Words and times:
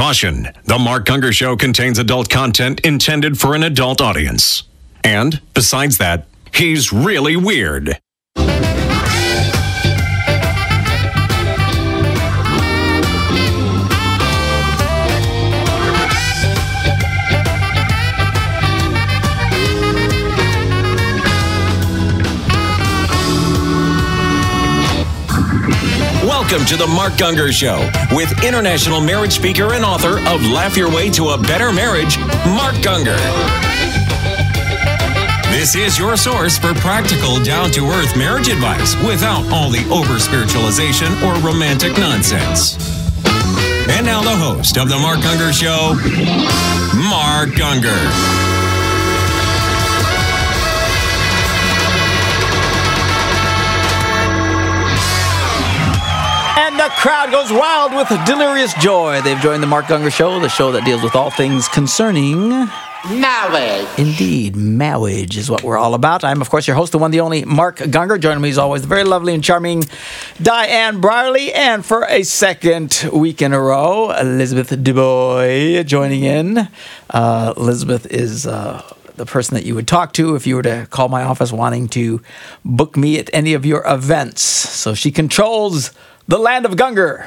Caution 0.00 0.48
The 0.64 0.78
Mark 0.78 1.04
Gungor 1.04 1.30
Show 1.30 1.58
contains 1.58 1.98
adult 1.98 2.30
content 2.30 2.80
intended 2.80 3.38
for 3.38 3.54
an 3.54 3.62
adult 3.62 4.00
audience. 4.00 4.62
And, 5.04 5.42
besides 5.52 5.98
that, 5.98 6.26
he's 6.54 6.90
really 6.90 7.36
weird. 7.36 8.00
Welcome 26.50 26.66
to 26.66 26.76
the 26.76 26.86
Mark 26.88 27.12
Gungor 27.12 27.52
Show 27.52 27.78
with 28.10 28.42
international 28.42 29.00
marriage 29.00 29.34
speaker 29.34 29.74
and 29.74 29.84
author 29.84 30.18
of 30.26 30.44
Laugh 30.44 30.76
Your 30.76 30.88
Way 30.90 31.08
to 31.10 31.28
a 31.28 31.38
Better 31.38 31.72
Marriage, 31.72 32.18
Mark 32.18 32.74
Gungor. 32.82 33.16
This 35.52 35.76
is 35.76 35.96
your 35.96 36.16
source 36.16 36.58
for 36.58 36.74
practical, 36.74 37.40
down 37.44 37.70
to 37.70 37.86
earth 37.86 38.16
marriage 38.16 38.48
advice 38.48 38.96
without 39.06 39.48
all 39.52 39.70
the 39.70 39.88
over 39.90 40.18
spiritualization 40.18 41.12
or 41.22 41.34
romantic 41.36 41.96
nonsense. 41.98 42.74
And 43.88 44.04
now, 44.04 44.20
the 44.20 44.34
host 44.34 44.76
of 44.76 44.88
The 44.88 44.98
Mark 44.98 45.20
Gungor 45.20 45.52
Show, 45.52 45.94
Mark 46.98 47.50
Gungor. 47.50 48.59
The 56.90 56.96
crowd 56.96 57.30
goes 57.30 57.52
wild 57.52 57.94
with 57.94 58.08
delirious 58.26 58.74
joy. 58.74 59.20
They've 59.22 59.38
joined 59.38 59.62
the 59.62 59.66
Mark 59.66 59.86
Gungor 59.86 60.12
Show, 60.12 60.40
the 60.40 60.48
show 60.48 60.72
that 60.72 60.84
deals 60.84 61.02
with 61.02 61.14
all 61.14 61.30
things 61.30 61.68
concerning 61.68 62.48
marriage. 63.08 63.88
Indeed, 63.96 64.56
marriage 64.56 65.38
is 65.38 65.48
what 65.48 65.62
we're 65.62 65.78
all 65.78 65.94
about. 65.94 66.24
I'm, 66.24 66.40
of 66.40 66.50
course, 66.50 66.66
your 66.66 66.74
host, 66.74 66.90
the 66.90 66.98
one, 66.98 67.12
the 67.12 67.20
only 67.20 67.44
Mark 67.44 67.78
Gungor. 67.78 68.18
Joining 68.20 68.42
me, 68.42 68.50
as 68.50 68.58
always, 68.58 68.82
the 68.82 68.88
very 68.88 69.04
lovely 69.04 69.34
and 69.34 69.42
charming 69.42 69.84
Diane 70.42 71.00
Brierly. 71.00 71.54
And 71.54 71.86
for 71.86 72.04
a 72.06 72.24
second 72.24 73.08
week 73.12 73.40
in 73.40 73.52
a 73.52 73.60
row, 73.60 74.10
Elizabeth 74.10 74.82
Dubois 74.82 75.84
joining 75.84 76.24
in. 76.24 76.68
Uh, 77.08 77.54
Elizabeth 77.56 78.06
is. 78.06 78.48
Uh, 78.48 78.82
the 79.16 79.26
person 79.26 79.54
that 79.54 79.66
you 79.66 79.74
would 79.74 79.86
talk 79.86 80.14
to 80.14 80.34
if 80.34 80.46
you 80.46 80.56
were 80.56 80.62
to 80.62 80.86
call 80.88 81.10
my 81.10 81.22
office 81.22 81.52
wanting 81.52 81.86
to 81.88 82.22
book 82.64 82.96
me 82.96 83.18
at 83.18 83.28
any 83.34 83.52
of 83.52 83.66
your 83.66 83.84
events. 83.86 84.40
So 84.40 84.94
she 84.94 85.10
controls 85.10 85.92
the 86.30 86.38
land 86.38 86.64
of 86.64 86.72
Gungor. 86.72 87.26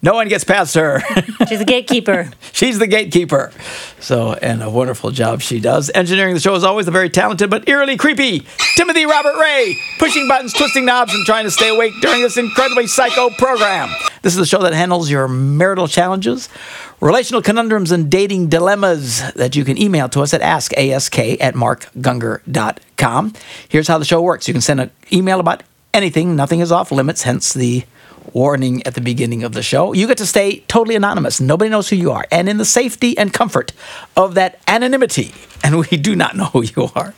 No 0.00 0.14
one 0.14 0.28
gets 0.28 0.44
past 0.44 0.74
her. 0.76 1.00
She's 1.48 1.60
a 1.60 1.64
gatekeeper. 1.64 2.30
She's 2.52 2.78
the 2.78 2.86
gatekeeper. 2.86 3.52
So, 3.98 4.32
and 4.34 4.62
a 4.62 4.70
wonderful 4.70 5.10
job 5.10 5.42
she 5.42 5.60
does. 5.60 5.90
Engineering 5.94 6.34
the 6.34 6.40
show 6.40 6.54
is 6.54 6.64
always 6.64 6.86
the 6.86 6.92
very 6.92 7.10
talented 7.10 7.50
but 7.50 7.68
eerily 7.68 7.96
creepy 7.96 8.46
Timothy 8.76 9.06
Robert 9.06 9.36
Ray, 9.38 9.76
pushing 9.98 10.26
buttons, 10.28 10.52
twisting 10.52 10.84
knobs, 10.84 11.14
and 11.14 11.24
trying 11.26 11.44
to 11.44 11.50
stay 11.50 11.68
awake 11.68 11.92
during 12.00 12.22
this 12.22 12.36
incredibly 12.36 12.86
psycho 12.86 13.30
program. 13.30 13.90
This 14.22 14.32
is 14.32 14.38
the 14.38 14.46
show 14.46 14.62
that 14.62 14.72
handles 14.72 15.10
your 15.10 15.26
marital 15.26 15.88
challenges, 15.88 16.48
relational 17.00 17.42
conundrums, 17.42 17.90
and 17.90 18.08
dating 18.10 18.48
dilemmas 18.48 19.32
that 19.34 19.56
you 19.56 19.64
can 19.64 19.80
email 19.80 20.08
to 20.10 20.20
us 20.20 20.32
at 20.32 20.40
askask 20.40 21.40
at 21.40 21.54
markgungor.com. 21.54 23.34
Here's 23.68 23.88
how 23.88 23.98
the 23.98 24.04
show 24.04 24.22
works 24.22 24.46
you 24.46 24.54
can 24.54 24.60
send 24.60 24.80
an 24.80 24.90
email 25.12 25.38
about 25.40 25.62
anything, 25.94 26.34
nothing 26.36 26.60
is 26.60 26.72
off 26.72 26.90
limits, 26.90 27.22
hence 27.22 27.52
the 27.52 27.84
warning 28.32 28.84
at 28.86 28.94
the 28.94 29.00
beginning 29.00 29.44
of 29.44 29.52
the 29.52 29.62
show. 29.62 29.92
You 29.92 30.06
get 30.06 30.18
to 30.18 30.26
stay 30.26 30.60
totally 30.68 30.96
anonymous. 30.96 31.40
Nobody 31.40 31.70
knows 31.70 31.88
who 31.88 31.96
you 31.96 32.10
are. 32.10 32.26
And 32.30 32.48
in 32.48 32.58
the 32.58 32.64
safety 32.64 33.16
and 33.18 33.32
comfort 33.32 33.72
of 34.16 34.34
that 34.34 34.60
anonymity, 34.66 35.32
and 35.64 35.78
we 35.78 35.96
do 35.96 36.16
not 36.16 36.36
know 36.36 36.46
who 36.46 36.62
you 36.62 36.88
are, 36.94 37.14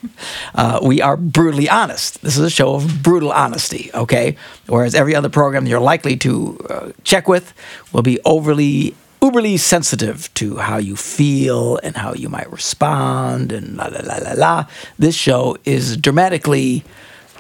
uh, 0.55 0.81
we 0.83 1.01
are 1.01 1.17
brutally 1.17 1.69
honest. 1.69 2.23
This 2.23 2.37
is 2.37 2.45
a 2.45 2.51
show 2.51 2.75
of 2.75 3.03
brutal 3.03 3.33
honesty, 3.33 3.91
okay? 3.95 4.37
Whereas 4.67 4.95
every 4.95 5.15
other 5.15 5.29
program 5.29 5.67
you're 5.67 5.81
likely 5.81 6.17
to 6.19 6.59
uh, 6.69 6.93
check 7.05 7.29
with 7.29 7.53
will 7.93 8.03
be 8.03 8.19
overly 8.25 8.95
uberly 9.23 9.59
sensitive 9.59 10.33
to 10.35 10.57
how 10.57 10.77
you 10.77 10.95
feel 10.95 11.79
and 11.83 11.97
how 11.97 12.13
you 12.13 12.29
might 12.29 12.51
respond 12.53 13.53
and 13.53 13.77
la 13.79 13.87
la 13.87 14.01
la 14.03 14.17
la 14.19 14.33
la. 14.37 14.67
This 14.99 15.15
show 15.15 15.57
is 15.65 15.97
dramatically 15.97 16.85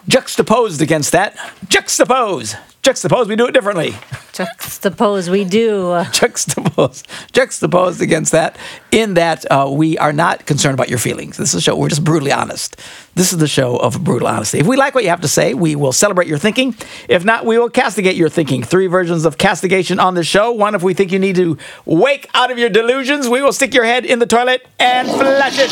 juxtaposed 0.08 0.80
against 0.80 1.12
that. 1.12 1.36
Juxtapose 1.66 2.56
juxtapose, 2.84 3.26
we 3.26 3.34
do 3.34 3.46
it 3.46 3.52
differently. 3.52 3.92
Juxtapose, 4.32 5.30
we 5.30 5.44
do. 5.44 5.84
juxtapose, 6.12 7.02
juxtaposed 7.32 8.02
against 8.02 8.32
that, 8.32 8.58
in 8.92 9.14
that 9.14 9.50
uh, 9.50 9.68
we 9.70 9.96
are 9.98 10.12
not 10.12 10.44
concerned 10.44 10.74
about 10.74 10.90
your 10.90 10.98
feelings. 10.98 11.38
This 11.38 11.50
is 11.50 11.54
a 11.56 11.60
show, 11.62 11.76
we're 11.76 11.88
just 11.88 12.04
brutally 12.04 12.30
honest. 12.30 12.76
This 13.14 13.32
is 13.32 13.38
the 13.38 13.48
show 13.48 13.76
of 13.76 14.04
brutal 14.04 14.28
honesty. 14.28 14.58
If 14.58 14.66
we 14.66 14.76
like 14.76 14.94
what 14.94 15.02
you 15.02 15.10
have 15.10 15.22
to 15.22 15.28
say, 15.28 15.54
we 15.54 15.74
will 15.76 15.92
celebrate 15.92 16.28
your 16.28 16.36
thinking. 16.36 16.76
If 17.08 17.24
not, 17.24 17.46
we 17.46 17.58
will 17.58 17.70
castigate 17.70 18.16
your 18.16 18.28
thinking. 18.28 18.62
Three 18.62 18.86
versions 18.86 19.24
of 19.24 19.38
castigation 19.38 19.98
on 19.98 20.14
the 20.14 20.24
show. 20.24 20.52
One, 20.52 20.74
if 20.74 20.82
we 20.82 20.92
think 20.92 21.10
you 21.10 21.18
need 21.18 21.36
to 21.36 21.56
wake 21.86 22.28
out 22.34 22.50
of 22.50 22.58
your 22.58 22.68
delusions, 22.68 23.28
we 23.28 23.40
will 23.40 23.52
stick 23.52 23.72
your 23.72 23.84
head 23.84 24.04
in 24.04 24.18
the 24.18 24.26
toilet 24.26 24.66
and 24.78 25.08
flush 25.08 25.58
it. 25.58 25.70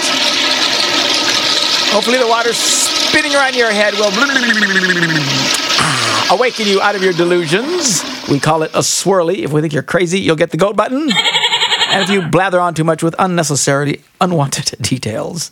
Hopefully, 1.93 2.17
the 2.17 2.27
water 2.27 2.55
spinning 2.55 3.34
around 3.34 3.55
your 3.55 3.71
head 3.71 3.93
will 3.94 4.11
awaken 6.31 6.66
you 6.66 6.81
out 6.81 6.94
of 6.94 7.03
your 7.03 7.12
delusions. 7.12 8.03
We 8.31 8.41
call 8.41 8.62
it 8.62 8.71
a 8.75 8.78
swirly. 8.78 9.38
If 9.38 9.53
we 9.53 9.60
think 9.60 9.72
you're 9.72 9.83
crazy, 9.83 10.21
you'll 10.21 10.37
get 10.37 10.50
the 10.50 10.56
goat 10.56 10.77
button. 10.77 11.10
And 11.91 12.03
if 12.03 12.10
you 12.10 12.22
blather 12.22 12.60
on 12.60 12.75
too 12.75 12.84
much 12.84 13.03
with 13.03 13.15
unnecessary, 13.19 14.03
unwanted 14.21 14.77
details, 14.81 15.50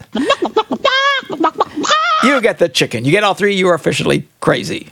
you 2.23 2.41
get 2.41 2.59
the 2.59 2.69
chicken. 2.73 3.05
You 3.05 3.11
get 3.11 3.25
all 3.25 3.35
three, 3.35 3.55
you 3.55 3.69
are 3.69 3.75
officially 3.75 4.27
crazy. 4.41 4.89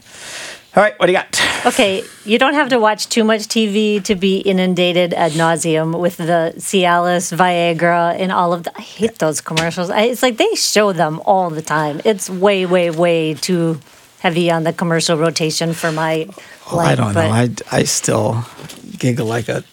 All 0.75 0.83
right, 0.83 0.97
what 0.99 1.07
do 1.07 1.11
you 1.11 1.17
got? 1.17 1.65
Okay, 1.65 2.03
you 2.25 2.37
don't 2.37 2.53
have 2.53 2.69
to 2.69 2.77
watch 2.77 3.09
too 3.09 3.23
much 3.23 3.41
TV 3.47 4.03
to 4.03 4.13
be 4.13 4.37
inundated 4.37 5.15
ad 5.15 5.31
nauseum 5.31 5.99
with 5.99 6.17
the 6.17 6.53
Cialis, 6.57 7.35
Viagra, 7.35 8.15
and 8.19 8.31
all 8.31 8.53
of 8.53 8.63
the. 8.63 8.77
I 8.77 8.81
hate 8.81 9.17
those 9.17 9.41
commercials. 9.41 9.89
I, 9.89 10.03
it's 10.03 10.21
like 10.21 10.37
they 10.37 10.53
show 10.53 10.93
them 10.93 11.21
all 11.25 11.49
the 11.49 11.63
time. 11.63 12.01
It's 12.05 12.29
way, 12.29 12.67
way, 12.67 12.91
way 12.91 13.33
too 13.33 13.79
heavy 14.19 14.51
on 14.51 14.63
the 14.63 14.73
commercial 14.73 15.17
rotation 15.17 15.73
for 15.73 15.91
my 15.91 16.27
oh, 16.71 16.75
life. 16.75 16.87
I 16.87 16.95
don't 16.95 17.13
know. 17.13 17.21
I, 17.21 17.49
I 17.71 17.83
still 17.83 18.45
giggle 18.97 19.25
like 19.25 19.49
a 19.49 19.63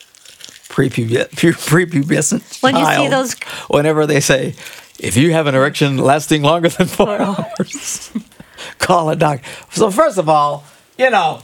prepubescent 0.68 2.62
when 2.62 2.74
child. 2.74 3.04
you 3.04 3.04
see 3.04 3.08
those. 3.08 3.34
Whenever 3.68 4.06
they 4.06 4.20
say, 4.20 4.54
if 4.98 5.16
you 5.16 5.32
have 5.32 5.46
an 5.46 5.54
erection 5.54 5.98
lasting 5.98 6.42
longer 6.42 6.68
than 6.68 6.86
four 6.86 7.20
hours, 7.20 8.12
call 8.78 9.10
a 9.10 9.16
doctor. 9.16 9.48
So 9.70 9.90
first 9.90 10.18
of 10.18 10.28
all, 10.28 10.64
you 10.98 11.10
know. 11.10 11.42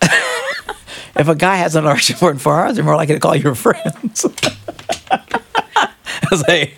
if 0.02 1.28
a 1.28 1.34
guy 1.34 1.56
has 1.56 1.76
an 1.76 1.84
erection 1.84 2.16
for 2.16 2.34
four 2.36 2.60
hours, 2.60 2.76
you're 2.76 2.84
more 2.84 2.96
likely 2.96 3.14
to 3.14 3.20
call 3.20 3.36
your 3.36 3.54
friends. 3.54 4.26
I 5.10 6.36
say, 6.46 6.74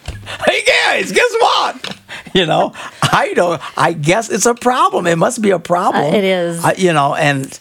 hey 0.47 0.65
guys, 0.65 1.13
guess 1.13 1.35
what? 1.41 1.99
you 2.39 2.47
know, 2.47 2.73
I 3.03 3.33
don't. 3.35 3.79
I 3.79 3.93
guess 3.93 4.29
it's 4.29 4.47
a 4.47 4.55
problem. 4.55 5.07
It 5.07 5.17
must 5.17 5.41
be 5.41 5.51
a 5.51 5.61
problem. 5.61 6.13
Uh, 6.13 6.17
it 6.17 6.25
is. 6.25 6.79
you 6.79 6.93
know, 6.93 7.15
and 7.15 7.59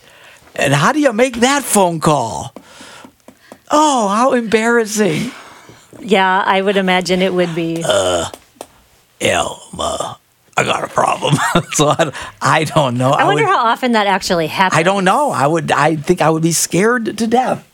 and 0.56 0.74
how 0.74 0.92
do 0.92 1.00
you 1.00 1.14
make 1.14 1.38
that 1.38 1.64
phone 1.64 2.00
call? 2.00 2.54
Oh, 3.70 4.08
how 4.08 4.34
embarrassing! 4.34 5.32
Yeah, 6.00 6.44
I 6.44 6.62
would 6.62 6.78
imagine 6.78 7.22
it 7.22 7.34
would 7.34 7.54
be. 7.54 7.84
Uh, 7.86 8.30
Elma. 9.22 10.18
I 10.56 10.64
got 10.64 10.84
a 10.84 10.88
problem. 10.88 11.36
so 11.74 11.90
I, 11.90 12.12
I 12.42 12.64
don't 12.64 12.98
know. 12.98 13.12
I, 13.12 13.22
I 13.22 13.26
wonder 13.26 13.44
would, 13.44 13.50
how 13.50 13.66
often 13.66 13.94
that 13.94 14.08
actually 14.08 14.48
happens. 14.48 14.80
I 14.80 14.84
don't 14.84 15.04
know. 15.04 15.32
I 15.32 15.48
would. 15.48 15.72
I 15.72 15.96
think 15.96 16.22
I 16.22 16.30
would 16.30 16.44
be 16.44 16.52
scared 16.52 17.18
to 17.18 17.28
death. 17.28 17.68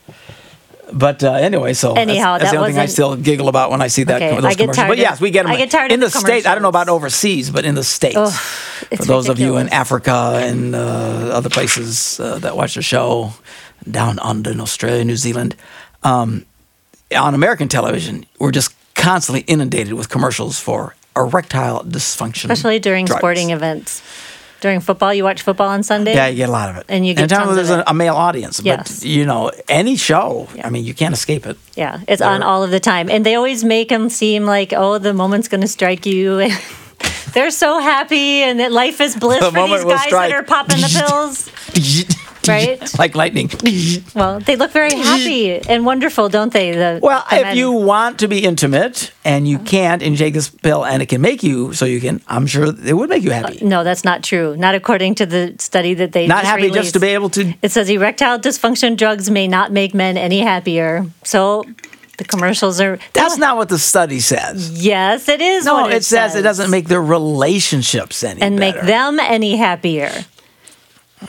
But 0.92 1.24
uh, 1.24 1.34
anyway, 1.34 1.74
so 1.74 1.94
anyhow, 1.94 2.38
that's, 2.38 2.44
that's 2.44 2.52
that 2.52 2.58
the 2.58 2.62
only 2.62 2.72
thing 2.74 2.82
I 2.82 2.86
still 2.88 3.16
giggle 3.16 3.48
about 3.48 3.72
when 3.72 3.82
I 3.82 3.88
see 3.88 4.04
that. 4.04 4.22
Okay, 4.22 4.36
those 4.36 4.46
I 4.46 4.50
get 4.50 4.58
commercials. 4.58 4.88
But 4.88 4.98
yes, 4.98 5.22
we 5.22 5.32
get 5.32 5.44
them. 5.44 5.52
I 5.52 5.58
get 5.58 5.72
tired 5.72 5.92
in 5.92 6.00
the, 6.00 6.08
the 6.08 6.20
states. 6.20 6.46
I 6.46 6.54
don't 6.54 6.62
know 6.62 6.70
about 6.70 6.90
overseas, 6.90 7.50
but 7.50 7.66
in 7.66 7.76
the 7.76 7.84
states, 7.84 8.16
for 8.16 8.26
those 8.26 9.00
ridiculous. 9.00 9.30
of 9.30 9.40
you 9.40 9.58
in 9.58 9.70
Africa 9.70 10.40
and 10.42 10.76
uh, 10.76 10.80
other 10.80 11.50
places 11.50 12.20
uh, 12.20 12.40
that 12.40 12.56
watch 12.56 12.76
the 12.76 12.82
show, 12.82 13.34
down 13.90 14.20
under 14.20 14.52
in 14.52 14.60
Australia, 14.60 15.04
New 15.04 15.18
Zealand, 15.18 15.56
um, 16.04 16.46
on 17.16 17.34
American 17.34 17.68
television, 17.68 18.26
we're 18.40 18.52
just 18.52 18.74
constantly 18.96 19.42
inundated 19.42 19.94
with 19.94 20.10
commercials 20.10 20.60
for 20.60 20.96
erectile 21.16 21.84
dysfunction, 21.84 22.46
especially 22.46 22.80
during 22.80 23.06
drugs. 23.06 23.20
sporting 23.20 23.50
events 23.52 24.02
during 24.62 24.80
football. 24.80 25.14
You 25.14 25.24
watch 25.24 25.42
football 25.42 25.70
on 25.70 25.84
Sunday. 25.84 26.14
Yeah, 26.14 26.28
you 26.28 26.38
get 26.38 26.50
a 26.50 26.52
lot 26.52 26.70
of 26.70 26.78
it, 26.78 26.86
and 26.90 27.06
you 27.06 27.14
get 27.14 27.32
Anytime 27.32 27.46
tons 27.46 27.56
there's 27.56 27.70
a, 27.70 27.84
a, 27.88 27.94
male 27.94 28.16
audience. 28.16 28.62
Yes. 28.64 29.00
but 29.00 29.08
you 29.08 29.26
know 29.26 29.52
any 29.68 29.96
show. 29.96 30.48
Yeah. 30.56 30.68
I 30.68 30.70
mean, 30.70 30.86
you 30.86 30.94
can't 30.94 31.14
escape 31.14 31.46
it. 31.46 31.58
Yeah, 31.76 32.02
it's 32.08 32.20
They're, 32.20 32.30
on 32.30 32.44
all 32.44 32.64
of 32.64 32.72
the 32.72 32.80
time, 32.80 33.10
and 33.10 33.26
they 33.26 33.36
always 33.36 33.64
make 33.64 33.90
them 33.90 34.10
seem 34.10 34.46
like, 34.46 34.74
oh, 34.74 34.98
the 34.98 35.14
moment's 35.14 35.48
going 35.48 35.62
to 35.62 35.68
strike 35.68 36.06
you. 36.06 36.50
They're 37.34 37.52
so 37.52 37.80
happy, 37.80 38.44
and 38.44 38.60
that 38.60 38.72
life 38.72 39.02
is 39.02 39.16
bliss 39.16 39.40
the 39.40 39.52
for 39.52 39.68
these 39.68 39.84
guys 39.84 40.04
strike. 40.04 40.32
that 40.32 40.40
are 40.40 40.44
popping 40.44 40.82
the 40.82 41.04
pills. 41.08 42.16
Right? 42.50 43.00
like 43.00 43.16
lightning. 43.16 43.50
Well, 44.16 44.40
they 44.40 44.56
look 44.56 44.72
very 44.72 44.94
happy 44.96 45.60
and 45.60 45.86
wonderful, 45.86 46.30
don't 46.30 46.52
they? 46.52 46.72
The, 46.72 47.00
Well, 47.02 47.24
the 47.30 47.36
if 47.38 47.42
men. 47.44 47.58
you 47.58 47.72
want 47.72 48.20
to 48.20 48.28
be 48.28 48.44
intimate 48.44 49.12
and 49.24 49.48
you 49.48 49.60
can't, 49.60 50.02
and 50.02 50.12
you 50.12 50.18
take 50.18 50.34
this 50.34 50.50
pill 50.50 50.86
and 50.86 51.02
it 51.02 51.08
can 51.08 51.22
make 51.22 51.44
you 51.44 51.74
so 51.74 51.86
you 51.86 52.02
can, 52.02 52.22
I'm 52.28 52.48
sure 52.48 52.66
it 52.66 52.94
would 52.94 53.10
make 53.10 53.24
you 53.24 53.32
happy. 53.32 53.62
Uh, 53.62 53.68
no, 53.68 53.84
that's 53.84 54.04
not 54.04 54.24
true. 54.24 54.58
Not 54.58 54.76
according 54.76 55.16
to 55.16 55.26
the 55.26 55.56
study 55.60 55.94
that 55.96 56.12
they 56.12 56.28
Not 56.28 56.44
just 56.44 56.52
happy 56.52 56.70
just 56.72 56.94
to 56.94 57.00
be 57.00 57.10
able 57.10 57.30
to. 57.32 57.54
It 57.62 57.72
says 57.72 57.90
erectile 57.90 58.40
dysfunction 58.40 58.98
drugs 58.98 59.30
may 59.30 59.48
not 59.48 59.72
make 59.72 59.94
men 59.94 60.18
any 60.18 60.40
happier. 60.40 61.06
So 61.24 61.66
the 62.20 62.26
commercials 62.26 62.80
are. 62.82 63.00
That's 63.14 63.38
not 63.38 63.58
what 63.58 63.70
the 63.70 63.80
study 63.80 64.20
says. 64.20 64.84
Yes, 64.84 65.28
it 65.30 65.42
is. 65.42 65.66
No, 65.66 65.76
what 65.76 65.94
it, 65.94 66.04
says, 66.04 66.36
it 66.36 66.42
doesn't 66.42 66.70
make 66.70 66.88
their 66.88 67.02
relationships 67.02 68.24
any 68.24 68.42
and 68.42 68.58
make 68.58 68.80
them 68.82 69.20
any 69.20 69.56
happier. 69.56 70.12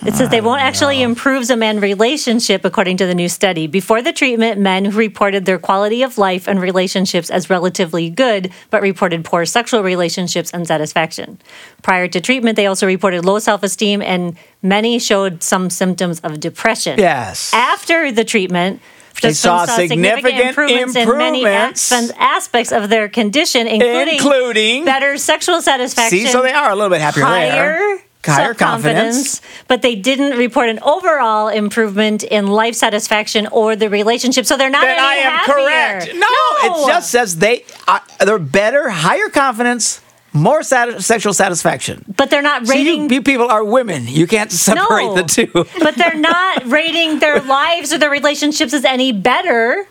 It 0.07 0.15
says 0.15 0.29
they 0.29 0.41
won't 0.41 0.63
actually 0.63 1.03
improve 1.03 1.51
a 1.51 1.57
man's 1.57 1.83
relationship, 1.83 2.65
according 2.65 2.97
to 2.99 3.07
the 3.07 3.15
new 3.15 3.29
study. 3.29 3.67
Before 3.67 4.01
the 4.01 4.13
treatment, 4.13 4.61
men 4.61 4.85
who 4.85 4.97
reported 4.97 5.47
their 5.47 5.59
quality 5.59 6.03
of 6.03 6.17
life 6.17 6.47
and 6.47 6.61
relationships 6.61 7.29
as 7.29 7.51
relatively 7.51 8.09
good, 8.09 8.53
but 8.71 8.83
reported 8.83 9.25
poor 9.25 9.45
sexual 9.45 9.83
relationships 9.83 10.51
and 10.53 10.67
satisfaction. 10.67 11.39
Prior 11.83 12.07
to 12.09 12.21
treatment, 12.21 12.55
they 12.57 12.67
also 12.67 12.87
reported 12.87 13.25
low 13.25 13.39
self 13.41 13.63
esteem, 13.65 14.01
and 14.01 14.37
many 14.63 14.99
showed 15.01 15.43
some 15.43 15.69
symptoms 15.71 16.21
of 16.21 16.39
depression. 16.39 16.99
Yes. 16.99 17.53
After 17.53 18.13
the 18.13 18.25
treatment, 18.25 18.81
They 19.23 19.33
saw 19.33 19.67
significant 19.67 20.39
improvements 20.39 20.95
in 20.97 21.19
many 21.19 21.41
improvements. 21.43 21.93
aspects 22.17 22.73
of 22.73 22.89
their 22.91 23.09
condition, 23.09 23.67
including, 23.67 24.15
Including- 24.15 24.85
better 24.85 25.19
sexual 25.19 25.61
satisfaction. 25.61 26.19
See, 26.21 26.27
so 26.27 26.43
they 26.43 26.53
are 26.53 26.71
a 26.71 26.75
little 26.77 26.91
bit 26.91 27.01
happier 27.01 27.25
higher 27.25 27.51
there. 27.51 27.99
Higher 28.25 28.49
self-confidence, 28.49 29.41
but 29.67 29.81
they 29.81 29.95
didn't 29.97 30.37
report 30.37 30.69
an 30.69 30.79
overall 30.83 31.49
improvement 31.49 32.23
in 32.23 32.47
life 32.49 32.75
satisfaction 32.75 33.47
or 33.47 33.77
the 33.77 33.89
relationship. 33.89 34.45
So 34.45 34.57
they're 34.59 34.69
not 34.69 34.83
Then 34.83 34.99
any 34.99 35.07
I 35.07 35.15
am 35.15 35.33
happier. 35.39 35.55
correct. 35.55 36.15
No, 36.17 36.85
it 36.85 36.87
just 36.87 37.11
says 37.11 37.37
they 37.39 37.65
are, 37.89 38.03
they're 38.25 38.39
better, 38.39 38.91
higher 38.91 39.31
confidence, 39.31 40.03
more 40.35 40.63
sati- 40.63 41.01
sexual 41.01 41.33
satisfaction. 41.33 42.05
But 42.15 42.29
they're 42.31 42.43
not 42.43 42.67
See, 42.67 42.83
you, 42.83 42.91
rating. 42.91 43.11
you 43.11 43.23
people 43.23 43.49
are 43.51 43.65
women. 43.65 44.07
You 44.07 44.27
can't 44.27 44.53
separate 44.53 45.07
no, 45.07 45.15
the 45.15 45.23
two. 45.25 45.51
but 45.81 45.95
they're 45.97 46.15
not 46.15 46.67
rating 46.67 47.21
their 47.21 47.41
lives 47.59 47.91
or 47.93 47.97
their 47.99 48.11
relationships 48.11 48.75
as 48.75 48.85
any 48.85 49.13
better. 49.13 49.89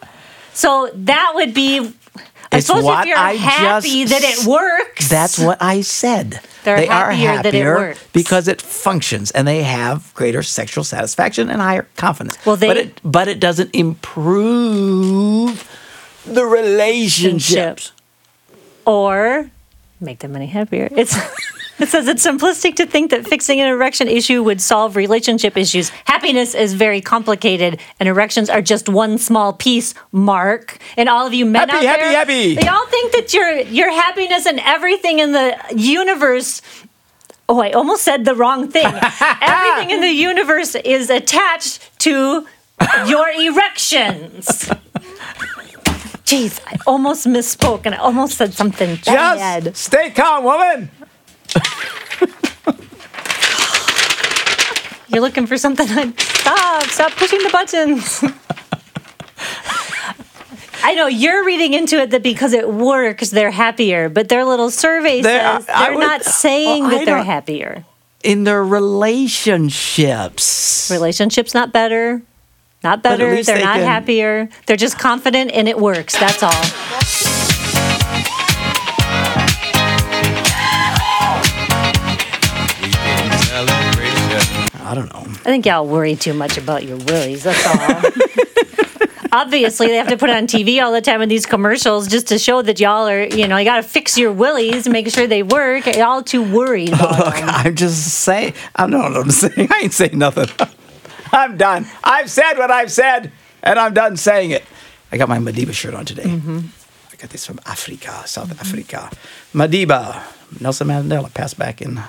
So 0.54 0.92
that 0.94 1.32
would 1.36 1.54
be. 1.54 1.94
I 2.52 2.58
It's 2.58 2.68
suppose 2.68 2.84
what 2.84 3.02
if 3.02 3.08
you're 3.10 3.18
I 3.18 3.34
happy 3.34 4.06
just 4.06 4.22
that 4.22 4.28
it 4.40 4.46
works. 4.48 5.08
That's 5.08 5.38
what 5.38 5.62
I 5.62 5.82
said. 5.82 6.40
They're 6.64 6.78
they 6.78 6.88
are 6.88 7.12
happier 7.12 7.44
that 7.44 7.54
it 7.54 7.64
works. 7.66 8.04
because 8.12 8.48
it 8.48 8.60
functions 8.62 9.30
and 9.32 9.48
they 9.48 9.62
have 9.64 10.12
greater 10.16 10.42
sexual 10.42 10.84
satisfaction 10.84 11.50
and 11.50 11.62
higher 11.62 11.88
confidence. 11.96 12.38
Well, 12.46 12.56
they- 12.56 12.68
but 12.68 12.78
it 12.78 13.02
but 13.04 13.28
it 13.28 13.40
doesn't 13.40 13.70
improve 13.76 15.64
the 16.26 16.46
relationships. 16.46 17.92
or 18.86 19.52
make 20.02 20.20
them 20.20 20.36
any 20.36 20.48
happier. 20.48 20.90
It's 20.92 21.16
it 21.80 21.88
says 21.90 22.08
it's 22.08 22.26
simplistic 22.26 22.76
to 22.76 22.86
think 22.86 23.12
that 23.12 23.28
fixing 23.28 23.60
an 23.62 23.68
erection 23.68 24.08
issue 24.08 24.44
would 24.44 24.62
solve 24.62 24.96
relationship 24.96 25.58
issues. 25.58 25.90
Happiness 26.06 26.56
is 26.56 26.74
very 26.74 27.02
complicated, 27.02 27.80
and 28.00 28.10
erections 28.10 28.50
are 28.50 28.62
just 28.62 28.90
one 28.90 29.18
small 29.18 29.54
piece. 29.54 29.94
Mark 30.12 30.78
and 30.98 31.08
all 31.08 31.26
of 31.26 31.34
you 31.34 31.46
men 31.46 31.70
Happy, 31.70 31.86
out 31.88 32.00
happy, 32.00 32.02
there, 32.02 32.12
happy. 32.12 32.56
They 32.56 32.68
all 32.68 32.86
think 32.88 33.14
that 33.14 33.34
your 33.34 33.60
your 33.60 33.92
happiness 33.92 34.46
and 34.46 34.60
everything 34.60 35.20
in 35.20 35.32
the 35.32 35.58
universe. 35.76 36.62
Oh, 37.48 37.60
I 37.60 37.72
almost 37.72 38.04
said 38.04 38.26
the 38.26 38.36
wrong 38.36 38.70
thing. 38.70 38.86
everything 39.42 39.90
in 39.90 40.02
the 40.02 40.12
universe 40.12 40.76
is 40.76 41.10
attached 41.10 41.98
to 42.00 42.46
your 43.08 43.30
erections. 43.30 44.70
Jeez, 46.30 46.62
I 46.68 46.78
almost 46.86 47.26
misspoke 47.26 47.88
and 47.88 47.96
I 47.96 47.98
almost 47.98 48.38
said 48.38 48.54
something 48.54 49.00
bad. 49.04 49.64
Just 49.64 49.84
stay 49.84 50.12
calm, 50.12 50.44
woman. 50.44 50.92
You're 55.10 55.22
looking 55.22 55.46
for 55.48 55.58
something. 55.58 55.88
Stop! 56.18 56.84
Stop 56.84 57.12
pushing 57.14 57.40
the 57.44 57.50
buttons. 57.50 58.24
I 60.82 60.96
know 60.96 61.08
you're 61.08 61.44
reading 61.46 61.74
into 61.74 61.98
it 62.00 62.12
that 62.12 62.24
because 62.24 62.54
it 62.54 62.70
works, 62.70 63.30
they're 63.32 63.52
happier. 63.52 64.08
But 64.10 64.30
their 64.30 64.46
little 64.46 64.72
survey 64.72 65.22
They're- 65.22 65.40
says 65.40 65.66
they're 65.66 65.92
would- 65.94 66.00
not 66.00 66.24
saying 66.24 66.86
I 66.86 66.90
that 67.00 67.06
they're 67.06 67.22
happier. 67.24 67.84
In 68.24 68.44
their 68.46 68.64
relationships. 68.64 70.90
Relationships 70.92 71.54
not 71.54 71.72
better, 71.74 72.22
not 72.84 73.02
better. 73.04 73.42
They're 73.44 73.58
they 73.58 73.64
not 73.64 73.78
can- 73.78 73.86
happier. 73.86 74.50
They're 74.66 74.78
just 74.78 74.98
confident 75.00 75.52
and 75.54 75.68
it 75.68 75.78
works. 75.80 76.18
That's 76.18 76.42
all. 76.44 77.36
I 84.90 84.96
don't 84.96 85.14
know. 85.14 85.22
I 85.22 85.52
think 85.52 85.68
y'all 85.68 85.86
worry 85.86 86.16
too 86.16 86.34
much 86.34 86.58
about 86.58 86.84
your 86.84 86.98
willies. 86.98 87.44
That's 87.44 87.64
all. 87.68 88.12
Obviously, 89.32 89.86
they 89.86 89.98
have 89.98 90.08
to 90.08 90.18
put 90.18 90.32
it 90.32 90.36
on 90.36 90.48
TV 90.48 90.82
all 90.84 90.92
the 90.92 91.02
time 91.02 91.22
in 91.22 91.30
these 91.30 91.46
commercials 91.46 92.08
just 92.08 92.30
to 92.30 92.40
show 92.40 92.64
that 92.64 92.80
y'all 92.80 93.08
are, 93.08 93.26
you 93.26 93.48
know, 93.48 93.58
you 93.58 93.66
got 93.66 93.76
to 93.76 93.84
fix 93.84 94.18
your 94.18 94.32
willies, 94.32 94.90
make 94.90 95.08
sure 95.10 95.28
they 95.28 95.44
work. 95.44 95.86
Y'all 95.86 96.24
too 96.24 96.42
worried 96.42 96.90
about 96.90 97.20
Look, 97.20 97.36
them. 97.36 97.50
I'm 97.50 97.76
just 97.76 98.08
saying. 98.16 98.56
I 98.76 98.88
don't 98.88 98.92
know 98.92 99.02
what 99.02 99.18
I'm 99.18 99.30
saying. 99.30 99.68
I 99.72 99.82
ain't 99.84 99.94
saying 99.94 100.18
nothing. 100.18 100.50
I'm 101.32 101.56
done. 101.56 101.86
I've 102.04 102.32
said 102.32 102.54
what 102.54 102.72
I've 102.72 102.92
said, 102.92 103.32
and 103.62 103.78
I'm 103.78 103.94
done 103.94 104.18
saying 104.18 104.50
it. 104.50 104.64
I 105.12 105.18
got 105.18 105.30
my 105.30 105.38
Madiba 105.38 105.74
shirt 105.74 105.94
on 105.94 106.06
today. 106.06 106.24
Mm-hmm. 106.24 106.60
I 107.14 107.16
got 107.18 107.30
this 107.30 107.46
from 107.46 107.60
Africa, 107.68 108.24
South 108.26 108.50
mm-hmm. 108.50 108.60
Africa. 108.60 109.12
Madiba, 109.54 110.24
Nelson 110.60 110.88
Mandela 110.88 111.32
passed 111.32 111.60
back 111.60 111.84
in 111.84 112.02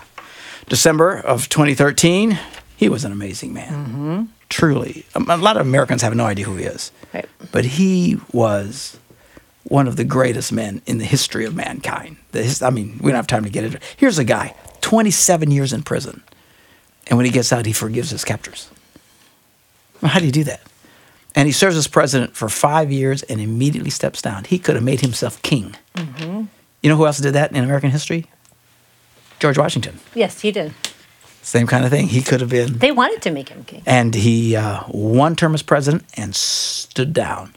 December 0.71 1.19
of 1.19 1.51
2013. 1.51 2.39
He 2.81 2.89
was 2.89 3.05
an 3.05 3.13
amazing 3.13 3.53
man. 3.53 4.31
Truly. 4.49 5.05
A 5.15 5.19
a 5.19 5.37
lot 5.37 5.59
of 5.59 5.67
Americans 5.67 6.01
have 6.01 6.15
no 6.15 6.25
idea 6.25 6.47
who 6.47 6.57
he 6.57 6.65
is. 6.65 6.91
Right. 7.13 7.29
But 7.53 7.67
he 7.67 8.17
was 8.33 8.99
one 9.65 9.87
of 9.87 9.97
the 9.97 10.05
greatest 10.05 10.51
men 10.51 10.81
in 10.87 10.97
the 10.97 11.05
history 11.05 11.45
of 11.45 11.55
mankind. 11.55 12.17
His, 12.33 12.63
I 12.63 12.71
mean, 12.71 12.99
we 13.03 13.11
don't 13.11 13.17
have 13.17 13.27
time 13.27 13.45
to 13.45 13.51
get 13.51 13.65
into 13.65 13.77
it. 13.77 13.83
Here's 13.99 14.19
a 14.19 14.25
guy, 14.25 14.55
27 14.81 15.51
years 15.51 15.75
in 15.75 15.83
prison. 15.83 16.23
And 17.07 17.19
when 17.19 17.27
he 17.27 17.31
gets 17.31 17.53
out, 17.53 17.67
he 17.67 17.75
forgives 17.75 18.13
his 18.13 18.25
captors. 18.25 18.71
Well, 20.01 20.11
how 20.11 20.19
do 20.19 20.25
you 20.25 20.33
do 20.33 20.45
that? 20.45 20.63
And 21.35 21.47
he 21.47 21.53
serves 21.53 21.77
as 21.77 21.87
president 21.87 22.35
for 22.35 22.49
five 22.49 22.91
years 22.91 23.23
and 23.25 23.43
immediately 23.43 23.91
steps 23.91 24.23
down. 24.23 24.45
He 24.45 24.59
could 24.59 24.75
have 24.75 24.85
made 24.85 25.03
himself 25.03 25.41
king. 25.43 25.77
Mm-hmm. 25.97 26.45
You 26.81 26.89
know 26.89 26.97
who 26.97 27.05
else 27.05 27.19
did 27.19 27.35
that 27.35 27.51
in 27.53 27.63
American 27.63 27.91
history? 27.91 28.25
George 29.39 29.59
Washington. 29.59 30.01
Yes, 30.15 30.41
he 30.41 30.51
did. 30.51 30.73
Same 31.43 31.67
kind 31.67 31.85
of 31.85 31.91
thing. 31.91 32.09
He 32.09 32.23
could 32.23 32.41
have 32.41 32.51
been. 32.51 32.79
They 32.79 32.93
wanted 32.93 33.23
to 33.23 33.31
make 33.31 33.49
him 33.49 33.65
king. 33.65 33.83
And 33.87 34.15
he 34.15 34.57
uh, 34.57 34.83
one 34.85 35.37
term 35.37 35.55
as 35.55 35.63
president 35.63 36.05
and 36.15 36.35
stood 36.35 37.13
down. 37.13 37.55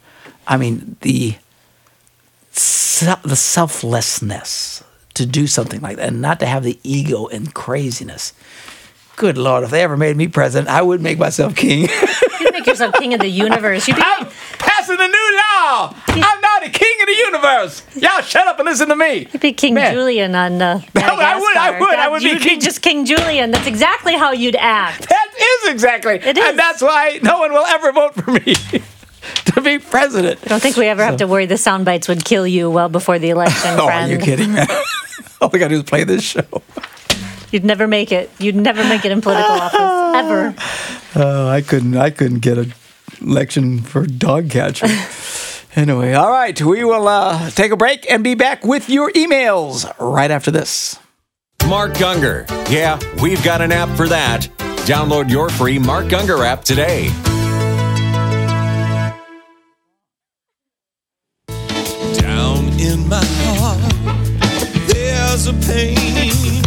I 0.48 0.58
mean, 0.58 0.98
the 1.02 1.36
the 3.24 3.36
selflessness 3.36 4.84
to 5.16 5.26
do 5.26 5.48
something 5.48 5.82
like 5.82 5.98
that 5.98 6.08
and 6.08 6.22
not 6.22 6.40
to 6.40 6.46
have 6.46 6.64
the 6.64 6.80
ego 6.84 7.28
and 7.28 7.54
craziness. 7.54 8.34
Good 9.16 9.38
Lord, 9.38 9.64
if 9.64 9.70
they 9.70 9.84
ever 9.84 9.98
made 9.98 10.18
me 10.18 10.28
president, 10.28 10.70
I 10.70 10.82
would 10.82 11.02
make 11.02 11.20
myself 11.20 11.56
king. 11.56 11.82
You'd 12.40 12.54
make 12.54 12.66
yourself 12.66 12.96
king 12.96 13.14
of 13.14 13.20
the 13.20 13.28
universe. 13.28 13.88
You'd 13.88 13.98
be, 13.98 14.02
passing 14.58 14.98
a 15.00 15.08
new 15.08 15.38
law. 15.38 15.96
I'm 16.08 16.42
now 16.42 16.60
the 16.62 16.70
king 16.70 17.02
of 17.02 17.08
the 17.08 17.14
universe. 17.44 17.84
Y'all 17.96 18.22
shut 18.22 18.48
up 18.48 18.60
and 18.60 18.66
listen 18.68 18.90
to 18.90 18.96
me. 18.96 19.28
you'd 19.32 19.42
be 19.42 19.54
King 19.54 19.74
Man. 19.76 19.94
Julien 19.94 20.36
on 20.36 20.62
uh, 20.62 20.82
I 20.96 21.38
would, 21.40 21.58
I 21.58 21.80
would, 21.80 21.90
I 21.96 22.08
would 22.10 22.22
be 22.24 22.40
King- 22.40 22.60
just 22.60 22.82
King 22.82 23.06
Julien. 23.06 23.52
That's 23.52 23.68
exactly 23.68 24.16
how 24.16 24.32
you'd 24.32 24.56
act. 24.56 25.10
That 25.10 25.28
is 25.66 25.72
exactly. 25.72 26.16
It 26.16 26.38
is. 26.38 26.44
And 26.46 26.58
that's 26.60 26.82
why 26.82 27.20
no 27.24 27.40
one 27.40 27.52
will 27.52 27.66
ever 27.66 27.92
vote 27.92 28.16
for 28.16 28.32
me 28.32 28.40
to 29.46 29.62
be 29.62 29.80
president. 29.80 30.40
I 30.44 30.48
don't 30.48 30.62
think 30.62 30.78
we 30.78 30.88
ever 30.88 31.04
have 31.04 31.18
to 31.18 31.28
worry 31.28 31.46
the 31.46 31.58
sound 31.58 31.86
bites 31.86 32.08
would 32.08 32.24
kill 32.26 32.48
you 32.48 32.70
well 32.70 32.90
before 32.90 33.20
the 33.20 33.30
election, 33.30 33.72
Oh, 33.80 33.86
friend. 33.86 34.10
are 34.12 34.14
you 34.16 34.20
kidding, 34.20 34.54
man? 34.54 34.68
All 35.42 35.50
we 35.50 35.60
gotta 35.60 35.74
do 35.76 35.80
is 35.80 35.84
play 35.84 36.04
this 36.04 36.24
show. 36.24 36.46
You'd 37.52 37.66
never 37.66 37.88
make 37.88 38.12
it. 38.12 38.32
You'd 38.40 38.56
never 38.56 38.84
make 38.84 39.06
it 39.06 39.12
in 39.12 39.22
political 39.22 39.52
office 39.52 39.80
ever. 40.16 40.56
Oh, 41.16 41.48
I 41.48 41.62
couldn't. 41.62 41.96
I 41.96 42.10
couldn't 42.10 42.40
get 42.40 42.58
an 42.58 42.74
election 43.22 43.82
for 43.82 44.06
dog 44.08 44.50
catcher. 44.50 44.88
Anyway, 45.76 46.14
all 46.14 46.30
right. 46.30 46.60
We 46.62 46.84
will 46.84 47.08
uh, 47.08 47.50
take 47.50 47.72
a 47.72 47.78
break 47.78 48.10
and 48.12 48.24
be 48.24 48.36
back 48.36 48.64
with 48.64 48.90
your 48.90 49.12
emails 49.14 49.92
right 50.00 50.30
after 50.30 50.52
this. 50.52 51.00
Mark 51.68 51.94
Gungor. 51.94 52.48
Yeah, 52.70 53.00
we've 53.22 53.44
got 53.44 53.62
an 53.62 53.72
app 53.72 53.90
for 53.98 54.08
that. 54.08 54.48
Download 54.86 55.30
your 55.30 55.50
free 55.50 55.80
Mark 55.80 56.06
Gungor 56.06 56.46
app 56.46 56.64
today. 56.64 57.08
Down 62.20 62.68
in 62.80 63.08
my 63.08 63.24
heart, 63.24 63.94
there's 64.90 65.48
a 65.48 65.54
pain. 65.54 66.62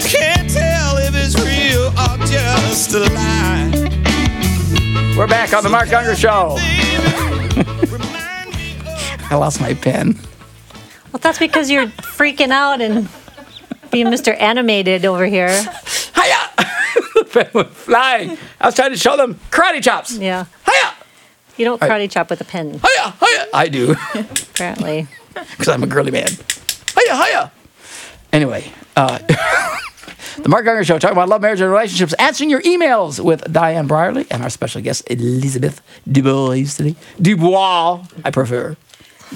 Can't 0.00 0.50
tell 0.50 0.96
if 0.96 1.14
it's 1.14 1.38
real 1.44 1.88
or 1.88 2.26
just 2.26 2.94
a 2.94 3.00
lie. 3.14 3.70
We're 5.16 5.28
back 5.28 5.52
on 5.52 5.62
the 5.62 5.68
Mark 5.68 5.88
Gungor 5.88 6.16
Show. 6.16 6.56
I 9.32 9.36
lost 9.36 9.62
my 9.62 9.72
pen. 9.72 10.18
Well, 11.10 11.20
that's 11.20 11.38
because 11.38 11.70
you're 11.70 11.86
freaking 11.86 12.50
out 12.50 12.82
and 12.82 13.08
being 13.90 14.08
Mr. 14.08 14.38
Animated 14.38 15.06
over 15.06 15.24
here. 15.24 15.48
Hiya! 15.48 16.50
the 17.14 17.28
pen 17.32 17.48
went 17.54 17.70
flying. 17.70 18.36
I 18.60 18.66
was 18.66 18.74
trying 18.74 18.90
to 18.90 18.98
show 18.98 19.16
them 19.16 19.40
karate 19.50 19.82
chops. 19.82 20.18
Yeah. 20.18 20.44
Hiya! 20.66 20.92
You 21.56 21.64
don't 21.64 21.80
karate 21.80 22.10
chop 22.10 22.28
with 22.28 22.42
a 22.42 22.44
pen, 22.44 22.72
Hiya! 22.72 23.14
Hiya! 23.18 23.46
I 23.54 23.68
do, 23.68 23.96
apparently. 24.14 25.08
because 25.34 25.68
I'm 25.68 25.82
a 25.82 25.86
girly 25.86 26.10
man. 26.10 26.28
Hiya! 26.28 27.16
Hiya! 27.24 27.52
Anyway, 28.34 28.70
uh, 28.96 29.16
the 30.42 30.48
Mark 30.50 30.66
Gungor 30.66 30.84
Show, 30.84 30.98
talking 30.98 31.16
about 31.16 31.30
love, 31.30 31.40
marriage, 31.40 31.62
and 31.62 31.70
relationships, 31.70 32.12
answering 32.18 32.50
your 32.50 32.60
emails 32.60 33.18
with 33.18 33.50
Diane 33.50 33.88
Brierly 33.88 34.26
and 34.30 34.42
our 34.42 34.50
special 34.50 34.82
guest, 34.82 35.10
Elizabeth 35.10 35.80
Dubois. 36.06 36.94
Dubois, 37.18 38.04
I 38.26 38.30
prefer. 38.30 38.76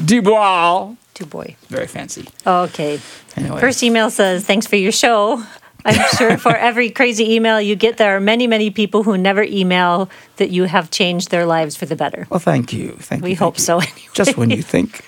Dubois. 0.04 0.94
Boy. 1.30 1.56
Very 1.68 1.86
fancy. 1.86 2.28
Okay. 2.46 3.00
Anyway. 3.36 3.58
First 3.60 3.82
email 3.82 4.10
says, 4.10 4.44
Thanks 4.44 4.66
for 4.66 4.76
your 4.76 4.92
show. 4.92 5.42
I'm 5.84 5.98
sure 6.16 6.36
for 6.46 6.54
every 6.54 6.90
crazy 6.90 7.34
email 7.34 7.58
you 7.60 7.74
get, 7.74 7.96
there 7.96 8.14
are 8.16 8.20
many, 8.20 8.46
many 8.46 8.70
people 8.70 9.02
who 9.02 9.16
never 9.16 9.42
email 9.42 10.10
that 10.36 10.50
you 10.50 10.64
have 10.64 10.90
changed 10.90 11.30
their 11.30 11.46
lives 11.46 11.74
for 11.74 11.86
the 11.86 11.96
better. 11.96 12.26
Well, 12.28 12.38
thank 12.40 12.70
you. 12.72 12.92
Thank 13.00 13.22
We 13.22 13.30
you. 13.30 13.32
We 13.32 13.36
hope 13.36 13.56
you. 13.56 13.62
so 13.62 13.78
anyway. 13.78 13.96
Just 14.12 14.36
when 14.36 14.50
you 14.50 14.60
think 14.62 15.06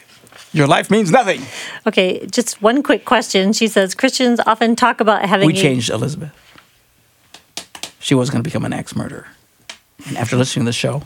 your 0.54 0.66
life 0.66 0.90
means 0.90 1.11
nothing. 1.11 1.42
Okay, 1.87 2.25
just 2.30 2.62
one 2.62 2.83
quick 2.83 3.04
question. 3.04 3.52
She 3.52 3.68
says 3.68 3.95
Christians 3.95 4.40
often 4.47 4.76
talk 4.76 5.00
about 5.02 5.26
having 5.26 5.47
We 5.47 5.52
a- 5.52 5.61
changed 5.61 5.90
Elizabeth. 5.90 6.33
She 8.00 8.14
was 8.14 8.30
going 8.30 8.42
to 8.42 8.49
become 8.49 8.64
an 8.64 8.73
axe 8.73 8.97
murderer. 8.97 9.26
And 10.07 10.16
after 10.16 10.37
listening 10.37 10.64
to 10.64 10.68
the 10.68 10.73
show, 10.73 11.02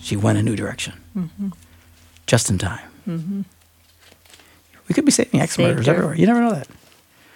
she 0.00 0.14
went 0.16 0.36
a 0.36 0.42
new 0.42 0.56
direction. 0.56 0.94
Mm-hmm. 1.16 1.50
Just 2.32 2.48
in 2.48 2.56
time. 2.56 2.80
We 4.88 4.94
could 4.94 5.04
be 5.04 5.10
saving 5.12 5.38
Saved 5.46 5.58
murderers 5.58 5.86
everywhere. 5.86 6.14
You 6.14 6.26
never 6.26 6.40
know 6.40 6.52
that. 6.54 6.66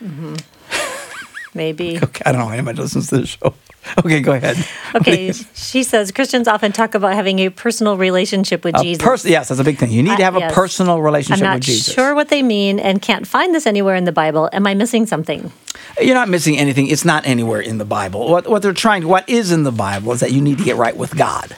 maybe. 1.54 1.98
Okay, 2.02 2.22
I 2.24 2.32
don't 2.32 2.40
know. 2.40 2.48
Anybody 2.48 2.80
listens 2.80 3.08
to 3.10 3.18
the 3.18 3.26
show. 3.26 3.52
Okay, 3.98 4.20
go 4.20 4.32
ahead. 4.32 4.56
Okay, 4.96 5.32
she 5.54 5.82
says 5.82 6.10
Christians 6.12 6.48
often 6.48 6.72
talk 6.72 6.94
about 6.94 7.12
having 7.12 7.38
a 7.40 7.50
personal 7.50 7.98
relationship 7.98 8.64
with 8.64 8.74
A 8.74 8.82
Jesus. 8.82 9.02
pers- 9.04 9.26
yes, 9.26 9.48
that's 9.48 9.60
a 9.60 9.64
big 9.64 9.76
thing. 9.76 9.90
You 9.90 10.02
need 10.02 10.12
Uh, 10.12 10.16
to 10.16 10.24
have 10.24 10.36
a 10.36 10.40
yes. 10.40 10.54
personal 10.54 10.96
I'm 10.96 11.40
not 11.40 11.62
sure 11.62 12.14
what 12.14 12.28
they 12.30 12.42
mean 12.42 12.80
and 12.80 13.02
can't 13.02 13.26
find 13.26 13.54
this 13.54 13.66
anywhere 13.66 13.96
in 13.96 14.04
the 14.04 14.12
Bible. 14.12 14.48
Am 14.54 14.66
I 14.66 14.72
missing 14.72 15.04
something? 15.04 15.52
You're 16.00 16.14
not 16.14 16.30
missing 16.30 16.56
anything. 16.56 16.86
It's 16.88 17.04
not 17.04 17.26
anywhere 17.26 17.60
in 17.60 17.76
the 17.76 17.84
Bible. 17.84 18.30
What, 18.30 18.48
what 18.48 18.62
they're 18.62 18.72
trying, 18.72 19.06
what 19.06 19.28
is 19.28 19.52
in 19.52 19.62
the 19.64 19.72
Bible 19.72 20.12
is 20.12 20.20
that 20.20 20.32
you 20.32 20.40
need 20.40 20.56
to 20.56 20.64
get 20.64 20.76
right 20.76 20.96
with 20.96 21.14
God. 21.14 21.54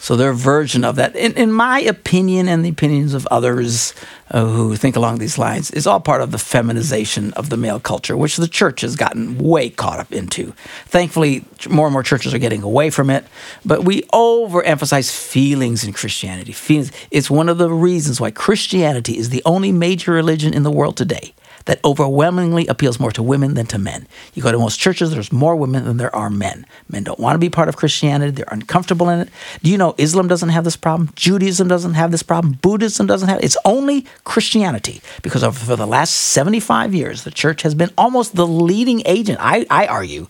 So 0.00 0.16
their 0.16 0.32
version 0.32 0.84
of 0.84 0.96
that, 0.96 1.14
in, 1.16 1.34
in 1.34 1.52
my 1.52 1.80
opinion 1.80 2.48
and 2.48 2.64
the 2.64 2.70
opinions 2.70 3.14
of 3.14 3.26
others 3.30 3.92
uh, 4.30 4.46
who 4.46 4.74
think 4.76 4.96
along 4.96 5.18
these 5.18 5.38
lines, 5.38 5.70
is 5.72 5.86
all 5.86 6.00
part 6.00 6.22
of 6.22 6.30
the 6.30 6.38
feminization 6.38 7.32
of 7.34 7.50
the 7.50 7.56
male 7.56 7.80
culture, 7.80 8.16
which 8.16 8.36
the 8.36 8.48
church 8.48 8.80
has 8.80 8.96
gotten 8.96 9.36
way 9.38 9.68
caught 9.68 9.98
up 9.98 10.12
into. 10.12 10.54
Thankfully, 10.86 11.44
more 11.68 11.86
and 11.86 11.92
more 11.92 12.02
churches 12.02 12.32
are 12.32 12.38
getting 12.38 12.62
away 12.62 12.90
from 12.90 13.10
it, 13.10 13.26
but 13.64 13.84
we 13.84 14.02
overemphasize 14.12 15.10
feelings 15.10 15.84
in 15.84 15.92
Christianity. 15.92 16.52
Feelings. 16.52 16.92
It's 17.10 17.30
one 17.30 17.48
of 17.48 17.58
the 17.58 17.70
reasons 17.70 18.20
why 18.20 18.30
Christianity 18.30 19.18
is 19.18 19.30
the 19.30 19.42
only 19.44 19.72
major 19.72 20.12
religion 20.12 20.54
in 20.54 20.62
the 20.62 20.70
world 20.70 20.96
today 20.96 21.34
that 21.68 21.84
overwhelmingly 21.84 22.66
appeals 22.66 22.98
more 22.98 23.12
to 23.12 23.22
women 23.22 23.52
than 23.52 23.66
to 23.66 23.78
men. 23.78 24.08
You 24.32 24.42
go 24.42 24.50
to 24.50 24.58
most 24.58 24.80
churches, 24.80 25.10
there's 25.10 25.30
more 25.30 25.54
women 25.54 25.84
than 25.84 25.98
there 25.98 26.14
are 26.16 26.30
men. 26.30 26.64
Men 26.88 27.04
don't 27.04 27.20
want 27.20 27.34
to 27.34 27.38
be 27.38 27.50
part 27.50 27.68
of 27.68 27.76
Christianity, 27.76 28.30
they're 28.30 28.48
uncomfortable 28.50 29.10
in 29.10 29.20
it. 29.20 29.28
Do 29.62 29.70
you 29.70 29.76
know 29.76 29.94
Islam 29.98 30.28
doesn't 30.28 30.48
have 30.48 30.64
this 30.64 30.76
problem? 30.76 31.10
Judaism 31.14 31.68
doesn't 31.68 31.92
have 31.92 32.10
this 32.10 32.22
problem. 32.22 32.54
Buddhism 32.54 33.06
doesn't 33.06 33.28
have 33.28 33.40
it. 33.40 33.44
It's 33.44 33.58
only 33.66 34.06
Christianity 34.24 35.02
because 35.20 35.44
for 35.58 35.76
the 35.76 35.86
last 35.86 36.14
75 36.14 36.94
years, 36.94 37.24
the 37.24 37.30
church 37.30 37.60
has 37.60 37.74
been 37.74 37.90
almost 37.98 38.34
the 38.34 38.46
leading 38.46 39.02
agent, 39.04 39.38
I, 39.38 39.66
I 39.68 39.86
argue, 39.88 40.28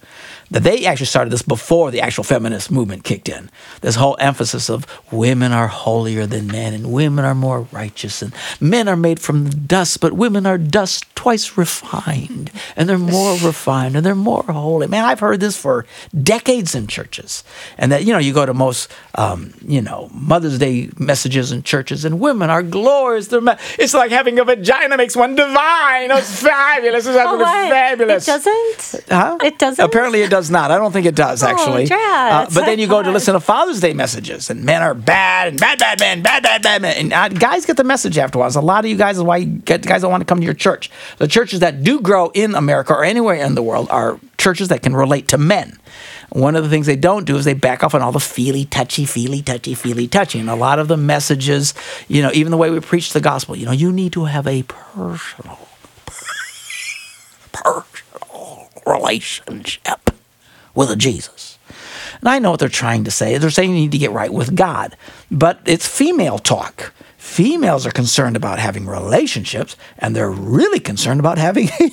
that 0.51 0.63
they 0.63 0.87
actually 0.87 1.07
started 1.07 1.31
this 1.31 1.43
before 1.43 1.91
the 1.91 2.01
actual 2.01 2.25
feminist 2.25 2.71
movement 2.71 3.05
kicked 3.05 3.29
in. 3.29 3.51
This 3.81 3.97
whole 3.97 4.17
emphasis 4.19 4.69
of 4.69 4.87
women 5.13 5.53
are 5.53 5.69
holier 5.69 6.27
than 6.27 6.47
men 6.47 6.75
and 6.75 6.93
women 6.93 7.25
are 7.25 7.35
more 7.35 7.63
righteous 7.73 8.23
and 8.23 8.33
men 8.61 8.89
are 8.89 8.97
made 8.97 9.21
from 9.21 9.51
dust, 9.51 10.01
but 10.01 10.13
women 10.13 10.47
are 10.47 10.59
dust 10.59 11.05
twice 11.15 11.59
refined 11.59 12.51
and 12.77 12.89
they're 12.89 12.99
more 12.99 13.37
refined 13.43 13.97
and 13.97 14.05
they're 14.07 14.15
more 14.15 14.45
holy. 14.45 14.87
Man, 14.87 15.05
I've 15.05 15.21
heard 15.21 15.41
this 15.41 15.57
for 15.57 15.85
decades 16.23 16.75
in 16.75 16.87
churches. 16.87 17.45
And 17.77 17.93
that, 17.93 18.05
you 18.05 18.13
know, 18.13 18.19
you 18.19 18.33
go 18.33 18.47
to 18.47 18.55
most, 18.55 18.91
um, 19.17 19.53
you 19.67 19.83
know, 19.83 20.09
Mother's 20.13 20.59
Day 20.59 20.91
messages 20.99 21.53
in 21.53 21.63
churches 21.63 22.05
and 22.05 22.21
women 22.21 22.51
are 22.51 22.63
glorious. 22.63 23.29
They're 23.29 23.41
ma- 23.41 23.57
it's 23.79 23.95
like 23.95 24.11
having 24.11 24.39
a 24.39 24.45
vagina 24.45 24.97
makes 24.97 25.17
one 25.17 25.35
divine. 25.35 26.11
It's 26.11 26.43
fabulous. 26.43 27.07
It's 27.07 27.17
what? 27.17 27.41
fabulous. 27.71 28.27
It 28.27 28.31
doesn't? 28.31 29.05
Huh? 29.09 29.39
It 29.43 29.59
doesn't? 29.59 29.85
Apparently, 29.85 30.23
it 30.23 30.31
does 30.39 30.51
not. 30.51 30.71
I 30.71 30.79
don't 30.79 30.93
think 30.93 31.07
it 31.07 31.17
does 31.17 31.43
actually. 31.43 31.85
Uh, 31.85 31.89
drats. 31.89 32.55
but 32.55 32.65
then 32.65 32.79
you 32.79 32.87
go 32.87 33.03
to 33.03 33.11
listen 33.11 33.35
to 33.35 33.41
Father's 33.41 33.81
Day 33.81 33.93
messages, 33.93 34.51
and 34.51 34.65
men 34.65 34.83
are 34.83 34.95
bad 34.95 35.49
and 35.49 35.61
bad, 35.61 35.79
bad 35.81 35.99
men, 35.99 36.23
bad, 36.23 36.45
bad, 36.45 36.63
bad 36.63 36.81
men. 36.81 36.97
And 36.97 37.13
uh, 37.13 37.29
guys 37.29 37.67
get 37.67 37.77
the 37.77 37.85
message 37.85 38.17
afterwards. 38.19 38.55
A 38.55 38.61
lot 38.61 38.85
of 38.85 38.91
you 38.91 38.97
guys 38.97 39.17
is 39.17 39.23
why 39.23 39.39
you 39.39 39.47
get 39.47 39.83
guys 39.83 40.03
don't 40.03 40.13
want 40.13 40.21
to 40.21 40.25
come 40.25 40.39
to 40.39 40.45
your 40.45 40.55
church. 40.55 40.91
The 41.19 41.27
churches 41.27 41.59
that 41.61 41.83
do 41.83 42.01
grow 42.01 42.31
in 42.35 42.55
America 42.55 42.95
or 42.95 43.05
anywhere 43.05 43.35
in 43.35 43.57
the 43.57 43.63
world 43.63 43.89
are 43.91 44.21
churches 44.39 44.69
that 44.69 44.83
can 44.83 44.95
relate 44.95 45.27
to 45.29 45.39
men. 45.39 45.77
One 46.31 46.55
of 46.55 46.63
the 46.63 46.71
things 46.71 46.87
they 46.87 46.97
don't 46.97 47.25
do 47.25 47.37
is 47.37 47.45
they 47.45 47.55
back 47.55 47.83
off 47.83 47.95
on 47.95 48.03
all 48.03 48.13
the 48.13 48.21
feely, 48.21 48.65
touchy, 48.65 49.05
feely, 49.07 49.43
touchy, 49.43 49.75
feely, 49.75 50.07
touchy. 50.07 50.39
And 50.39 50.49
a 50.49 50.55
lot 50.55 50.79
of 50.79 50.87
the 50.87 50.97
messages, 50.97 51.75
you 52.07 52.23
know, 52.23 52.31
even 52.33 52.53
the 52.53 52.57
way 52.57 52.71
we 52.71 52.81
preach 52.81 53.13
the 53.13 53.21
gospel, 53.21 53.57
you 53.57 53.67
know, 53.67 53.73
you 53.73 53.91
need 53.91 54.13
to 54.13 54.27
have 54.27 54.47
a 54.47 54.63
personal 54.63 55.59
personal 57.53 58.71
relationship 58.87 60.11
with 60.79 60.93
a 60.93 60.97
Jesus. 60.97 61.59
And 62.21 62.29
I 62.29 62.39
know 62.39 62.53
what 62.53 62.61
they're 62.61 62.69
trying 62.69 63.03
to 63.03 63.11
say. 63.11 63.37
They're 63.37 63.51
saying 63.51 63.71
you 63.71 63.77
need 63.77 63.93
to 63.93 63.99
get 63.99 64.13
right 64.13 64.33
with 64.33 64.55
God, 64.55 64.97
but 65.29 65.61
it's 65.67 65.89
female 65.89 66.39
talk. 66.39 66.93
Females 67.17 67.85
are 67.85 67.91
concerned 67.91 68.37
about 68.37 68.61
having 68.61 68.87
relationships, 68.87 69.77
and 69.99 70.15
they're 70.15 70.31
really 70.31 70.79
concerned 70.79 71.19
about 71.19 71.37
having 71.37 71.69
a 71.81 71.91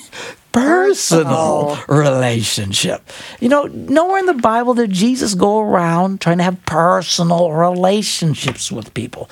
personal 0.51 1.79
relationship. 1.87 3.09
You 3.39 3.49
know, 3.49 3.63
nowhere 3.63 4.19
in 4.19 4.27
the 4.27 4.35
Bible 4.35 4.75
did 4.75 4.91
Jesus 4.91 5.33
go 5.33 5.59
around 5.61 6.21
trying 6.21 6.37
to 6.37 6.43
have 6.43 6.63
personal 6.67 7.51
relationships 7.51 8.71
with 8.71 8.93
people. 8.93 9.31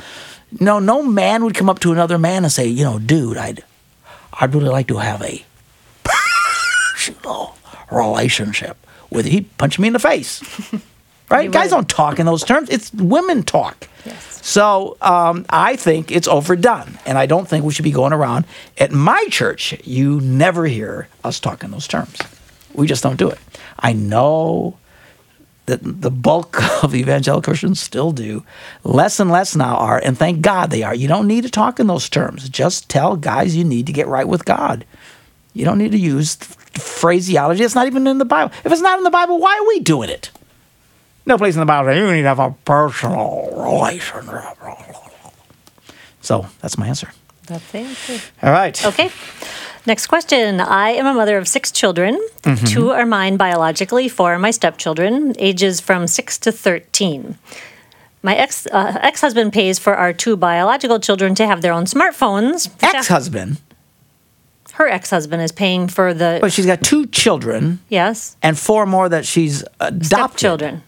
No, 0.59 0.79
no 0.79 1.03
man 1.03 1.43
would 1.43 1.53
come 1.53 1.69
up 1.69 1.79
to 1.81 1.91
another 1.91 2.17
man 2.17 2.43
and 2.43 2.51
say, 2.51 2.65
you 2.65 2.83
know, 2.83 2.97
dude, 2.97 3.37
I'd, 3.37 3.63
I'd 4.33 4.55
really 4.55 4.69
like 4.69 4.87
to 4.87 4.97
have 4.97 5.21
a 5.21 5.45
personal 6.95 7.55
relationship 7.91 8.77
with. 9.13 9.25
He'd 9.25 9.57
punch 9.57 9.79
me 9.79 9.87
in 9.87 9.93
the 9.93 9.99
face. 9.99 10.41
right? 11.29 11.51
Guys 11.51 11.69
don't 11.69 11.89
talk 11.89 12.19
in 12.19 12.25
those 12.25 12.43
terms. 12.43 12.69
It's 12.69 12.93
women 12.93 13.43
talk. 13.43 13.87
Yes. 14.05 14.45
So 14.45 14.97
um, 15.01 15.45
I 15.49 15.75
think 15.75 16.11
it's 16.11 16.27
overdone. 16.27 16.99
And 17.05 17.17
I 17.17 17.25
don't 17.25 17.47
think 17.47 17.65
we 17.65 17.73
should 17.73 17.83
be 17.83 17.91
going 17.91 18.13
around. 18.13 18.45
At 18.77 18.91
my 18.91 19.25
church, 19.29 19.75
you 19.85 20.19
never 20.21 20.65
hear 20.65 21.07
us 21.23 21.39
talk 21.39 21.63
in 21.63 21.71
those 21.71 21.87
terms. 21.87 22.17
We 22.73 22.87
just 22.87 23.03
don't 23.03 23.17
do 23.17 23.29
it. 23.29 23.39
I 23.79 23.93
know 23.93 24.77
that 25.65 25.79
the 25.81 26.11
bulk 26.11 26.61
of 26.83 26.93
evangelical 26.93 27.41
Christians 27.41 27.79
still 27.79 28.11
do. 28.11 28.43
Less 28.83 29.19
and 29.19 29.31
less 29.31 29.55
now 29.55 29.77
are, 29.77 29.99
and 30.03 30.17
thank 30.17 30.41
God 30.41 30.69
they 30.69 30.83
are. 30.83 30.93
You 30.93 31.07
don't 31.07 31.27
need 31.27 31.43
to 31.43 31.49
talk 31.49 31.79
in 31.79 31.87
those 31.87 32.09
terms. 32.09 32.49
Just 32.49 32.89
tell 32.89 33.15
guys 33.15 33.55
you 33.55 33.63
need 33.63 33.87
to 33.87 33.93
get 33.93 34.07
right 34.07 34.27
with 34.27 34.45
God. 34.45 34.85
You 35.53 35.65
don't 35.65 35.77
need 35.77 35.91
to 35.91 35.99
use 35.99 36.37
phraseology. 36.77 37.63
It's 37.63 37.75
not 37.75 37.87
even 37.87 38.07
in 38.07 38.17
the 38.17 38.25
Bible. 38.25 38.53
If 38.63 38.71
it's 38.71 38.81
not 38.81 38.97
in 38.97 39.03
the 39.03 39.11
Bible, 39.11 39.39
why 39.39 39.57
are 39.57 39.67
we 39.67 39.79
doing 39.79 40.09
it? 40.09 40.31
No 41.25 41.37
place 41.37 41.55
in 41.55 41.59
the 41.59 41.65
Bible. 41.65 41.93
You 41.93 42.11
need 42.11 42.23
to 42.23 42.27
have 42.27 42.39
a 42.39 42.51
personal 42.65 43.49
relationship. 43.55 44.33
So 46.21 46.47
that's 46.61 46.77
my 46.77 46.87
answer. 46.87 47.09
That's 47.47 47.75
it. 47.75 48.31
All 48.41 48.51
right. 48.51 48.85
Okay. 48.85 49.11
Next 49.85 50.07
question. 50.07 50.61
I 50.61 50.91
am 50.91 51.05
a 51.05 51.13
mother 51.13 51.37
of 51.37 51.47
six 51.47 51.71
children. 51.71 52.15
Mm-hmm. 52.43 52.65
Two 52.65 52.91
are 52.91 53.05
mine 53.05 53.35
biologically, 53.35 54.07
four 54.07 54.33
are 54.33 54.39
my 54.39 54.51
stepchildren, 54.51 55.33
ages 55.39 55.81
from 55.81 56.07
six 56.07 56.37
to 56.39 56.51
13. 56.53 57.37
My 58.21 58.35
ex 58.35 58.65
uh, 58.67 58.97
ex 59.01 59.19
husband 59.19 59.51
pays 59.51 59.79
for 59.79 59.95
our 59.95 60.13
two 60.13 60.37
biological 60.37 61.01
children 61.01 61.35
to 61.35 61.45
have 61.45 61.61
their 61.61 61.73
own 61.73 61.83
smartphones. 61.83 62.69
Ex-husband, 62.81 63.57
Her 64.73 64.87
ex 64.87 65.09
husband 65.11 65.41
is 65.43 65.51
paying 65.51 65.87
for 65.87 66.13
the. 66.13 66.39
but 66.41 66.51
she's 66.51 66.65
got 66.65 66.81
two 66.83 67.05
children 67.07 67.79
yes. 67.89 68.35
and 68.41 68.57
four 68.57 68.85
more 68.85 69.07
that 69.09 69.25
she's 69.25 69.63
adopted. 69.79 70.39
children. 70.39 70.81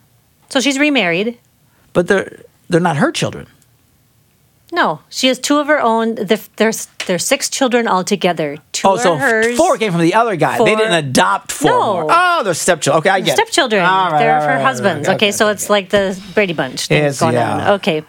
So 0.49 0.59
she's 0.59 0.79
remarried. 0.79 1.37
But 1.93 2.07
they're 2.07 2.41
they're 2.69 2.79
not 2.81 2.97
her 2.97 3.11
children. 3.11 3.47
No, 4.73 4.99
she 5.09 5.27
has 5.27 5.37
two 5.39 5.59
of 5.59 5.67
her 5.67 5.79
own. 5.79 6.15
There's 6.15 6.87
there's 7.05 7.23
six 7.23 7.47
children 7.49 7.87
altogether. 7.87 8.57
Two 8.71 8.87
Oh, 8.87 8.97
so 8.97 9.13
are 9.13 9.17
hers. 9.19 9.55
four 9.55 9.77
came 9.77 9.91
from 9.91 10.01
the 10.01 10.15
other 10.15 10.35
guy. 10.35 10.57
They 10.57 10.75
didn't 10.75 10.93
adopt 10.93 11.51
four 11.51 11.69
No. 11.71 11.93
more. 11.93 12.07
Oh, 12.09 12.41
they're 12.43 12.53
stepchildren. 12.55 12.99
Okay, 12.99 13.09
I 13.11 13.19
get 13.21 13.29
it. 13.37 13.41
stepchildren. 13.41 13.85
All 13.85 14.11
right, 14.11 14.17
They're 14.19 14.35
all 14.35 14.41
for 14.41 14.47
right, 14.47 14.61
husbands. 14.63 15.07
right, 15.07 15.15
okay, 15.15 15.31
so 15.31 15.49
it's 15.49 15.69
like 15.69 15.89
the 15.89 16.19
Brady 16.33 16.53
Bunch 16.53 16.87
thing 16.87 17.03
Yes, 17.03 17.19
going 17.19 17.35
yeah. 17.35 17.53
on. 17.53 17.73
Okay. 17.75 18.03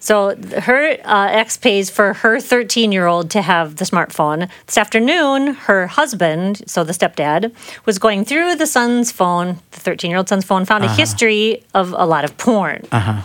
So 0.00 0.34
her 0.62 0.96
uh, 1.04 1.28
ex 1.30 1.56
pays 1.56 1.90
for 1.90 2.14
her 2.14 2.40
13 2.40 2.90
year 2.90 3.06
old 3.06 3.30
to 3.30 3.42
have 3.42 3.76
the 3.76 3.84
smartphone. 3.84 4.48
This 4.66 4.78
afternoon, 4.78 5.54
her 5.54 5.86
husband, 5.86 6.62
so 6.66 6.82
the 6.82 6.92
stepdad, 6.92 7.52
was 7.84 7.98
going 7.98 8.24
through 8.24 8.56
the 8.56 8.66
son's 8.66 9.12
phone, 9.12 9.58
the 9.72 9.80
13 9.80 10.10
year 10.10 10.18
old 10.18 10.28
son's 10.28 10.44
phone, 10.44 10.64
found 10.64 10.84
a 10.84 10.92
history 10.92 11.62
of 11.74 11.92
a 11.96 12.06
lot 12.06 12.24
of 12.24 12.36
porn. 12.38 12.86
Uh-huh. 12.90 13.22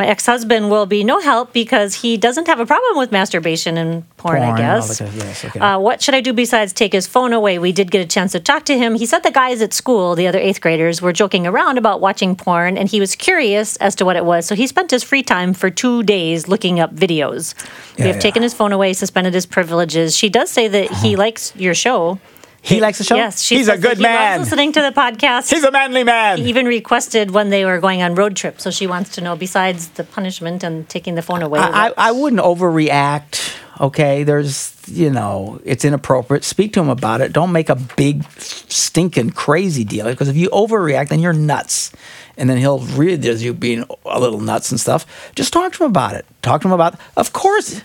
My 0.00 0.06
ex 0.06 0.24
husband 0.24 0.70
will 0.70 0.86
be 0.86 1.04
no 1.04 1.20
help 1.20 1.52
because 1.52 1.96
he 1.96 2.16
doesn't 2.16 2.46
have 2.46 2.58
a 2.58 2.64
problem 2.64 2.96
with 2.96 3.12
masturbation 3.12 3.76
and 3.76 4.08
porn, 4.16 4.38
Porn 4.38 4.48
I 4.48 4.56
guess. 4.56 4.98
yes, 4.98 5.44
okay. 5.44 5.60
Uh, 5.60 5.78
what 5.78 6.00
should 6.00 6.14
I 6.14 6.22
do 6.22 6.32
besides 6.32 6.72
take 6.72 6.94
his 6.94 7.06
phone 7.06 7.34
away? 7.34 7.58
We 7.58 7.70
did 7.70 7.90
get 7.90 8.00
a 8.00 8.06
chance 8.06 8.32
to 8.32 8.40
talk 8.40 8.64
to 8.64 8.78
him. 8.78 8.94
He 8.94 9.04
said 9.04 9.24
the 9.24 9.30
guys 9.30 9.60
at 9.60 9.74
school, 9.74 10.14
the 10.14 10.26
other 10.26 10.38
eighth 10.38 10.62
graders, 10.62 11.02
were 11.02 11.12
joking 11.12 11.46
around 11.46 11.76
about 11.76 12.00
watching 12.00 12.34
porn, 12.34 12.78
and 12.78 12.88
he 12.88 12.98
was 12.98 13.14
curious 13.14 13.76
as 13.76 13.94
to 13.96 14.06
what 14.06 14.16
it 14.16 14.24
was. 14.24 14.46
So 14.46 14.54
he 14.54 14.66
spent 14.66 14.90
his 14.90 15.02
free 15.02 15.22
time 15.22 15.52
for 15.52 15.68
two 15.68 16.02
days 16.02 16.48
looking 16.48 16.80
up 16.80 16.96
videos. 16.96 17.52
Yeah, 17.52 17.66
we 17.66 17.68
have 17.68 17.98
yeah. 17.98 18.10
Uh-huh. 18.12 18.20
taken 18.20 18.42
his 18.42 18.54
phone 18.54 18.72
away, 18.72 18.94
suspended 18.94 19.34
his 19.34 19.44
privileges. 19.44 20.16
She 20.16 20.30
does 20.30 20.50
say 20.50 20.66
that 20.66 20.90
he 20.90 21.14
likes 21.14 21.54
your 21.56 21.74
show. 21.74 22.18
He 22.62 22.80
likes 22.80 22.98
the 22.98 23.04
show? 23.04 23.16
Yes, 23.16 23.48
He's 23.48 23.68
a 23.68 23.78
good 23.78 23.96
he 23.96 24.02
man. 24.02 24.38
Loves 24.38 24.50
listening 24.50 24.72
to 24.72 24.82
the 24.82 24.90
podcast. 24.92 25.48
He's 25.50 25.64
a 25.64 25.70
manly 25.70 26.04
man. 26.04 26.38
he 26.38 26.44
even 26.50 26.66
requested 26.66 27.30
when 27.30 27.48
they 27.50 27.64
were 27.64 27.80
going 27.80 28.02
on 28.02 28.14
road 28.14 28.36
trip, 28.36 28.60
So 28.60 28.70
she 28.70 28.86
wants 28.86 29.10
to 29.14 29.20
know, 29.22 29.34
besides 29.34 29.88
the 29.88 30.04
punishment 30.04 30.62
and 30.62 30.88
taking 30.88 31.14
the 31.14 31.22
phone 31.22 31.42
away, 31.42 31.58
I, 31.58 31.88
I 31.88 31.92
I 31.96 32.12
wouldn't 32.12 32.42
overreact. 32.42 33.56
Okay, 33.80 34.24
there's 34.24 34.76
you 34.86 35.08
know 35.10 35.58
it's 35.64 35.86
inappropriate. 35.86 36.44
Speak 36.44 36.74
to 36.74 36.80
him 36.80 36.90
about 36.90 37.22
it. 37.22 37.32
Don't 37.32 37.50
make 37.50 37.70
a 37.70 37.76
big 37.76 38.24
stinking 38.38 39.30
crazy 39.30 39.84
deal 39.84 40.04
because 40.06 40.28
if 40.28 40.36
you 40.36 40.50
overreact, 40.50 41.08
then 41.08 41.20
you're 41.20 41.32
nuts, 41.32 41.90
and 42.36 42.50
then 42.50 42.58
he'll 42.58 42.80
read 42.80 43.24
as 43.24 43.42
you 43.42 43.54
being 43.54 43.84
a 44.04 44.20
little 44.20 44.40
nuts 44.40 44.70
and 44.70 44.78
stuff. 44.78 45.06
Just 45.34 45.52
talk 45.54 45.72
to 45.72 45.84
him 45.84 45.90
about 45.90 46.14
it. 46.14 46.26
Talk 46.42 46.60
to 46.60 46.68
him 46.68 46.72
about. 46.72 47.00
Of 47.16 47.32
course. 47.32 47.80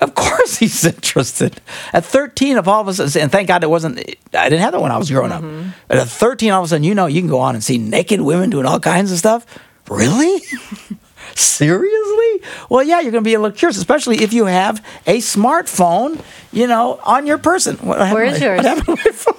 Of 0.00 0.14
course 0.14 0.56
he's 0.58 0.84
interested. 0.84 1.60
At 1.92 2.04
13, 2.04 2.58
of 2.58 2.68
all 2.68 2.80
of 2.82 2.88
us, 2.88 3.16
and 3.16 3.32
thank 3.32 3.48
God 3.48 3.62
it 3.62 3.70
wasn't, 3.70 3.98
I 4.34 4.48
didn't 4.48 4.60
have 4.60 4.72
that 4.72 4.80
when 4.80 4.92
I 4.92 4.98
was 4.98 5.10
growing 5.10 5.32
up. 5.32 5.42
Mm-hmm. 5.42 5.70
But 5.88 5.98
at 5.98 6.08
13, 6.08 6.50
all 6.52 6.60
of 6.60 6.66
a 6.66 6.68
sudden, 6.68 6.84
you 6.84 6.94
know, 6.94 7.06
you 7.06 7.20
can 7.20 7.30
go 7.30 7.40
on 7.40 7.54
and 7.54 7.64
see 7.64 7.78
naked 7.78 8.20
women 8.20 8.50
doing 8.50 8.66
all 8.66 8.80
kinds 8.80 9.10
of 9.12 9.18
stuff. 9.18 9.46
Really? 9.88 10.40
Seriously? 11.34 12.42
Well, 12.68 12.82
yeah, 12.82 13.00
you're 13.00 13.12
going 13.12 13.24
to 13.24 13.28
be 13.28 13.34
a 13.34 13.40
little 13.40 13.56
curious, 13.56 13.76
especially 13.78 14.22
if 14.22 14.32
you 14.32 14.46
have 14.46 14.84
a 15.06 15.18
smartphone, 15.18 16.22
you 16.52 16.66
know, 16.66 17.00
on 17.04 17.26
your 17.26 17.38
person. 17.38 17.76
What 17.76 17.98
Where 17.98 18.30
my- 18.30 18.36
yours? 18.36 18.56
What 18.58 18.64
happened 18.64 18.98
to 18.98 19.04
my 19.04 19.12
phone? 19.12 19.34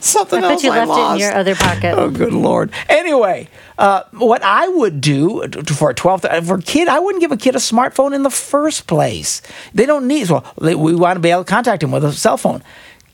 Something 0.00 0.44
I 0.44 0.52
else 0.52 0.62
you 0.62 0.70
I 0.70 0.84
left 0.84 0.88
it 0.88 0.92
lost. 0.92 1.14
in 1.14 1.20
your 1.20 1.34
other 1.36 1.54
pocket. 1.54 1.94
Oh, 1.96 2.10
good 2.10 2.32
lord. 2.32 2.70
Anyway, 2.88 3.48
uh, 3.78 4.04
what 4.12 4.42
I 4.42 4.68
would 4.68 5.00
do 5.00 5.46
for 5.66 5.90
a 5.90 5.94
12 5.94 6.22
for 6.46 6.54
a 6.56 6.62
kid, 6.62 6.88
I 6.88 6.98
wouldn't 6.98 7.20
give 7.20 7.32
a 7.32 7.36
kid 7.36 7.54
a 7.54 7.58
smartphone 7.58 8.14
in 8.14 8.22
the 8.22 8.30
first 8.30 8.86
place. 8.86 9.42
They 9.74 9.86
don't 9.86 10.06
need. 10.06 10.30
Well, 10.30 10.44
they, 10.60 10.74
we 10.74 10.94
want 10.94 11.16
to 11.16 11.20
be 11.20 11.30
able 11.30 11.44
to 11.44 11.50
contact 11.50 11.82
him 11.82 11.90
with 11.90 12.04
a 12.04 12.12
cell 12.12 12.36
phone. 12.36 12.62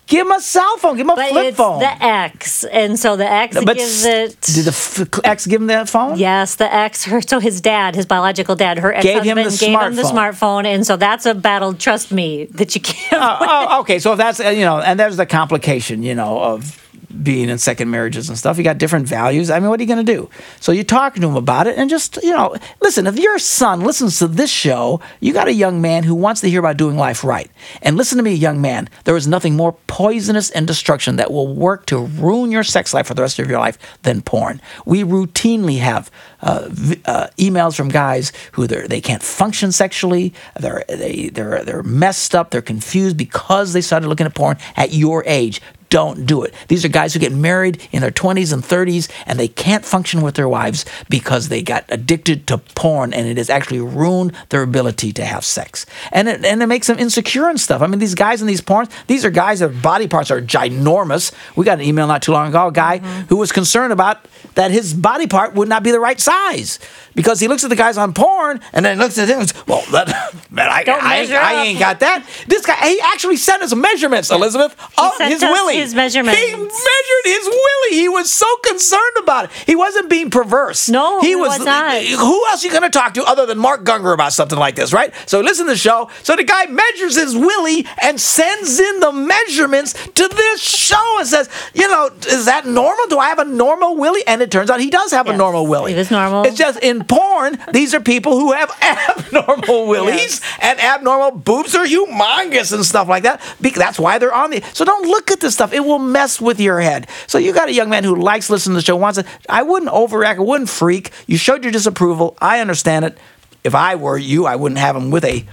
Give 0.06 0.26
him 0.26 0.32
a 0.32 0.40
cell 0.40 0.76
phone. 0.76 0.96
Give 0.96 1.06
him 1.06 1.10
a 1.10 1.16
but 1.16 1.30
flip 1.30 1.46
it's 1.46 1.56
phone. 1.56 1.80
the 1.80 2.04
X, 2.04 2.64
and 2.64 2.98
so 2.98 3.16
the 3.16 3.26
X 3.30 3.56
But 3.64 3.76
gives 3.76 4.04
it. 4.04 4.38
Did 4.42 4.66
the 4.66 4.70
f- 4.70 5.20
ex 5.24 5.46
give 5.46 5.62
him 5.62 5.68
that 5.68 5.88
phone? 5.88 6.18
Yes, 6.18 6.56
the 6.56 6.72
X. 6.72 7.04
Her, 7.04 7.22
so 7.22 7.38
his 7.40 7.62
dad, 7.62 7.94
his 7.94 8.04
biological 8.04 8.54
dad, 8.54 8.78
her 8.80 8.92
ex 8.92 9.02
Gave 9.02 9.22
him 9.22 9.36
the 9.36 9.56
gave 9.58 9.80
him 9.80 9.94
the 9.94 10.02
smartphone. 10.02 10.66
and 10.66 10.86
so 10.86 10.96
that's 10.98 11.24
a 11.24 11.34
battle. 11.34 11.72
Trust 11.72 12.12
me, 12.12 12.44
that 12.52 12.74
you 12.74 12.82
can't. 12.82 13.22
oh, 13.22 13.66
oh, 13.70 13.80
okay. 13.80 13.98
So 13.98 14.12
if 14.12 14.18
that's 14.18 14.40
uh, 14.40 14.50
you 14.50 14.64
know, 14.66 14.78
and 14.80 15.00
there's 15.00 15.16
the 15.16 15.26
complication, 15.26 16.02
you 16.02 16.14
know, 16.14 16.38
of 16.38 16.83
being 17.22 17.48
in 17.48 17.58
second 17.58 17.90
marriages 17.90 18.28
and 18.28 18.38
stuff. 18.38 18.58
You 18.58 18.64
got 18.64 18.78
different 18.78 19.06
values. 19.06 19.50
I 19.50 19.60
mean, 19.60 19.68
what 19.68 19.80
are 19.80 19.82
you 19.82 19.88
going 19.88 20.04
to 20.04 20.12
do? 20.12 20.28
So 20.60 20.72
you 20.72 20.84
talk 20.84 21.14
to 21.14 21.20
him 21.22 21.36
about 21.36 21.66
it, 21.66 21.78
and 21.78 21.88
just 21.90 22.18
you 22.22 22.30
know, 22.30 22.56
listen. 22.80 23.06
If 23.06 23.18
your 23.18 23.38
son 23.38 23.80
listens 23.80 24.18
to 24.18 24.28
this 24.28 24.50
show, 24.50 25.00
you 25.20 25.32
got 25.32 25.48
a 25.48 25.52
young 25.52 25.80
man 25.80 26.04
who 26.04 26.14
wants 26.14 26.40
to 26.42 26.50
hear 26.50 26.60
about 26.60 26.76
doing 26.76 26.96
life 26.96 27.24
right. 27.24 27.50
And 27.82 27.96
listen 27.96 28.18
to 28.18 28.24
me, 28.24 28.34
young 28.34 28.60
man. 28.60 28.88
There 29.04 29.16
is 29.16 29.26
nothing 29.26 29.56
more 29.56 29.72
poisonous 29.86 30.50
and 30.50 30.66
destruction 30.66 31.16
that 31.16 31.30
will 31.30 31.54
work 31.54 31.86
to 31.86 31.98
ruin 31.98 32.50
your 32.50 32.64
sex 32.64 32.94
life 32.94 33.06
for 33.06 33.14
the 33.14 33.22
rest 33.22 33.38
of 33.38 33.48
your 33.48 33.60
life 33.60 33.78
than 34.02 34.22
porn. 34.22 34.60
We 34.84 35.02
routinely 35.02 35.78
have 35.78 36.10
uh, 36.40 36.68
uh, 37.04 37.28
emails 37.38 37.76
from 37.76 37.88
guys 37.88 38.32
who 38.52 38.66
they 38.66 39.00
can't 39.00 39.22
function 39.22 39.72
sexually. 39.72 40.34
They're 40.58 40.84
they, 40.88 41.30
they're 41.32 41.64
they're 41.64 41.82
messed 41.82 42.34
up. 42.34 42.50
They're 42.50 42.62
confused 42.62 43.16
because 43.16 43.72
they 43.72 43.80
started 43.80 44.08
looking 44.08 44.26
at 44.26 44.34
porn 44.34 44.58
at 44.76 44.92
your 44.92 45.24
age. 45.26 45.60
Don't 45.90 46.26
do 46.26 46.42
it. 46.42 46.54
These 46.68 46.84
are 46.84 46.88
guys 46.88 47.14
who 47.14 47.20
get 47.20 47.32
married 47.32 47.86
in 47.92 48.00
their 48.00 48.10
20s 48.10 48.52
and 48.52 48.62
30s 48.62 49.08
and 49.26 49.38
they 49.38 49.48
can't 49.48 49.84
function 49.84 50.22
with 50.22 50.34
their 50.34 50.48
wives 50.48 50.84
because 51.08 51.48
they 51.48 51.62
got 51.62 51.84
addicted 51.88 52.46
to 52.48 52.58
porn 52.58 53.14
and 53.14 53.26
it 53.26 53.36
has 53.36 53.50
actually 53.50 53.80
ruined 53.80 54.32
their 54.48 54.62
ability 54.62 55.12
to 55.12 55.24
have 55.24 55.44
sex. 55.44 55.86
And 56.12 56.28
it, 56.28 56.44
and 56.44 56.62
it 56.62 56.66
makes 56.66 56.86
them 56.86 56.98
insecure 56.98 57.48
and 57.48 57.60
stuff. 57.60 57.82
I 57.82 57.86
mean, 57.86 57.98
these 58.00 58.14
guys 58.14 58.40
in 58.40 58.46
these 58.46 58.60
porns, 58.60 58.90
these 59.06 59.24
are 59.24 59.30
guys 59.30 59.60
their 59.60 59.68
body 59.68 60.08
parts 60.08 60.30
are 60.30 60.40
ginormous. 60.40 61.32
We 61.56 61.64
got 61.64 61.78
an 61.78 61.84
email 61.84 62.06
not 62.06 62.22
too 62.22 62.32
long 62.32 62.48
ago, 62.48 62.68
a 62.68 62.72
guy 62.72 62.98
who 63.28 63.36
was 63.36 63.52
concerned 63.52 63.92
about 63.92 64.26
that 64.54 64.70
his 64.70 64.94
body 64.94 65.26
part 65.26 65.54
would 65.54 65.68
not 65.68 65.82
be 65.82 65.90
the 65.90 66.00
right 66.00 66.20
size 66.20 66.78
because 67.14 67.40
he 67.40 67.48
looks 67.48 67.64
at 67.64 67.70
the 67.70 67.76
guys 67.76 67.96
on 67.96 68.12
porn 68.14 68.60
and 68.72 68.84
then 68.84 68.98
looks 68.98 69.18
at 69.18 69.28
him 69.28 69.40
and 69.40 69.48
says, 69.48 69.66
well, 69.66 69.82
that, 69.92 70.08
man, 70.50 70.68
I, 70.68 70.84
Don't 70.84 71.02
I, 71.02 71.24
I 71.24 71.64
ain't 71.64 71.78
got 71.78 72.00
that. 72.00 72.26
This 72.46 72.64
guy, 72.66 72.74
he 72.88 73.00
actually 73.00 73.36
sent 73.36 73.62
us 73.62 73.74
measurements, 73.74 74.30
Elizabeth, 74.30 74.74
of 74.98 75.12
his 75.18 75.40
willy. 75.42 75.76
His 75.84 75.94
measurements. 75.94 76.40
He 76.40 76.52
measured 76.54 77.24
his 77.24 77.44
willy. 77.46 77.96
He 78.00 78.08
was 78.08 78.30
so 78.30 78.46
concerned 78.64 79.16
about 79.22 79.46
it. 79.46 79.50
He 79.66 79.76
wasn't 79.76 80.08
being 80.10 80.30
perverse. 80.30 80.88
No, 80.88 81.20
he 81.20 81.28
he 81.28 81.36
was, 81.36 81.58
was 81.58 81.66
not. 81.66 82.02
Who 82.02 82.46
else 82.46 82.62
are 82.64 82.66
you 82.66 82.72
going 82.72 82.90
to 82.90 82.96
talk 82.98 83.14
to 83.14 83.24
other 83.24 83.46
than 83.46 83.58
Mark 83.58 83.84
Gungor 83.84 84.14
about 84.14 84.32
something 84.32 84.58
like 84.58 84.74
this, 84.76 84.92
right? 84.92 85.12
So 85.26 85.40
listen 85.40 85.66
to 85.66 85.72
the 85.72 85.78
show. 85.78 86.10
So 86.22 86.36
the 86.36 86.44
guy 86.44 86.66
measures 86.66 87.16
his 87.16 87.36
willy 87.36 87.86
and 88.02 88.20
sends 88.20 88.78
in 88.80 89.00
the 89.00 89.12
measurements 89.12 89.92
to 89.92 90.28
this 90.28 90.60
show 90.60 91.16
and 91.18 91.26
says, 91.28 91.48
you 91.74 91.86
know, 91.88 92.10
is 92.28 92.46
that 92.46 92.66
normal? 92.66 93.06
Do 93.08 93.18
I 93.18 93.28
have 93.28 93.38
a 93.38 93.44
normal 93.44 93.96
willy? 93.96 94.22
And 94.26 94.40
it 94.42 94.50
turns 94.50 94.70
out 94.70 94.80
he 94.80 94.90
does 94.90 95.10
have 95.12 95.26
a 95.28 95.36
normal 95.36 95.66
willy. 95.66 95.92
it 95.92 95.98
is 95.98 96.10
normal. 96.10 96.44
It's 96.44 96.56
just 96.56 96.82
in 96.82 97.04
porn, 97.04 97.58
these 97.72 97.94
are 97.94 98.00
people 98.00 98.38
who 98.38 98.52
have 98.52 98.70
abnormal 98.82 99.86
willies 99.88 100.14
Yes. 100.14 100.40
and 100.60 100.80
abnormal 100.80 101.32
boobs 101.32 101.74
are 101.74 101.84
humongous 101.86 102.72
and 102.72 102.84
stuff 102.84 103.08
like 103.08 103.24
that. 103.24 103.40
That's 103.60 103.98
why 103.98 104.18
they're 104.18 104.34
on 104.34 104.50
the. 104.50 104.62
So 104.72 104.84
don't 104.84 105.06
look 105.06 105.30
at 105.30 105.40
this 105.40 105.54
stuff. 105.54 105.63
It 105.72 105.84
will 105.84 105.98
mess 105.98 106.40
with 106.40 106.60
your 106.60 106.80
head. 106.80 107.08
So 107.26 107.38
you 107.38 107.52
got 107.52 107.68
a 107.68 107.72
young 107.72 107.88
man 107.88 108.04
who 108.04 108.14
likes 108.16 108.50
listening 108.50 108.74
to 108.74 108.80
the 108.80 108.84
show, 108.84 108.96
wants 108.96 109.18
it. 109.18 109.26
I 109.48 109.62
wouldn't 109.62 109.90
overreact. 109.90 110.36
I 110.36 110.40
wouldn't 110.40 110.68
freak. 110.68 111.10
You 111.26 111.36
showed 111.36 111.62
your 111.64 111.72
disapproval. 111.72 112.36
I 112.40 112.60
understand 112.60 113.04
it. 113.04 113.18
If 113.62 113.74
I 113.74 113.94
were 113.94 114.18
you, 114.18 114.44
I 114.46 114.56
wouldn't 114.56 114.78
have 114.78 114.94
him 114.96 115.10
with 115.10 115.24
a. 115.24 115.44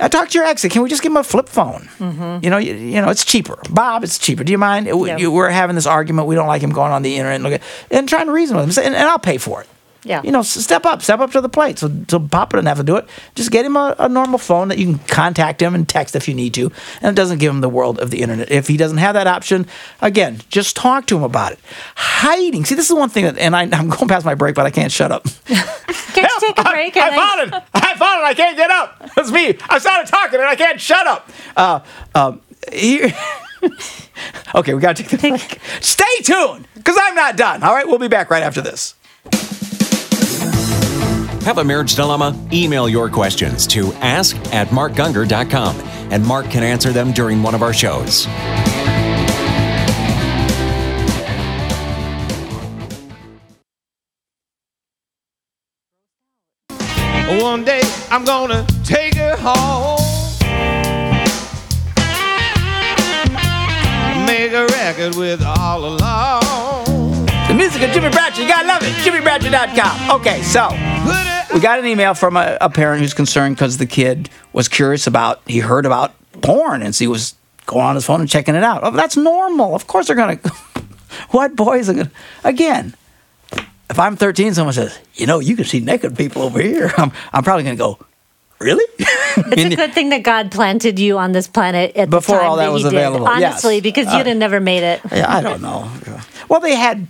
I 0.00 0.06
talk 0.08 0.28
to 0.28 0.38
your 0.38 0.46
ex. 0.46 0.62
Can 0.62 0.82
we 0.82 0.88
just 0.88 1.02
give 1.02 1.10
him 1.10 1.16
a 1.16 1.24
flip 1.24 1.48
phone? 1.48 1.82
Mm-hmm. 1.98 2.44
You 2.44 2.50
know, 2.50 2.56
you, 2.58 2.72
you 2.74 3.02
know, 3.02 3.08
it's 3.10 3.24
cheaper. 3.24 3.58
Bob, 3.68 4.04
it's 4.04 4.16
cheaper. 4.18 4.44
Do 4.44 4.52
you 4.52 4.56
mind? 4.58 4.86
It- 4.86 4.94
you- 5.18 5.30
we're 5.32 5.50
having 5.50 5.74
this 5.74 5.86
argument. 5.86 6.28
We 6.28 6.34
don't 6.36 6.46
like 6.46 6.62
him 6.62 6.70
going 6.70 6.92
on 6.92 7.02
the 7.02 7.16
internet 7.16 7.52
and 7.52 7.60
and 7.90 8.08
trying 8.08 8.26
to 8.26 8.32
reason 8.32 8.56
with 8.56 8.78
him, 8.78 8.84
and, 8.86 8.94
and 8.94 9.08
I'll 9.08 9.18
pay 9.18 9.38
for 9.38 9.60
it. 9.62 9.68
Yeah. 10.04 10.22
You 10.22 10.30
know, 10.30 10.42
step 10.42 10.86
up, 10.86 11.02
step 11.02 11.20
up 11.20 11.32
to 11.32 11.40
the 11.40 11.48
plate. 11.48 11.78
So, 11.78 11.90
so 12.08 12.20
Papa 12.20 12.56
doesn't 12.56 12.66
have 12.66 12.78
to 12.78 12.84
do 12.84 12.96
it. 12.96 13.08
Just 13.34 13.50
get 13.50 13.66
him 13.66 13.76
a, 13.76 13.96
a 13.98 14.08
normal 14.08 14.38
phone 14.38 14.68
that 14.68 14.78
you 14.78 14.86
can 14.86 14.98
contact 15.06 15.60
him 15.60 15.74
and 15.74 15.88
text 15.88 16.14
if 16.14 16.28
you 16.28 16.34
need 16.34 16.54
to, 16.54 16.70
and 17.02 17.10
it 17.10 17.20
doesn't 17.20 17.38
give 17.38 17.52
him 17.52 17.60
the 17.60 17.68
world 17.68 17.98
of 17.98 18.10
the 18.10 18.22
internet. 18.22 18.50
If 18.50 18.68
he 18.68 18.76
doesn't 18.76 18.98
have 18.98 19.14
that 19.14 19.26
option, 19.26 19.66
again, 20.00 20.40
just 20.48 20.76
talk 20.76 21.06
to 21.06 21.16
him 21.16 21.22
about 21.22 21.52
it. 21.52 21.58
Hiding. 21.96 22.64
See, 22.64 22.74
this 22.74 22.88
is 22.88 22.94
one 22.94 23.08
thing 23.08 23.24
that, 23.24 23.38
and 23.38 23.56
I, 23.56 23.62
I'm 23.72 23.88
going 23.88 24.08
past 24.08 24.24
my 24.24 24.34
break, 24.34 24.54
but 24.54 24.66
I 24.66 24.70
can't 24.70 24.92
shut 24.92 25.12
up. 25.12 25.26
Can't 26.14 26.32
you 26.42 26.48
take 26.48 26.58
a 26.58 26.68
break? 26.68 26.96
I, 26.96 27.08
I 27.08 27.16
found 27.16 27.40
it. 27.54 27.62
I 27.74 27.94
found 27.94 28.20
it. 28.20 28.24
I 28.24 28.34
can't 28.34 28.56
get 28.56 28.70
up. 28.70 29.10
That's 29.14 29.30
me. 29.30 29.56
I 29.68 29.78
started 29.78 30.08
talking 30.08 30.40
and 30.40 30.48
I 30.48 30.56
can't 30.56 30.80
shut 30.80 31.06
up. 31.06 31.30
Uh, 31.56 31.80
um, 32.14 32.40
here. 32.72 33.14
okay, 34.54 34.74
we 34.74 34.80
got 34.80 34.96
to 34.96 35.02
take 35.02 35.10
the 35.10 35.28
break. 35.28 35.60
Stay 35.80 36.04
tuned, 36.22 36.66
because 36.74 36.96
I'm 37.00 37.14
not 37.14 37.36
done. 37.36 37.62
All 37.62 37.74
right, 37.74 37.86
we'll 37.86 37.98
be 37.98 38.08
back 38.08 38.30
right 38.30 38.42
after 38.42 38.60
this. 38.60 38.94
Have 41.48 41.56
a 41.56 41.64
marriage 41.64 41.94
dilemma? 41.94 42.36
Email 42.52 42.90
your 42.90 43.08
questions 43.08 43.66
to 43.68 43.90
ask 43.94 44.36
at 44.52 44.68
markgungor.com 44.68 45.76
and 46.12 46.22
Mark 46.26 46.50
can 46.50 46.62
answer 46.62 46.92
them 46.92 47.10
during 47.10 47.42
one 47.42 47.54
of 47.54 47.62
our 47.62 47.72
shows. 47.72 48.26
One 57.40 57.64
day 57.64 57.80
I'm 58.10 58.26
gonna 58.26 58.66
take 58.84 59.14
her 59.14 59.34
home. 59.38 59.96
Make 64.26 64.52
a 64.52 64.66
record 64.66 65.14
with 65.14 65.42
all 65.42 65.96
along. 65.96 67.24
The 67.48 67.54
music 67.54 67.80
of 67.80 67.90
Jimmy 67.92 68.10
Bratcher. 68.10 68.42
You 68.42 68.48
gotta 68.48 68.68
love 68.68 68.82
it. 68.82 68.92
JimmyBratcher.com. 68.96 70.10
Okay, 70.20 70.42
so 70.42 70.68
Put 71.08 71.16
it 71.16 71.27
we 71.52 71.60
got 71.60 71.78
an 71.78 71.86
email 71.86 72.14
from 72.14 72.36
a, 72.36 72.56
a 72.60 72.70
parent 72.70 73.00
who's 73.00 73.14
concerned 73.14 73.56
because 73.56 73.78
the 73.78 73.86
kid 73.86 74.28
was 74.52 74.68
curious 74.68 75.06
about, 75.06 75.40
he 75.46 75.58
heard 75.60 75.86
about 75.86 76.14
porn 76.42 76.82
and 76.82 76.94
so 76.94 77.04
he 77.04 77.08
was 77.08 77.34
going 77.66 77.84
on 77.84 77.94
his 77.94 78.04
phone 78.06 78.20
and 78.20 78.28
checking 78.30 78.54
it 78.54 78.62
out. 78.64 78.80
Oh, 78.84 78.90
that's 78.90 79.16
normal. 79.16 79.74
Of 79.74 79.86
course 79.86 80.06
they're 80.06 80.16
gonna. 80.16 80.36
what 81.30 81.56
boys 81.56 81.88
are 81.88 81.94
gonna? 81.94 82.10
Again, 82.44 82.94
if 83.90 83.98
I'm 83.98 84.16
13, 84.16 84.54
someone 84.54 84.74
says, 84.74 84.98
you 85.14 85.26
know, 85.26 85.38
you 85.38 85.56
can 85.56 85.64
see 85.64 85.80
naked 85.80 86.16
people 86.16 86.42
over 86.42 86.60
here. 86.60 86.92
I'm, 86.98 87.12
I'm 87.32 87.42
probably 87.42 87.64
gonna 87.64 87.76
go, 87.76 87.98
really? 88.58 88.84
It's 89.40 89.72
a 89.72 89.76
good 89.76 89.92
thing 89.92 90.08
that 90.08 90.24
God 90.24 90.50
planted 90.50 90.98
you 90.98 91.16
on 91.16 91.30
this 91.30 91.46
planet 91.46 91.94
at 91.94 92.10
Before 92.10 92.36
the 92.36 92.40
time 92.40 92.50
all 92.50 92.56
that 92.56 92.66
he 92.66 92.72
was 92.72 92.82
did. 92.82 92.92
available, 92.92 93.26
yes. 93.38 93.52
Honestly, 93.64 93.80
because 93.80 94.08
Uh, 94.08 94.16
you'd 94.18 94.26
have 94.26 94.36
never 94.36 94.58
made 94.58 94.82
it. 94.82 95.00
yeah, 95.12 95.32
I 95.32 95.40
don't 95.42 95.62
know. 95.62 95.88
Well, 96.48 96.58
they 96.58 96.74
had 96.74 97.06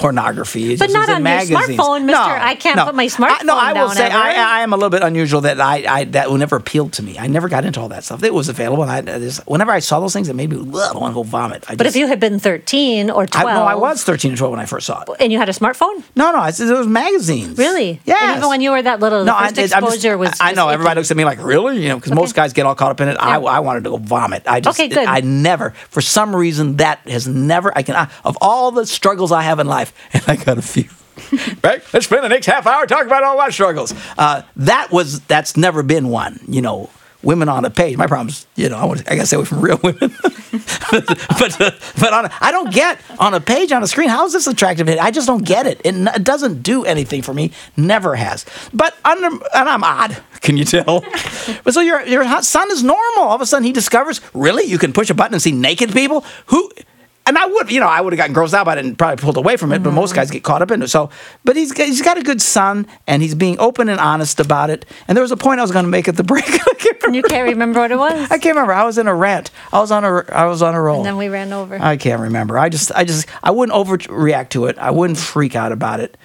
pornography. 0.00 0.72
It 0.72 0.78
But 0.78 0.86
just 0.90 0.94
not 0.94 1.08
on 1.10 1.24
your 1.24 1.58
smartphone, 1.60 2.04
mister. 2.06 2.20
I 2.20 2.54
can't 2.56 2.80
put 2.80 2.94
my 2.94 3.06
smartphone. 3.06 3.40
I, 3.40 3.44
no, 3.44 3.56
I 3.56 3.72
will 3.74 3.90
say 3.90 4.06
ever. 4.06 4.16
I, 4.16 4.58
I 4.58 4.60
am 4.62 4.72
a 4.72 4.76
little 4.76 4.90
bit 4.90 5.02
unusual 5.02 5.42
that 5.42 5.60
I, 5.60 5.84
I 5.88 6.04
that 6.04 6.30
never 6.32 6.56
appealed 6.56 6.94
to 6.94 7.02
me. 7.02 7.18
I 7.18 7.26
never 7.26 7.48
got 7.48 7.64
into 7.64 7.80
all 7.80 7.88
that 7.90 8.02
stuff. 8.04 8.22
It 8.24 8.34
was 8.34 8.48
available, 8.48 8.82
and 8.82 8.90
I, 9.10 9.14
I 9.14 9.18
just, 9.18 9.46
whenever 9.46 9.70
I 9.70 9.78
saw 9.80 10.00
those 10.00 10.12
things, 10.12 10.28
it 10.28 10.34
made 10.34 10.50
me 10.50 10.56
ugh, 10.58 10.96
I 10.96 10.98
want 10.98 11.12
to 11.12 11.14
go 11.14 11.22
vomit. 11.22 11.64
I 11.68 11.76
But 11.76 11.84
just, 11.84 11.94
if 11.96 12.00
you 12.00 12.06
had 12.08 12.18
been 12.18 12.38
13 12.38 13.10
or 13.10 13.26
12, 13.26 13.46
I, 13.46 13.52
no, 13.54 13.62
I 13.62 13.74
was 13.74 14.02
13 14.02 14.32
or 14.32 14.36
12 14.36 14.50
when 14.52 14.60
I 14.60 14.66
first 14.66 14.86
saw 14.86 15.02
it. 15.02 15.08
and 15.20 15.30
you 15.32 15.38
had 15.38 15.48
a 15.48 15.52
smartphone, 15.52 16.02
No, 16.16 16.32
no, 16.32 16.38
I 16.38 16.50
said 16.50 16.68
it 16.68 16.72
was 16.76 16.86
magazines. 16.86 17.58
really? 17.58 18.00
Yes. 18.04 18.18
And 18.22 18.38
even 18.38 18.48
when 18.48 18.60
you 18.62 18.70
were 18.70 18.82
that 18.82 19.00
little, 19.00 19.24
No, 19.24 19.36
I, 19.36 19.44
first 19.48 19.56
just- 19.56 19.74
exposure 19.74 20.16
was. 20.16 20.36
I 20.40 20.52
know 20.52 20.68
everybody 20.68 20.98
looks 20.98 21.10
at 21.10 21.16
me 21.16 21.24
like, 21.24 21.42
really? 21.42 21.82
You 21.82 21.90
know, 21.90 21.96
because 21.96 22.12
most 22.12 22.34
guys 22.34 22.52
get 22.52 22.64
all 22.66 22.74
caught 22.74 22.90
up 22.92 23.00
in 23.00 23.08
it. 23.08 23.16
I, 23.20 23.36
I 23.38 23.60
wanted 23.60 23.84
to 23.84 23.90
go 23.90 23.96
vomit. 23.98 24.44
I 24.46 24.60
just, 24.60 24.78
Okay, 24.80 24.88
good. 24.88 25.06
I 25.06 25.20
never, 25.20 25.70
for 25.90 26.00
some 26.00 26.34
reason, 26.34 26.76
that 26.76 27.00
has 27.06 27.26
never. 27.28 27.76
I 27.76 27.82
can 27.82 27.96
I, 27.96 28.08
of 28.24 28.36
all 28.40 28.70
the 28.70 28.86
struggles 28.86 29.32
I 29.32 29.42
have 29.42 29.58
in 29.58 29.66
life, 29.66 29.89
and 30.12 30.22
I 30.26 30.36
got 30.36 30.58
a 30.58 30.62
few. 30.62 30.88
right? 31.62 31.82
Let's 31.92 32.06
spend 32.06 32.24
the 32.24 32.28
next 32.28 32.46
half 32.46 32.66
hour 32.66 32.86
talking 32.86 33.06
about 33.06 33.22
all 33.22 33.36
my 33.36 33.50
struggles. 33.50 33.94
Uh, 34.16 34.42
that 34.56 34.90
was 34.90 35.20
that's 35.20 35.56
never 35.56 35.82
been 35.82 36.08
one. 36.08 36.40
You 36.48 36.62
know, 36.62 36.90
women 37.22 37.48
on 37.48 37.64
a 37.64 37.70
page. 37.70 37.96
My 37.96 38.06
problem's, 38.06 38.46
you 38.56 38.68
know, 38.68 38.76
I, 38.76 38.84
want 38.84 39.00
I 39.10 39.14
got 39.16 39.22
to 39.22 39.26
stay 39.26 39.36
away 39.36 39.44
from 39.44 39.60
real 39.60 39.78
women. 39.82 39.98
but 40.90 41.60
uh, 41.60 41.70
but 41.98 42.12
on 42.12 42.26
a, 42.26 42.32
I 42.40 42.50
don't 42.50 42.72
get 42.72 43.00
on 43.18 43.34
a 43.34 43.40
page 43.40 43.72
on 43.72 43.82
a 43.82 43.86
screen. 43.86 44.08
How 44.08 44.26
is 44.26 44.32
this 44.32 44.46
attractive? 44.46 44.88
I 44.88 45.10
just 45.10 45.26
don't 45.26 45.44
get 45.44 45.66
it. 45.66 45.80
It, 45.84 45.94
n- 45.94 46.10
it 46.14 46.24
doesn't 46.24 46.62
do 46.62 46.84
anything 46.84 47.22
for 47.22 47.34
me. 47.34 47.52
Never 47.76 48.14
has. 48.16 48.44
But 48.72 48.96
under 49.04 49.26
and 49.26 49.68
I'm 49.68 49.84
odd. 49.84 50.22
Can 50.40 50.56
you 50.56 50.64
tell? 50.64 51.04
but 51.64 51.74
so 51.74 51.80
your 51.80 52.04
your 52.06 52.24
son 52.42 52.70
is 52.70 52.82
normal. 52.82 53.24
All 53.24 53.34
of 53.34 53.40
a 53.40 53.46
sudden 53.46 53.64
he 53.64 53.72
discovers 53.72 54.20
really 54.32 54.64
you 54.64 54.78
can 54.78 54.92
push 54.92 55.10
a 55.10 55.14
button 55.14 55.34
and 55.34 55.42
see 55.42 55.52
naked 55.52 55.92
people 55.92 56.24
who. 56.46 56.70
And 57.30 57.38
I 57.38 57.46
would, 57.46 57.70
you 57.70 57.78
know, 57.78 57.86
I 57.86 58.00
would 58.00 58.12
have 58.12 58.18
gotten 58.18 58.34
grossed 58.34 58.54
out 58.54 58.66
by 58.66 58.72
it 58.72 58.84
and 58.84 58.98
probably 58.98 59.22
pulled 59.22 59.36
away 59.36 59.56
from 59.56 59.70
it. 59.70 59.84
But 59.84 59.92
most 59.92 60.16
guys 60.16 60.32
get 60.32 60.42
caught 60.42 60.62
up 60.62 60.72
in 60.72 60.82
it. 60.82 60.88
So, 60.88 61.10
but 61.44 61.54
he's 61.54 61.70
got, 61.70 61.86
he's 61.86 62.02
got 62.02 62.18
a 62.18 62.24
good 62.24 62.42
son, 62.42 62.88
and 63.06 63.22
he's 63.22 63.36
being 63.36 63.56
open 63.60 63.88
and 63.88 64.00
honest 64.00 64.40
about 64.40 64.68
it. 64.68 64.84
And 65.06 65.16
there 65.16 65.22
was 65.22 65.30
a 65.30 65.36
point 65.36 65.60
I 65.60 65.62
was 65.62 65.70
going 65.70 65.84
to 65.84 65.90
make 65.90 66.08
at 66.08 66.16
the 66.16 66.24
break. 66.24 66.44
I. 66.48 66.70
You 67.12 67.22
can't 67.22 67.48
remember 67.48 67.78
what 67.78 67.92
it 67.92 67.98
was. 67.98 68.30
I 68.32 68.38
can't 68.38 68.56
remember. 68.56 68.72
I 68.72 68.84
was 68.84 68.98
in 68.98 69.06
a 69.06 69.14
rant. 69.14 69.52
I 69.72 69.78
was 69.78 69.92
on 69.92 70.04
a 70.04 70.24
I 70.32 70.46
was 70.46 70.60
on 70.60 70.74
a 70.74 70.80
roll. 70.80 70.98
And 70.98 71.06
then 71.06 71.16
we 71.16 71.28
ran 71.28 71.52
over. 71.52 71.78
I 71.80 71.96
can't 71.96 72.20
remember. 72.20 72.58
I 72.58 72.68
just 72.68 72.90
I 72.96 73.04
just 73.04 73.28
I 73.44 73.52
wouldn't 73.52 73.76
overreact 73.76 74.50
to 74.50 74.66
it. 74.66 74.76
I 74.78 74.90
wouldn't 74.90 75.18
freak 75.18 75.54
out 75.54 75.72
about 75.72 76.00
it. 76.00 76.16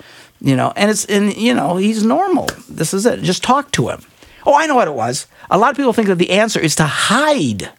You 0.41 0.55
know, 0.55 0.73
and 0.75 0.89
it's 0.91 1.05
and 1.05 1.35
you 1.35 1.53
know, 1.53 1.77
he's 1.77 2.03
normal. 2.03 2.47
This 2.67 2.93
is 2.93 3.05
it. 3.05 3.21
Just 3.21 3.43
talk 3.43 3.71
to 3.73 3.89
him. 3.89 4.01
Oh, 4.45 4.55
I 4.55 4.67
know 4.67 4.75
what 4.75 4.87
it 4.87 4.93
was. 4.93 5.27
A 5.49 5.57
lot 5.57 5.71
of 5.71 5.77
people 5.77 5.93
think 5.93 6.07
that 6.07 6.15
the 6.15 6.31
answer 6.31 6.59
is 6.59 6.75
to 6.75 6.83
hide 6.83 7.69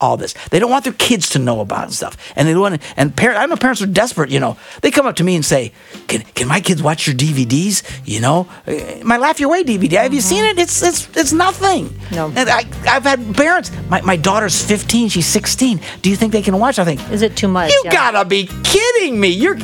all 0.00 0.16
this. 0.16 0.34
They 0.50 0.58
don't 0.58 0.70
want 0.70 0.84
their 0.84 0.92
kids 0.94 1.28
to 1.30 1.38
know 1.38 1.60
about 1.60 1.92
stuff. 1.92 2.16
And 2.36 2.48
they 2.48 2.52
don't 2.52 2.62
want 2.62 2.82
and 2.96 3.14
parents 3.14 3.40
I 3.40 3.46
know 3.46 3.56
parents 3.56 3.82
are 3.82 3.86
desperate, 3.86 4.30
you 4.30 4.40
know. 4.40 4.56
They 4.80 4.90
come 4.90 5.06
up 5.06 5.16
to 5.16 5.24
me 5.24 5.34
and 5.36 5.44
say, 5.44 5.72
"Can 6.08 6.22
can 6.34 6.48
my 6.48 6.60
kids 6.60 6.82
watch 6.82 7.06
your 7.06 7.14
DVDs?" 7.16 7.82
You 8.06 8.20
know, 8.20 8.48
"Uh, 8.66 8.72
my 9.04 9.18
Laugh 9.18 9.38
Your 9.40 9.50
Way 9.50 9.62
DVD. 9.64 9.92
Have 10.02 10.14
you 10.14 10.20
seen 10.20 10.44
it? 10.44 10.58
It's 10.58 10.82
it's 10.82 11.08
it's 11.16 11.32
nothing. 11.32 11.94
No. 12.12 12.32
And 12.34 12.48
I 12.48 12.64
I've 12.88 13.04
had 13.04 13.34
parents. 13.36 13.70
My 13.88 14.00
my 14.00 14.16
daughter's 14.16 14.62
15, 14.64 15.08
she's 15.10 15.26
16. 15.26 15.80
Do 16.02 16.10
you 16.10 16.16
think 16.16 16.32
they 16.32 16.42
can 16.42 16.58
watch? 16.58 16.78
I 16.78 16.84
think 16.84 17.00
Is 17.10 17.22
it 17.22 17.36
too 17.36 17.48
much? 17.48 17.70
you 17.70 17.82
Yeah. 17.84 17.92
gotta 17.92 18.24
be 18.24 18.48
kidding 18.64 19.20
me. 19.20 19.28
You're, 19.28 19.56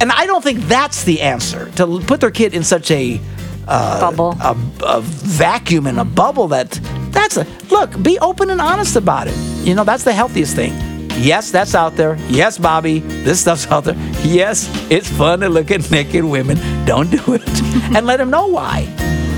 and 0.00 0.12
I 0.12 0.26
don't 0.26 0.42
think 0.44 0.60
that's 0.68 1.02
the 1.04 1.20
answer 1.22 1.70
to 1.76 2.00
put 2.06 2.20
their 2.20 2.30
kid 2.30 2.54
in 2.54 2.62
such 2.62 2.90
a 2.90 3.20
Uh, 3.68 4.00
bubble. 4.00 4.34
a, 4.40 4.56
a 4.86 5.00
vacuum 5.02 5.86
in 5.86 5.98
a 5.98 6.04
bubble. 6.04 6.48
That 6.48 6.70
that's 7.10 7.36
a 7.36 7.46
look. 7.70 8.02
Be 8.02 8.18
open 8.20 8.48
and 8.48 8.60
honest 8.62 8.96
about 8.96 9.28
it. 9.28 9.36
You 9.66 9.74
know 9.74 9.84
that's 9.84 10.04
the 10.04 10.12
healthiest 10.12 10.56
thing. 10.56 10.72
Yes, 11.20 11.50
that's 11.50 11.74
out 11.74 11.94
there. 11.96 12.16
Yes, 12.28 12.56
Bobby, 12.56 13.00
this 13.00 13.40
stuff's 13.40 13.66
out 13.66 13.84
there. 13.84 13.96
Yes, 14.22 14.70
it's 14.90 15.10
fun 15.10 15.40
to 15.40 15.48
look 15.48 15.70
at 15.70 15.90
naked 15.90 16.24
women. 16.24 16.56
Don't 16.86 17.10
do 17.10 17.34
it, 17.34 17.42
and 17.94 18.06
let 18.06 18.20
him 18.20 18.30
know 18.30 18.46
why. 18.46 18.86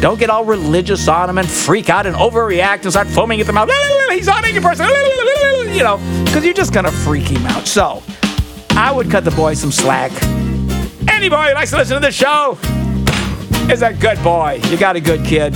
Don't 0.00 0.18
get 0.18 0.30
all 0.30 0.44
religious 0.44 1.08
on 1.08 1.28
him 1.28 1.38
and 1.38 1.48
freak 1.48 1.90
out 1.90 2.06
and 2.06 2.14
overreact 2.14 2.82
and 2.82 2.90
start 2.90 3.08
foaming 3.08 3.40
at 3.40 3.46
the 3.46 3.52
mouth. 3.52 3.68
He's 4.10 4.28
on 4.28 4.42
naked 4.42 4.62
person. 4.62 4.86
You 5.74 5.82
know, 5.82 5.98
because 6.24 6.44
you're 6.44 6.54
just 6.54 6.72
gonna 6.72 6.92
freak 6.92 7.24
him 7.26 7.44
out. 7.46 7.66
So, 7.66 8.02
I 8.70 8.92
would 8.92 9.10
cut 9.10 9.24
the 9.24 9.30
boy 9.32 9.54
some 9.54 9.72
slack. 9.72 10.12
Any 11.08 11.28
boy 11.28 11.48
who 11.48 11.54
likes 11.54 11.70
to 11.70 11.76
listen 11.78 11.96
to 11.96 12.00
this 12.00 12.14
show 12.14 12.56
is 13.70 13.82
a 13.82 13.92
good 13.92 14.22
boy. 14.22 14.60
You 14.68 14.76
got 14.76 14.96
a 14.96 15.00
good 15.00 15.24
kid. 15.24 15.52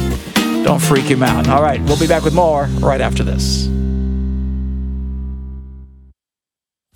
Don't 0.64 0.81
freak 0.81 1.05
him 1.05 1.22
out. 1.22 1.48
All 1.48 1.62
right, 1.62 1.81
we'll 1.83 1.98
be 1.98 2.07
back 2.07 2.22
with 2.22 2.35
more 2.35 2.66
right 2.81 3.00
after 3.00 3.24
this. 3.24 3.66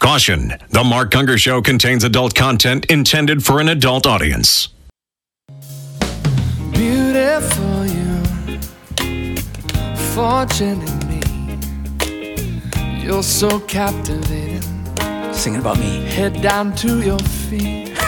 Caution 0.00 0.54
The 0.70 0.84
Mark 0.84 1.10
Gungor 1.10 1.38
Show 1.38 1.60
contains 1.60 2.04
adult 2.04 2.34
content 2.34 2.86
intended 2.86 3.44
for 3.44 3.60
an 3.60 3.68
adult 3.68 4.06
audience. 4.06 4.68
Beautiful 6.72 7.84
you, 7.86 8.22
fortune 10.14 10.80
in 10.80 10.98
me. 11.08 13.04
You're 13.04 13.22
so 13.22 13.60
captivating. 13.60 14.62
Singing 15.32 15.60
about 15.60 15.78
me. 15.78 16.04
Head 16.04 16.40
down 16.40 16.74
to 16.76 17.02
your 17.02 17.18
feet. 17.18 17.92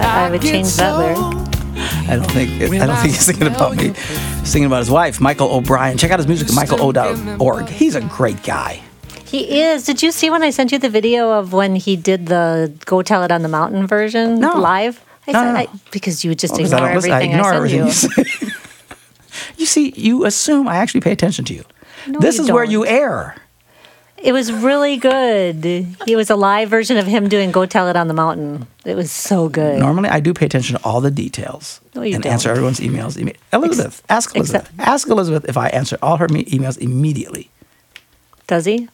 I 0.00 0.28
would 0.30 0.42
change 0.42 0.74
that 0.76 0.92
so 0.92 0.98
lyric. 0.98 1.55
I 1.76 2.16
don't 2.16 2.30
think 2.30 2.50
I 2.62 2.86
don't 2.86 2.96
think 2.96 3.14
he's 3.14 3.20
singing 3.24 3.46
about 3.48 3.76
me. 3.76 3.92
He's 3.92 4.48
singing 4.48 4.66
about 4.66 4.78
his 4.78 4.90
wife, 4.90 5.20
Michael 5.20 5.52
O'Brien. 5.52 5.98
Check 5.98 6.10
out 6.10 6.18
his 6.18 6.26
music 6.26 6.48
at 6.48 6.54
michaelo.org. 6.54 7.68
He's 7.68 7.94
a 7.94 8.00
great 8.00 8.42
guy. 8.42 8.82
He 9.24 9.60
is. 9.60 9.84
Did 9.84 10.02
you 10.02 10.12
see 10.12 10.30
when 10.30 10.42
I 10.42 10.50
sent 10.50 10.72
you 10.72 10.78
the 10.78 10.88
video 10.88 11.32
of 11.32 11.52
when 11.52 11.74
he 11.76 11.96
did 11.96 12.26
the 12.26 12.72
"Go 12.86 13.02
Tell 13.02 13.22
It 13.24 13.32
on 13.32 13.42
the 13.42 13.48
Mountain" 13.48 13.86
version 13.86 14.38
No. 14.38 14.56
live? 14.58 15.00
I 15.26 15.32
No, 15.32 15.40
said 15.40 15.52
no. 15.52 15.58
I, 15.58 15.68
because 15.90 16.24
you 16.24 16.30
would 16.30 16.38
just 16.38 16.54
I 16.54 16.62
ignore. 16.62 16.80
I 16.80 16.90
everything 16.92 17.12
I, 17.12 17.22
ignore 17.22 17.44
send 17.44 17.56
everything 17.56 17.78
you. 17.80 17.84
you 17.86 17.90
say. 17.92 18.52
you 19.58 19.66
see, 19.66 19.92
you 19.96 20.24
assume 20.24 20.68
I 20.68 20.76
actually 20.76 21.00
pay 21.00 21.12
attention 21.12 21.44
to 21.46 21.54
you. 21.54 21.64
No, 22.06 22.20
this 22.20 22.38
is 22.38 22.50
where 22.52 22.64
don't. 22.64 22.72
you 22.72 22.86
err. 22.86 23.34
It 24.26 24.32
was 24.32 24.52
really 24.52 24.96
good. 24.96 25.64
It 25.64 26.16
was 26.16 26.30
a 26.30 26.36
live 26.36 26.68
version 26.68 26.96
of 26.96 27.06
him 27.06 27.28
doing 27.28 27.52
"Go 27.52 27.64
Tell 27.64 27.88
It 27.88 27.94
on 27.96 28.08
the 28.08 28.14
Mountain." 28.14 28.66
It 28.84 28.96
was 28.96 29.10
so 29.12 29.48
good. 29.48 29.78
Normally, 29.78 30.08
I 30.08 30.18
do 30.20 30.34
pay 30.34 30.46
attention 30.46 30.76
to 30.76 30.84
all 30.84 31.00
the 31.00 31.10
details 31.12 31.80
No, 31.94 32.02
you 32.02 32.14
and 32.14 32.24
don't. 32.24 32.32
answer 32.32 32.50
everyone's 32.50 32.80
emails. 32.80 33.16
Imme- 33.16 33.36
Elizabeth, 33.52 34.02
ask 34.08 34.34
Elizabeth. 34.34 34.62
except- 34.72 34.80
ask 34.88 35.08
Elizabeth 35.08 35.44
if 35.48 35.56
I 35.56 35.68
answer 35.68 35.96
all 36.02 36.16
her 36.16 36.28
me- 36.28 36.44
emails 36.46 36.76
immediately. 36.78 37.50
Does 38.48 38.64
he? 38.64 38.88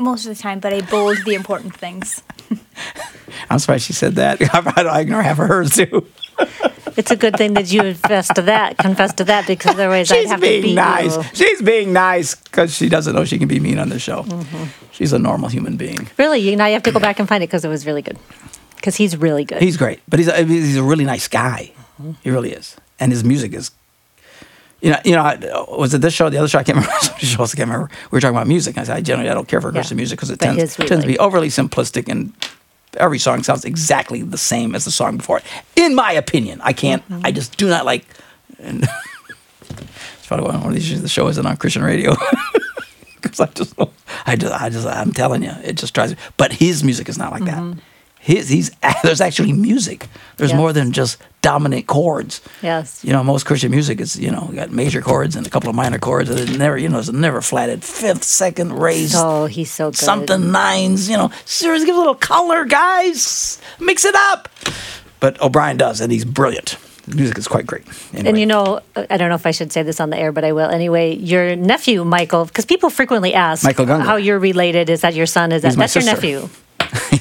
most 0.00 0.26
of 0.26 0.34
the 0.36 0.40
time, 0.40 0.60
but 0.60 0.72
I 0.72 0.80
bold 0.80 1.18
the 1.26 1.34
important 1.34 1.74
things. 1.76 2.22
I'm 3.50 3.58
surprised 3.58 3.84
she 3.84 3.92
said 3.92 4.14
that. 4.14 4.38
I 4.54 5.00
ignore 5.00 5.22
half 5.22 5.40
of 5.40 5.48
hers 5.48 5.74
too. 5.74 6.06
It's 6.96 7.10
a 7.12 7.16
good 7.16 7.36
thing 7.36 7.54
that 7.54 7.70
you 7.72 7.80
confess 7.82 8.28
to 8.34 8.42
that. 8.42 8.76
Confess 8.78 9.14
to 9.14 9.24
that 9.24 9.46
because 9.46 9.74
otherwise 9.74 10.10
I'd 10.10 10.26
have 10.26 10.40
to 10.40 10.46
being 10.46 10.62
beat 10.62 10.74
nice. 10.74 11.16
you. 11.16 11.22
She's 11.32 11.62
being 11.62 11.92
nice 11.92 12.34
because 12.34 12.74
she 12.74 12.88
doesn't 12.88 13.14
know 13.14 13.24
she 13.24 13.38
can 13.38 13.46
be 13.46 13.60
mean 13.60 13.78
on 13.78 13.88
the 13.88 13.98
show. 14.00 14.22
Mm-hmm. 14.24 14.64
She's 14.90 15.12
a 15.12 15.18
normal 15.18 15.48
human 15.48 15.76
being. 15.76 16.08
Really, 16.18 16.40
you 16.40 16.56
now 16.56 16.66
you 16.66 16.72
have 16.72 16.82
to 16.84 16.92
go 16.92 16.98
back 16.98 17.20
and 17.20 17.28
find 17.28 17.42
it 17.44 17.46
because 17.46 17.64
it 17.64 17.68
was 17.68 17.86
really 17.86 18.02
good. 18.02 18.18
Because 18.76 18.96
he's 18.96 19.16
really 19.16 19.44
good. 19.44 19.62
He's 19.62 19.76
great, 19.76 20.00
but 20.08 20.18
he's 20.18 20.28
a, 20.28 20.42
he's 20.44 20.76
a 20.76 20.82
really 20.82 21.04
nice 21.04 21.28
guy. 21.28 21.72
He 22.22 22.30
really 22.30 22.52
is, 22.52 22.76
and 22.98 23.12
his 23.12 23.22
music 23.24 23.52
is. 23.54 23.70
You 24.80 24.92
know, 24.92 24.98
you 25.04 25.12
know, 25.12 25.22
I- 25.22 25.36
was 25.76 25.92
it 25.94 26.00
this 26.00 26.14
show, 26.14 26.30
the 26.30 26.38
other 26.38 26.46
show? 26.46 26.60
I 26.60 26.62
can't 26.64 26.76
remember. 26.78 27.18
Shows 27.18 27.52
I 27.52 27.56
can't 27.56 27.68
remember. 27.68 27.90
We 28.12 28.16
were 28.16 28.20
talking 28.20 28.36
about 28.36 28.46
music. 28.46 28.78
I 28.78 28.84
said, 28.84 28.96
I 28.96 29.00
generally 29.00 29.28
I 29.28 29.34
don't 29.34 29.48
care 29.48 29.60
for 29.60 29.68
Yeah. 29.70 29.72
Christian 29.80 29.96
music 29.96 30.16
because 30.18 30.30
it 30.30 30.38
But 30.38 30.54
tends, 30.54 30.78
we 30.78 30.86
tends 30.86 31.02
to 31.04 31.08
be 31.08 31.18
overly 31.18 31.48
simplistic 31.48 32.08
and 32.08 32.32
every 32.98 33.18
song 33.18 33.42
sounds 33.42 33.64
exactly 33.64 34.22
the 34.22 34.38
same 34.38 34.74
as 34.74 34.84
the 34.84 34.90
song 34.90 35.16
before 35.16 35.38
it. 35.38 35.44
In 35.76 35.94
my 35.94 36.12
opinion, 36.12 36.60
I 36.62 36.72
can't. 36.72 37.02
Mm-hmm. 37.08 37.26
I 37.26 37.32
just 37.32 37.56
do 37.56 37.68
not 37.68 37.84
like. 37.84 38.04
And 38.58 38.82
it's 39.70 40.26
probably 40.26 40.46
one 40.46 40.66
of 40.66 40.74
these 40.74 41.00
the 41.02 41.08
show 41.08 41.28
isn't 41.28 41.46
on 41.46 41.56
Christian 41.56 41.82
radio. 41.82 42.14
Because 43.20 43.40
I 43.40 43.46
just, 43.46 43.74
I 44.26 44.36
just, 44.36 44.62
I 44.62 44.68
just, 44.70 44.86
I'm 44.86 45.12
telling 45.12 45.42
you, 45.42 45.50
it 45.64 45.72
just 45.72 45.92
drives 45.92 46.12
me. 46.12 46.18
But 46.36 46.52
his 46.52 46.84
music 46.84 47.08
is 47.08 47.18
not 47.18 47.32
like 47.32 47.44
that. 47.46 47.76
His, 48.28 48.50
he's 48.50 48.70
there's 49.02 49.22
actually 49.22 49.54
music. 49.54 50.06
There's. 50.36 50.50
Yes. 50.50 50.58
more 50.58 50.72
than 50.74 50.92
just 50.92 51.16
dominant 51.40 51.86
chords. 51.86 52.42
Yes. 52.62 53.02
You 53.02 53.12
know, 53.14 53.24
most 53.24 53.46
Christian 53.46 53.70
music 53.70 54.00
is, 54.00 54.18
you 54.20 54.30
know, 54.30 54.48
you 54.50 54.56
got 54.56 54.70
major 54.70 55.00
chords 55.00 55.34
and 55.34 55.46
a 55.46 55.50
couple 55.50 55.70
of 55.70 55.74
minor 55.76 55.98
chords. 55.98 56.28
And 56.28 56.38
it 56.38 56.58
never, 56.58 56.76
you 56.76 56.90
know, 56.90 56.98
it's 56.98 57.10
never 57.10 57.40
flatted. 57.40 57.82
Fifth, 57.82 58.24
second, 58.24 58.74
raised, 58.74 59.14
Oh, 59.16 59.46
he's 59.46 59.70
so 59.72 59.90
good. 59.90 59.96
something 59.96 60.52
nines. 60.52 61.08
You 61.08 61.16
know, 61.16 61.30
seriously, 61.46 61.86
give 61.86 61.96
a 61.96 61.98
little 61.98 62.14
color, 62.14 62.66
guys. 62.66 63.58
Mix 63.80 64.04
it 64.04 64.14
up. 64.14 64.50
But 65.20 65.40
O'Brien 65.40 65.78
does, 65.78 66.00
and 66.02 66.12
he's 66.12 66.26
brilliant. 66.26 66.76
the 67.06 67.16
music 67.16 67.38
is 67.38 67.48
quite 67.48 67.66
great. 67.66 67.86
Anyway. 68.12 68.28
And 68.28 68.38
you 68.38 68.44
know, 68.46 68.80
I 68.94 69.16
don't 69.16 69.30
know 69.30 69.36
if 69.36 69.46
I 69.46 69.52
should 69.52 69.72
say 69.72 69.82
this 69.82 70.00
on 70.00 70.10
the 70.10 70.18
air, 70.18 70.32
but 70.32 70.44
I 70.44 70.52
will 70.52 70.68
anyway. 70.68 71.14
Your 71.16 71.56
nephew, 71.56 72.04
Michael, 72.04 72.44
because 72.44 72.66
people 72.66 72.90
frequently 72.90 73.32
ask 73.32 73.64
Michael 73.64 73.86
how 73.86 74.16
you're 74.16 74.38
related. 74.38 74.90
Is 74.90 75.00
that 75.00 75.14
your 75.14 75.26
son? 75.26 75.50
Is 75.52 75.62
that 75.62 75.68
He's 75.68 75.76
that's 75.76 75.94
your 75.94 76.04
nephew? 76.04 76.48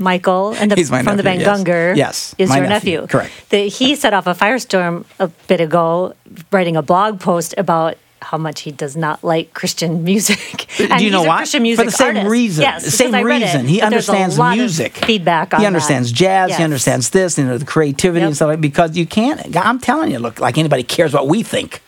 Michael 0.00 0.54
and 0.54 0.70
the, 0.70 0.82
from 0.84 1.04
the 1.04 1.22
nephew, 1.22 1.22
band 1.22 1.40
yes. 1.40 1.62
Gungor 1.64 1.96
Yes, 1.96 2.34
is 2.38 2.48
your 2.50 2.66
nephew, 2.66 3.00
nephew. 3.02 3.06
correct. 3.06 3.32
The, 3.50 3.68
he 3.68 3.94
set 3.94 4.14
off 4.14 4.26
a 4.26 4.34
firestorm 4.34 5.04
a 5.18 5.28
bit 5.46 5.60
ago, 5.60 6.14
writing 6.50 6.76
a 6.76 6.82
blog 6.82 7.20
post 7.20 7.54
about 7.58 7.96
how 8.22 8.36
much 8.36 8.60
he 8.60 8.70
does 8.70 8.96
not 8.96 9.24
like 9.24 9.54
Christian 9.54 10.04
music. 10.04 10.66
Do 10.76 11.02
you 11.04 11.10
know 11.10 11.22
why? 11.22 11.38
Christian 11.38 11.60
For 11.60 11.62
music 11.62 11.86
the 11.86 11.90
same 11.92 12.08
artist. 12.16 12.30
reason. 12.30 12.62
Yes, 12.62 12.84
the 12.84 12.90
same 12.90 13.12
read 13.12 13.40
it, 13.42 13.44
reason. 13.46 13.66
he 13.66 13.80
understands 13.80 14.38
music. 14.38 14.96
feedback 14.96 15.54
on 15.54 15.60
He 15.60 15.64
that. 15.64 15.68
understands 15.68 16.12
jazz. 16.12 16.50
Yes. 16.50 16.58
He 16.58 16.64
understands 16.64 17.10
this. 17.10 17.38
You 17.38 17.44
know, 17.46 17.56
the 17.56 17.64
creativity 17.64 18.24
and 18.26 18.36
stuff. 18.36 18.48
Like, 18.48 18.60
because 18.60 18.94
you 18.96 19.06
can't. 19.06 19.56
I'm 19.56 19.78
telling 19.78 20.10
you, 20.10 20.18
look, 20.18 20.38
like 20.38 20.58
anybody 20.58 20.82
cares 20.82 21.14
what 21.14 21.28
we 21.28 21.42
think, 21.42 21.80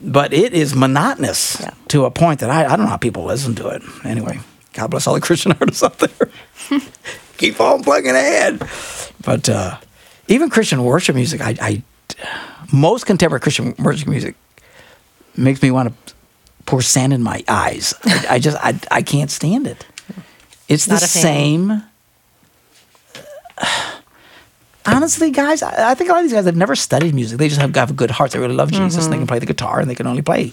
but 0.00 0.32
it 0.32 0.54
is 0.54 0.74
monotonous 0.74 1.58
Yeah. 1.60 1.70
to 1.88 2.06
a 2.06 2.10
point 2.10 2.40
that 2.40 2.48
I, 2.50 2.64
I 2.64 2.68
don't 2.76 2.86
know 2.86 2.90
how 2.90 2.96
people 2.96 3.24
listen 3.24 3.54
to 3.56 3.68
it. 3.68 3.82
Anyway, 4.02 4.40
God 4.72 4.90
bless 4.90 5.06
all 5.06 5.12
the 5.14 5.20
Christian 5.20 5.52
artists 5.60 5.82
out 5.82 5.98
there. 5.98 6.30
Keep 7.40 7.58
on 7.58 7.82
plugging 7.82 8.10
ahead. 8.10 8.58
But 9.24 9.48
uh, 9.48 9.78
even 10.28 10.50
Christian 10.50 10.84
worship 10.84 11.14
music, 11.16 11.40
I, 11.40 11.56
I 11.60 11.82
most 12.70 13.06
contemporary 13.06 13.40
Christian 13.40 13.74
worship 13.78 14.08
music 14.08 14.34
makes 15.38 15.62
me 15.62 15.70
want 15.70 15.88
to 16.06 16.14
pour 16.66 16.82
sand 16.82 17.14
in 17.14 17.22
my 17.22 17.42
eyes. 17.48 17.94
I, 18.04 18.26
I 18.32 18.38
just 18.38 18.58
I, 18.62 18.78
I 18.90 19.00
can't 19.00 19.30
stand 19.30 19.66
it. 19.66 19.86
It's 20.68 20.84
the 20.84 20.92
Not 20.92 21.00
same. 21.00 21.82
Honestly, 24.86 25.30
guys, 25.30 25.62
I, 25.62 25.92
I 25.92 25.94
think 25.94 26.10
a 26.10 26.12
lot 26.12 26.18
of 26.20 26.24
these 26.24 26.32
guys 26.34 26.44
have 26.44 26.56
never 26.56 26.76
studied 26.76 27.14
music. 27.14 27.38
They 27.38 27.48
just 27.48 27.60
have, 27.60 27.74
have 27.74 27.96
good 27.96 28.10
hearts. 28.10 28.34
They 28.34 28.40
really 28.40 28.54
love 28.54 28.70
Jesus. 28.70 29.04
and 29.04 29.12
They 29.12 29.18
can 29.18 29.26
play 29.26 29.38
the 29.38 29.46
guitar 29.46 29.80
and 29.80 29.88
they 29.88 29.94
can 29.94 30.06
only 30.06 30.22
play 30.22 30.52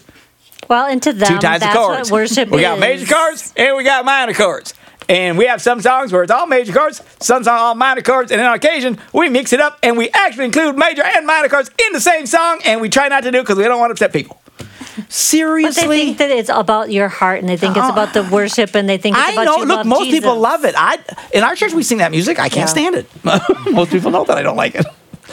Well, 0.70 0.86
and 0.86 1.04
to 1.04 1.12
them, 1.14 1.28
two 1.28 1.38
types 1.40 1.62
that's 1.64 1.76
of 1.76 1.82
chords. 1.82 2.12
what 2.12 2.18
worship 2.22 2.50
we 2.50 2.62
got 2.62 2.80
major 2.80 3.06
chords 3.14 3.54
and 3.58 3.76
we 3.76 3.84
got 3.84 4.06
minor 4.06 4.34
chords. 4.34 4.74
And 5.10 5.38
we 5.38 5.46
have 5.46 5.62
some 5.62 5.82
songs 5.82 6.12
where 6.12 6.24
it's 6.24 6.32
all 6.32 6.48
major 6.48 6.74
chords, 6.74 7.02
some 7.20 7.44
songs 7.44 7.48
all 7.48 7.76
minor 7.76 8.02
chords, 8.02 8.32
and 8.32 8.40
then 8.40 8.48
on 8.48 8.56
occasion 8.56 8.98
we 9.14 9.30
mix 9.30 9.54
it 9.54 9.62
up 9.62 9.80
and 9.82 9.98
we 9.98 10.10
actually 10.10 10.46
include 10.46 10.76
major 10.78 11.04
and 11.04 11.26
minor 11.26 11.48
chords 11.48 11.70
in 11.86 11.94
the 11.94 12.02
same 12.02 12.26
song, 12.26 12.60
and 12.66 12.82
we 12.82 12.90
try 12.90 13.08
not 13.08 13.24
to 13.24 13.32
do 13.32 13.40
it 13.40 13.44
because 13.44 13.58
we 13.58 13.64
don't 13.64 13.80
want 13.80 13.90
to 13.90 13.94
upset 13.94 14.12
people. 14.14 14.42
But 14.58 15.12
Seriously. 15.14 15.88
they 15.88 16.06
think 16.06 16.18
that 16.18 16.32
it's 16.32 16.50
about 16.50 16.92
your 16.92 17.08
heart, 17.08 17.40
and 17.40 17.48
they 17.48 17.56
think 17.56 17.78
it's 17.78 17.88
about 17.90 18.14
the 18.14 18.24
worship, 18.32 18.74
and 18.76 18.90
they 18.90 18.98
think 18.98 19.16
it's 19.16 19.28
I 19.28 19.32
about 19.34 19.46
know. 19.46 19.58
you 19.58 19.66
Look, 19.66 19.86
most 19.86 20.10
people 20.10 20.40
love 20.40 20.66
it. 20.66 20.74
I 20.78 20.98
in 21.34 21.44
our 21.44 21.56
church 21.56 21.74
we 21.74 21.84
sing 21.84 22.00
that 22.00 22.12
music. 22.12 22.40
I 22.40 22.50
can't 22.50 22.62
Yeah. 22.62 22.66
stand 22.66 22.96
it. 22.96 23.06
most 23.72 23.92
people 23.92 24.10
know 24.12 24.24
that 24.26 24.38
I 24.38 24.42
don't 24.42 24.58
like 24.58 24.76
it. 24.76 24.86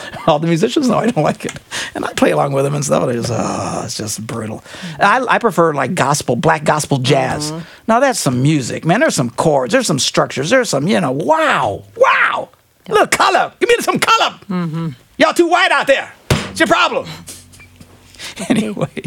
All 0.27 0.39
the 0.39 0.47
musicians 0.47 0.89
know 0.89 0.97
I 0.97 1.07
don't 1.07 1.23
like 1.23 1.45
it, 1.45 1.57
and 1.93 2.05
I 2.05 2.13
play 2.13 2.31
along 2.31 2.53
with 2.53 2.65
them 2.65 2.75
and 2.75 2.83
stuff. 2.83 3.03
And 3.03 3.11
I 3.11 3.15
just, 3.15 3.31
oh, 3.31 3.81
it's 3.85 3.97
just 3.97 4.25
brutal. 4.25 4.63
I, 4.99 5.25
I 5.27 5.39
prefer 5.39 5.73
like 5.73 5.95
gospel, 5.95 6.35
black 6.35 6.63
gospel 6.63 6.97
jazz. 6.97 7.51
Mm-hmm. 7.51 7.65
Now 7.87 7.99
that's 7.99 8.19
some 8.19 8.41
music, 8.41 8.85
man. 8.85 8.99
There's 8.99 9.15
some 9.15 9.29
chords. 9.29 9.71
There's 9.71 9.87
some 9.87 9.99
structures. 9.99 10.49
There's 10.49 10.69
some, 10.69 10.87
you 10.87 10.99
know, 10.99 11.11
wow, 11.11 11.83
wow. 11.95 12.49
Look, 12.87 13.11
color. 13.11 13.53
Give 13.59 13.69
me 13.69 13.75
some 13.79 13.99
color. 13.99 14.39
Mm-hmm. 14.49 14.89
Y'all 15.17 15.33
too 15.33 15.47
white 15.47 15.71
out 15.71 15.87
there. 15.87 16.11
It's 16.29 16.59
your 16.59 16.67
problem. 16.67 17.07
anyway, 18.49 19.03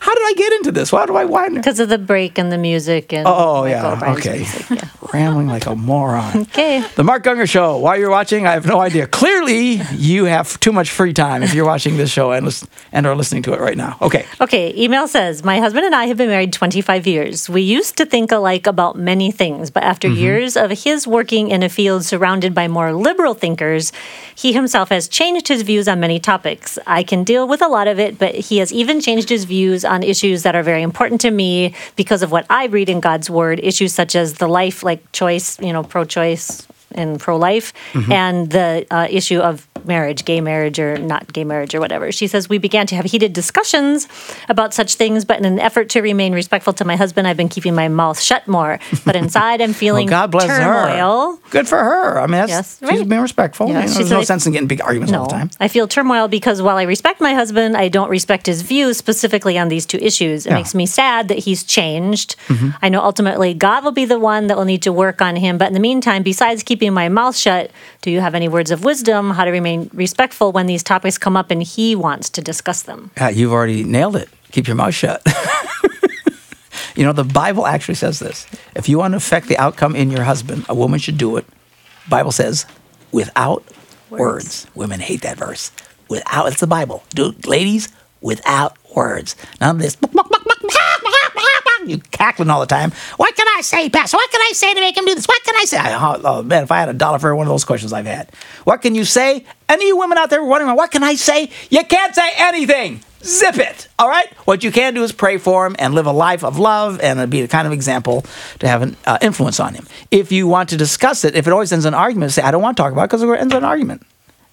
how 0.00 0.14
did 0.14 0.22
I 0.24 0.34
get 0.36 0.52
into 0.54 0.72
this? 0.72 0.92
Why 0.92 1.06
do 1.06 1.16
I 1.16 1.24
why? 1.24 1.48
because 1.48 1.80
of 1.80 1.88
the 1.88 1.98
break 1.98 2.38
and 2.38 2.50
the 2.52 2.58
music 2.58 3.12
and 3.12 3.26
Oh 3.26 3.62
Michael 3.62 3.68
yeah, 3.68 3.92
O'Brien's 3.92 4.18
okay. 4.18 4.36
music, 4.38 4.70
yeah. 4.70 4.88
Rambling 5.12 5.46
like 5.46 5.66
a 5.66 5.74
moron. 5.76 6.42
Okay. 6.42 6.84
The 6.96 7.04
Mark 7.04 7.22
Gungor 7.24 7.48
Show. 7.48 7.76
While 7.78 7.96
you're 7.98 8.10
watching, 8.10 8.46
I 8.46 8.52
have 8.52 8.66
no 8.66 8.80
idea. 8.80 9.06
Clearly, 9.06 9.80
you 9.94 10.24
have 10.24 10.58
too 10.58 10.72
much 10.72 10.90
free 10.90 11.12
time 11.12 11.42
if 11.44 11.54
you're 11.54 11.64
watching 11.64 11.96
this 11.96 12.10
show 12.10 12.32
and 12.32 12.44
listen, 12.44 12.68
and 12.92 13.06
are 13.06 13.14
listening 13.14 13.42
to 13.44 13.52
it 13.54 13.60
right 13.60 13.76
now. 13.76 13.96
Okay. 14.02 14.26
Okay, 14.40 14.74
email 14.76 15.06
says 15.06 15.44
My 15.44 15.58
husband 15.60 15.86
and 15.86 15.94
I 15.94 16.06
have 16.06 16.16
been 16.16 16.28
married 16.28 16.52
25 16.52 17.06
years. 17.06 17.48
We 17.48 17.62
used 17.62 17.96
to 17.98 18.04
think 18.06 18.32
alike 18.32 18.66
about 18.66 18.96
many 18.98 19.30
things, 19.30 19.70
but 19.70 19.82
after 19.84 20.06
Mm-hmm. 20.08 20.18
years 20.18 20.56
of 20.56 20.70
his 20.70 21.06
working 21.06 21.50
in 21.50 21.62
a 21.62 21.68
field 21.68 22.04
surrounded 22.04 22.54
by 22.54 22.68
more 22.68 22.92
liberal 22.92 23.34
thinkers, 23.34 23.92
he 24.34 24.52
himself 24.52 24.88
has 24.90 25.08
changed 25.08 25.48
his 25.48 25.62
views 25.62 25.88
on 25.88 25.98
many 26.00 26.20
topics. 26.20 26.78
I 26.86 27.02
can 27.02 27.24
deal 27.24 27.48
with 27.48 27.60
a 27.62 27.66
lot 27.68 27.88
of 27.88 27.98
it, 27.98 28.18
but 28.18 28.34
he 28.34 28.58
has 28.58 28.72
even 28.72 29.00
changed 29.00 29.28
his 29.28 29.44
views 29.44 29.75
on 29.84 30.02
issues 30.02 30.42
that 30.42 30.54
are 30.56 30.62
very 30.62 30.82
important 30.82 31.20
to 31.22 31.30
me 31.30 31.74
because 31.96 32.22
of 32.22 32.32
what 32.32 32.46
I 32.50 32.66
read 32.66 32.88
in 32.88 33.00
God's 33.00 33.28
word, 33.28 33.60
issues 33.62 33.92
such 33.92 34.16
as 34.16 34.34
the 34.34 34.48
life 34.48 34.82
like 34.82 35.12
choice, 35.12 35.60
you 35.60 35.72
know, 35.72 35.82
pro 35.82 36.04
choice 36.04 36.66
and 36.96 37.20
pro 37.20 37.36
life, 37.36 37.72
Mm-hmm. 37.92 38.12
and 38.12 38.50
the 38.50 38.86
uh, 38.90 39.06
issue 39.10 39.38
of 39.40 39.66
marriage, 39.84 40.24
gay 40.24 40.40
marriage 40.40 40.78
or 40.78 40.98
not 40.98 41.32
gay 41.32 41.44
marriage 41.44 41.74
or 41.74 41.80
whatever. 41.80 42.10
She 42.12 42.26
says, 42.26 42.48
We 42.48 42.58
began 42.58 42.86
to 42.88 42.96
have 42.96 43.04
heated 43.04 43.32
discussions 43.32 44.08
about 44.48 44.74
such 44.74 44.94
things, 44.96 45.24
but 45.24 45.38
in 45.38 45.44
an 45.44 45.58
effort 45.60 45.88
to 45.90 46.00
remain 46.00 46.32
respectful 46.32 46.72
to 46.74 46.84
my 46.84 46.96
husband, 46.96 47.28
I've 47.28 47.36
been 47.36 47.48
keeping 47.48 47.74
my 47.74 47.88
mouth 47.88 48.20
shut 48.20 48.46
more. 48.48 48.78
But 49.04 49.16
inside, 49.16 49.60
I'm 49.60 49.70
Well, 49.76 49.78
feeling 49.78 50.08
God 50.08 50.30
bless 50.30 50.46
turmoil. 50.46 51.36
her. 51.36 51.50
Good 51.50 51.68
for 51.68 51.78
her. 51.78 52.18
I 52.18 52.22
mean, 52.26 52.32
that's, 52.46 52.50
Yes, 52.50 52.80
she's 52.90 53.04
being 53.04 53.20
respectful. 53.22 53.68
Yeah, 53.68 53.82
You 53.82 53.88
know, 53.88 53.94
there's 53.94 54.10
no 54.10 54.18
like- 54.18 54.26
sense 54.26 54.46
in 54.46 54.52
getting 54.52 54.68
big 54.68 54.80
arguments 54.80 55.12
all 55.12 55.26
the 55.26 55.32
time. 55.32 55.50
I 55.60 55.68
feel 55.68 55.86
turmoil 55.88 56.28
because 56.28 56.60
while 56.62 56.76
I 56.76 56.82
respect 56.82 57.20
my 57.20 57.34
husband, 57.34 57.76
I 57.76 57.88
don't 57.88 58.08
respect 58.08 58.46
his 58.46 58.62
views 58.62 58.96
specifically 58.96 59.58
on 59.58 59.68
these 59.68 59.86
two 59.86 59.98
issues. 59.98 60.46
It 60.46 60.50
Yeah. 60.50 60.56
makes 60.56 60.74
me 60.74 60.86
sad 60.86 61.28
that 61.28 61.38
he's 61.38 61.62
changed. 61.62 62.36
Mm-hmm. 62.48 62.70
I 62.82 62.88
know 62.88 63.00
ultimately 63.02 63.54
God 63.54 63.84
will 63.84 63.92
be 63.92 64.04
the 64.04 64.18
one 64.18 64.46
that 64.48 64.56
will 64.56 64.64
need 64.64 64.82
to 64.82 64.92
work 64.92 65.20
on 65.22 65.36
him. 65.36 65.58
But 65.58 65.68
in 65.68 65.74
the 65.74 65.80
meantime, 65.80 66.22
besides 66.22 66.62
keeping 66.62 66.85
my 66.90 67.08
mouth 67.08 67.36
shut, 67.36 67.70
do 68.02 68.10
you 68.10 68.20
have 68.20 68.34
any 68.34 68.48
words 68.48 68.70
of 68.70 68.84
wisdom 68.84 69.30
how 69.30 69.44
to 69.44 69.50
remain 69.50 69.90
respectful 69.92 70.52
when 70.52 70.66
these 70.66 70.82
topics 70.82 71.18
come 71.18 71.36
up 71.36 71.50
and 71.50 71.62
he 71.62 71.94
wants 71.94 72.28
to 72.30 72.40
discuss 72.40 72.82
them? 72.82 73.10
You've 73.32 73.52
already 73.52 73.84
nailed 73.84 74.16
it. 74.16 74.28
Keep 74.52 74.66
your 74.68 74.76
mouth 74.76 74.94
shut. 74.94 75.22
you 76.96 77.04
know, 77.04 77.12
the 77.12 77.24
Bible 77.24 77.66
actually 77.66 77.94
says 77.94 78.18
this. 78.18 78.46
If 78.74 78.88
you 78.88 78.98
want 78.98 79.12
to 79.12 79.16
affect 79.16 79.48
the 79.48 79.58
outcome 79.58 79.96
in 79.96 80.10
your 80.10 80.24
husband, 80.24 80.64
a 80.68 80.74
woman 80.74 80.98
should 80.98 81.18
do 81.18 81.36
it. 81.36 81.44
Bible 82.08 82.32
says, 82.32 82.66
without 83.12 83.64
words. 84.10 84.66
Women 84.74 85.00
hate 85.00 85.22
that 85.22 85.36
verse. 85.36 85.72
Without, 86.08 86.46
it's 86.46 86.60
the 86.60 86.66
Bible. 86.66 87.02
Do 87.10 87.34
ladies, 87.46 87.88
without 88.20 88.76
words. 88.94 89.36
None 89.60 89.76
of 89.76 89.82
this. 89.82 89.96
You 91.86 91.98
cackling 91.98 92.50
all 92.50 92.58
the 92.58 92.66
time. 92.66 92.90
What 93.16 93.36
can 93.36 93.46
I 93.56 93.60
say, 93.60 93.88
Pastor? 93.88 94.16
What 94.16 94.30
can 94.30 94.40
I 94.40 94.52
say 94.54 94.74
to 94.74 94.80
make 94.80 94.96
him 94.96 95.04
do 95.04 95.14
this? 95.14 95.26
What 95.26 95.44
can 95.44 95.54
I 95.56 95.64
say? 95.66 95.78
Oh, 95.80 96.20
oh, 96.24 96.42
man, 96.42 96.64
if 96.64 96.72
I 96.72 96.80
had 96.80 96.88
a 96.88 96.94
dollar 96.94 97.18
for 97.18 97.28
every 97.28 97.36
one 97.36 97.46
of 97.46 97.52
those 97.52 97.64
questions 97.64 97.92
I've 97.92 98.06
had. 98.06 98.32
What 98.64 98.82
can 98.82 98.94
you 98.94 99.04
say? 99.04 99.44
Any 99.68 99.92
women 99.92 100.18
out 100.18 100.30
there 100.30 100.42
wondering, 100.42 100.74
what 100.74 100.90
can 100.90 101.04
I 101.04 101.14
say? 101.14 101.50
You 101.70 101.84
can't 101.84 102.14
say 102.14 102.28
anything. 102.38 103.02
Zip 103.22 103.58
it. 103.58 103.88
All 103.98 104.08
right? 104.08 104.32
What 104.46 104.64
you 104.64 104.72
can 104.72 104.94
do 104.94 105.02
is 105.02 105.12
pray 105.12 105.38
for 105.38 105.66
him 105.66 105.76
and 105.78 105.94
live 105.94 106.06
a 106.06 106.12
life 106.12 106.44
of 106.44 106.58
love 106.58 107.00
and 107.00 107.30
be 107.30 107.42
the 107.42 107.48
kind 107.48 107.66
of 107.66 107.72
example 107.72 108.24
to 108.60 108.68
have 108.68 108.82
an 108.82 108.96
uh, 109.04 109.18
influence 109.20 109.60
on 109.60 109.74
him. 109.74 109.86
If 110.10 110.32
you 110.32 110.46
want 110.46 110.70
to 110.70 110.76
discuss 110.76 111.24
it, 111.24 111.34
if 111.34 111.46
it 111.46 111.52
always 111.52 111.72
ends 111.72 111.84
in 111.84 111.94
an 111.94 112.00
argument, 112.00 112.32
say, 112.32 112.42
I 112.42 112.50
don't 112.50 112.62
want 112.62 112.76
to 112.76 112.82
talk 112.82 112.92
about 112.92 113.04
it 113.04 113.10
because 113.10 113.22
it 113.22 113.28
ends 113.28 113.52
in 113.52 113.58
an 113.58 113.64
argument. 113.64 114.02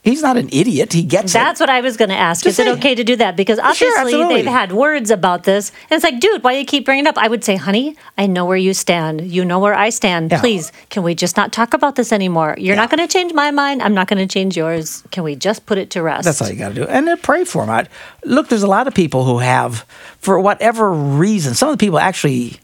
He's 0.03 0.21
not 0.21 0.35
an 0.35 0.49
idiot. 0.51 0.91
He 0.91 1.01
gets 1.03 1.31
That's 1.31 1.35
it. 1.35 1.37
That's 1.37 1.59
what 1.61 1.69
I 1.69 1.79
was 1.79 1.95
going 1.95 2.09
to 2.09 2.15
ask. 2.15 2.43
Just 2.43 2.59
Is 2.59 2.67
it 2.67 2.77
okay 2.77 2.93
to 2.93 3.05
do 3.05 3.15
that? 3.15 3.37
Because 3.37 3.57
obviously 3.57 3.87
absolutely. 3.97 4.35
they've 4.35 4.51
had 4.51 4.73
words 4.73 5.09
about 5.09 5.43
this. 5.43 5.71
And 5.89 5.91
it's 5.93 6.03
like, 6.03 6.19
dude, 6.19 6.43
why 6.43 6.53
do 6.53 6.59
you 6.59 6.65
keep 6.65 6.83
bringing 6.83 7.05
it 7.05 7.07
up? 7.07 7.17
I 7.17 7.29
would 7.29 7.41
say, 7.45 7.55
honey, 7.55 7.95
I 8.17 8.27
know 8.27 8.43
where 8.43 8.57
you 8.57 8.73
stand. 8.73 9.21
You 9.21 9.45
know 9.45 9.59
where 9.59 9.73
I 9.73 9.89
stand. 9.91 10.31
Yeah. 10.31 10.41
Please, 10.41 10.73
can 10.89 11.03
we 11.03 11.15
just 11.15 11.37
not 11.37 11.53
talk 11.53 11.73
about 11.73 11.95
this 11.95 12.11
anymore? 12.11 12.55
You're 12.57 12.75
not 12.75 12.89
going 12.89 12.99
to 12.99 13.11
change 13.11 13.31
my 13.33 13.49
mind. 13.51 13.81
I'm 13.81 13.93
not 13.93 14.07
going 14.09 14.19
to 14.19 14.31
change 14.31 14.57
yours. 14.57 15.03
Can 15.11 15.23
we 15.23 15.37
just 15.37 15.65
put 15.65 15.77
it 15.77 15.89
to 15.91 16.03
rest? 16.03 16.25
That's 16.25 16.41
all 16.41 16.49
you 16.49 16.57
got 16.57 16.69
to 16.69 16.75
do. 16.75 16.83
And 16.83 17.07
then 17.07 17.17
pray 17.19 17.45
for 17.45 17.63
him. 17.63 17.69
I, 17.69 17.87
look, 18.25 18.49
there's 18.49 18.63
a 18.63 18.67
lot 18.67 18.87
of 18.87 18.93
people 18.93 19.23
who 19.23 19.39
have, 19.39 19.85
for 20.19 20.37
whatever 20.37 20.91
reason, 20.91 21.53
some 21.53 21.69
of 21.69 21.77
the 21.77 21.85
people 21.85 21.97
actually, 21.97 22.59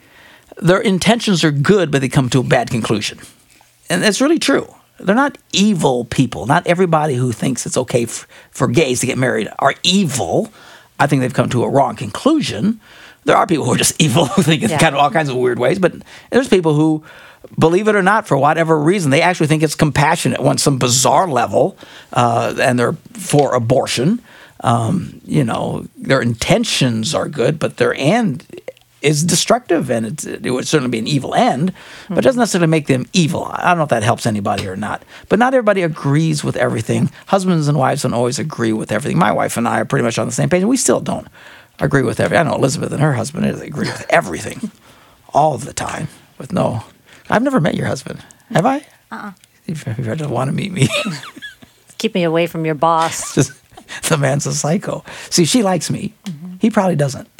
their 0.57 0.81
intentions 0.81 1.45
are 1.45 1.51
good, 1.51 1.89
but 1.89 2.01
they 2.01 2.09
come 2.09 2.29
to 2.31 2.41
a 2.41 2.43
bad 2.43 2.69
conclusion. 2.69 3.19
And 3.89 4.03
that's 4.03 4.19
really 4.19 4.39
true. 4.39 4.67
They're 4.99 5.15
not 5.15 5.37
evil 5.53 6.05
people. 6.05 6.45
Not 6.45 6.65
everybody 6.67 7.15
who 7.15 7.31
thinks 7.31 7.65
it's 7.65 7.77
okay 7.77 8.03
f- 8.03 8.27
for 8.51 8.67
gays 8.67 8.99
to 9.01 9.05
get 9.07 9.17
married 9.17 9.49
are 9.59 9.73
evil. 9.83 10.51
I 10.99 11.07
think 11.07 11.21
they've 11.21 11.33
come 11.33 11.49
to 11.49 11.63
a 11.63 11.69
wrong 11.69 11.95
conclusion. 11.95 12.79
There 13.25 13.35
are 13.37 13.47
people 13.47 13.65
who 13.65 13.73
are 13.73 13.77
just 13.77 13.99
evil, 14.01 14.25
who 14.25 14.41
think 14.43 14.63
it's 14.63 14.71
Yeah. 14.71 14.79
kind 14.79 14.95
of 14.95 15.01
all 15.01 15.09
kinds 15.11 15.29
of 15.29 15.35
weird 15.37 15.59
ways, 15.59 15.79
but 15.79 15.93
there's 16.29 16.47
people 16.49 16.73
who, 16.73 17.03
believe 17.57 17.87
it 17.87 17.95
or 17.95 18.01
not, 18.03 18.27
for 18.27 18.37
whatever 18.37 18.77
reason, 18.79 19.11
they 19.11 19.21
actually 19.21 19.47
think 19.47 19.63
it's 19.63 19.75
compassionate 19.75 20.39
on 20.39 20.57
some 20.57 20.77
bizarre 20.77 21.27
level, 21.27 21.77
uh, 22.13 22.53
and 22.61 22.77
they're 22.79 22.93
for 23.13 23.55
abortion. 23.55 24.21
Um, 24.61 25.21
you 25.25 25.45
know, 25.45 25.85
their 25.97 26.21
intentions 26.21 27.15
are 27.15 27.29
good, 27.29 27.59
but 27.59 27.77
their 27.77 27.93
end 27.93 28.45
is 29.01 29.23
destructive, 29.23 29.89
and 29.89 30.05
it's, 30.05 30.25
it 30.25 30.49
would 30.49 30.67
certainly 30.67 30.91
be 30.91 30.99
an 30.99 31.07
evil 31.07 31.33
end, 31.33 31.73
but 32.09 32.19
it 32.19 32.21
doesn't 32.21 32.39
necessarily 32.39 32.67
make 32.67 32.87
them 32.87 33.05
evil. 33.13 33.45
I 33.45 33.69
don't 33.69 33.77
know 33.77 33.83
if 33.83 33.89
that 33.89 34.03
helps 34.03 34.25
anybody 34.25 34.67
or 34.67 34.75
not. 34.75 35.03
But 35.29 35.39
not 35.39 35.53
everybody 35.53 35.81
agrees 35.83 36.43
with 36.43 36.55
everything. 36.57 37.11
Husbands 37.27 37.67
and 37.67 37.77
wives 37.77 38.03
don't 38.03 38.13
always 38.13 38.39
agree 38.39 38.73
with 38.73 38.91
everything. 38.91 39.17
My 39.17 39.31
wife 39.31 39.57
and 39.57 39.67
I 39.67 39.79
are 39.79 39.85
pretty 39.85 40.03
much 40.03 40.19
on 40.19 40.27
the 40.27 40.33
same 40.33 40.49
page, 40.49 40.61
and 40.61 40.69
we 40.69 40.77
still 40.77 40.99
don't 40.99 41.27
agree 41.79 42.03
with 42.03 42.19
everything. 42.19 42.45
I 42.45 42.49
know 42.49 42.55
Elizabeth 42.55 42.91
and 42.91 43.01
her 43.01 43.13
husband 43.13 43.45
they 43.45 43.67
agree 43.67 43.87
with 43.87 44.05
everything 44.09 44.71
all 45.33 45.57
the 45.57 45.73
time, 45.73 46.07
with 46.37 46.51
no. 46.51 46.83
I've 47.29 47.43
never 47.43 47.61
met 47.61 47.75
your 47.75 47.87
husband, 47.87 48.23
have 48.51 48.65
I? 48.65 48.85
Uh-uh. 49.11 49.31
If 49.67 49.85
you 49.85 49.93
ever 49.93 50.27
want 50.27 50.49
to 50.49 50.55
meet 50.55 50.71
me, 50.71 50.89
Keep 51.99 52.15
me 52.15 52.23
away 52.23 52.47
from 52.47 52.65
your 52.65 52.75
boss. 52.75 53.35
just 53.35 53.51
the 54.09 54.17
man's 54.17 54.47
a 54.47 54.53
psycho. 54.53 55.03
See, 55.29 55.45
she 55.45 55.61
likes 55.61 55.91
me. 55.91 56.13
Mm-hmm. 56.25 56.55
He 56.59 56.69
probably 56.71 56.95
doesn't. 56.95 57.29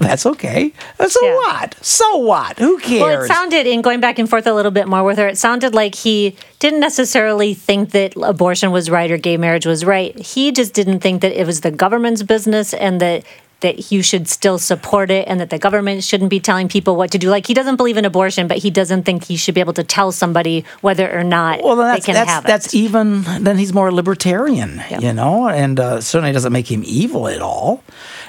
That's 0.00 0.26
okay. 0.26 0.72
So 1.06 1.24
Yeah. 1.24 1.34
what? 1.36 1.74
So 1.80 2.16
what? 2.18 2.58
Who 2.58 2.78
cares? 2.78 3.02
Well, 3.02 3.22
it 3.22 3.28
sounded, 3.28 3.66
in 3.66 3.82
going 3.82 4.00
back 4.00 4.18
and 4.18 4.28
forth 4.28 4.46
a 4.46 4.52
little 4.54 4.70
bit 4.72 4.86
more 4.88 5.02
with 5.04 5.18
her, 5.18 5.28
it 5.28 5.38
sounded 5.38 5.74
like 5.74 5.94
he 5.94 6.36
didn't 6.58 6.80
necessarily 6.80 7.54
think 7.54 7.90
that 7.92 8.14
abortion 8.16 8.72
was 8.72 8.90
right 8.90 9.10
or 9.10 9.16
gay 9.18 9.36
marriage 9.36 9.66
was 9.66 9.84
right. 9.84 10.18
He 10.18 10.52
just 10.52 10.74
didn't 10.74 11.00
think 11.00 11.22
that 11.22 11.32
it 11.38 11.46
was 11.46 11.60
the 11.60 11.70
government's 11.70 12.22
business 12.22 12.74
and 12.74 13.00
that 13.00 13.24
that 13.66 13.90
you 13.90 14.00
should 14.02 14.28
still 14.28 14.58
support 14.58 15.10
it 15.10 15.26
and 15.28 15.40
that 15.40 15.50
the 15.50 15.58
government 15.58 16.04
shouldn't 16.08 16.30
be 16.30 16.38
telling 16.38 16.68
people 16.68 16.94
what 16.94 17.10
to 17.10 17.18
do. 17.18 17.28
Like 17.36 17.46
he 17.50 17.54
doesn't 17.60 17.76
believe 17.76 17.96
in 17.96 18.04
abortion, 18.04 18.46
but 18.46 18.58
he 18.58 18.70
doesn't 18.70 19.02
think 19.02 19.24
he 19.24 19.36
should 19.36 19.54
be 19.58 19.60
able 19.66 19.72
to 19.74 19.82
tell 19.84 20.12
somebody 20.12 20.64
whether 20.86 21.06
or 21.18 21.24
not 21.24 21.62
well, 21.64 21.74
then 21.76 21.86
they 21.88 21.92
that's 21.94 22.06
can 22.06 22.14
that's, 22.14 22.30
have 22.30 22.44
it. 22.44 22.46
that's 22.52 22.74
even 22.74 23.22
then 23.46 23.58
he's 23.58 23.72
more 23.72 23.90
libertarian, 23.92 24.72
Yeah. 24.88 25.00
you 25.00 25.12
know, 25.12 25.48
and 25.48 25.80
uh, 25.80 26.00
certainly 26.00 26.32
doesn't 26.32 26.52
make 26.52 26.70
him 26.70 26.82
evil 26.86 27.26
at 27.28 27.42
all. 27.42 27.82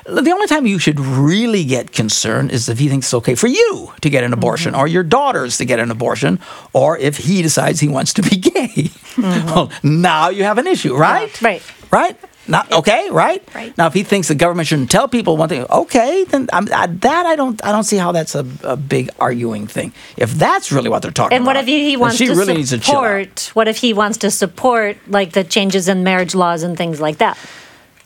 The 0.05 0.31
only 0.31 0.47
time 0.47 0.65
you 0.65 0.79
should 0.79 0.99
really 0.99 1.63
get 1.65 1.91
concerned 1.91 2.51
is 2.51 2.67
if 2.69 2.79
he 2.79 2.87
thinks 2.89 3.07
it's 3.07 3.13
okay 3.21 3.35
for 3.35 3.47
you 3.47 3.91
to 4.01 4.09
get 4.09 4.23
an 4.23 4.33
abortion, 4.33 4.71
Mm-hmm. 4.73 4.81
or 4.81 4.87
your 4.87 5.03
daughters 5.03 5.57
to 5.59 5.65
get 5.65 5.79
an 5.79 5.91
abortion, 5.91 6.39
or 6.73 6.97
if 6.97 7.17
he 7.17 7.41
decides 7.41 7.79
he 7.79 7.87
wants 7.97 8.11
to 8.13 8.21
be 8.23 8.35
gay. 8.51 8.89
well, 9.17 9.69
now 9.83 10.29
you 10.29 10.43
have 10.43 10.57
an 10.57 10.65
issue, 10.67 10.95
right? 10.95 11.29
Mm-hmm. 11.29 11.45
right. 11.45 11.61
Right. 11.91 12.15
Not 12.47 12.71
okay, 12.71 13.09
right? 13.11 13.43
Right. 13.53 13.77
Now, 13.77 13.87
if 13.87 13.93
he 13.93 14.03
thinks 14.03 14.27
the 14.27 14.35
government 14.35 14.67
shouldn't 14.67 14.89
tell 14.89 15.07
people 15.07 15.35
one 15.37 15.49
thing, 15.49 15.65
okay, 15.69 16.23
then 16.25 16.47
I'm, 16.53 16.67
I, 16.73 16.87
that 16.87 17.25
I 17.25 17.35
don't, 17.35 17.63
I 17.65 17.71
don't 17.71 17.83
see 17.83 17.97
how 17.97 18.11
that's 18.11 18.35
a, 18.35 18.45
a 18.63 18.77
big 18.77 19.09
arguing 19.19 19.67
thing. 19.67 19.93
If 20.15 20.33
that's 20.33 20.71
really 20.71 20.89
what 20.89 21.01
they're 21.01 21.11
talking 21.11 21.35
And 21.35 21.43
about, 21.43 21.55
what 21.55 21.63
if 21.63 21.67
he, 21.67 21.97
wants 21.97 22.17
to 22.19 22.29
really 22.33 22.55
needs 22.55 22.69
to 22.69 22.79
chill 22.79 22.97
out. 22.97 23.39
support? 23.39 23.55
What 23.55 23.67
if 23.67 23.77
he 23.77 23.93
wants 23.93 24.19
to 24.19 24.31
support 24.31 24.97
like 25.07 25.33
the 25.33 25.43
changes 25.43 25.87
in 25.87 26.03
marriage 26.03 26.35
laws 26.35 26.63
and 26.63 26.77
things 26.77 27.01
like 27.01 27.17
that? 27.17 27.37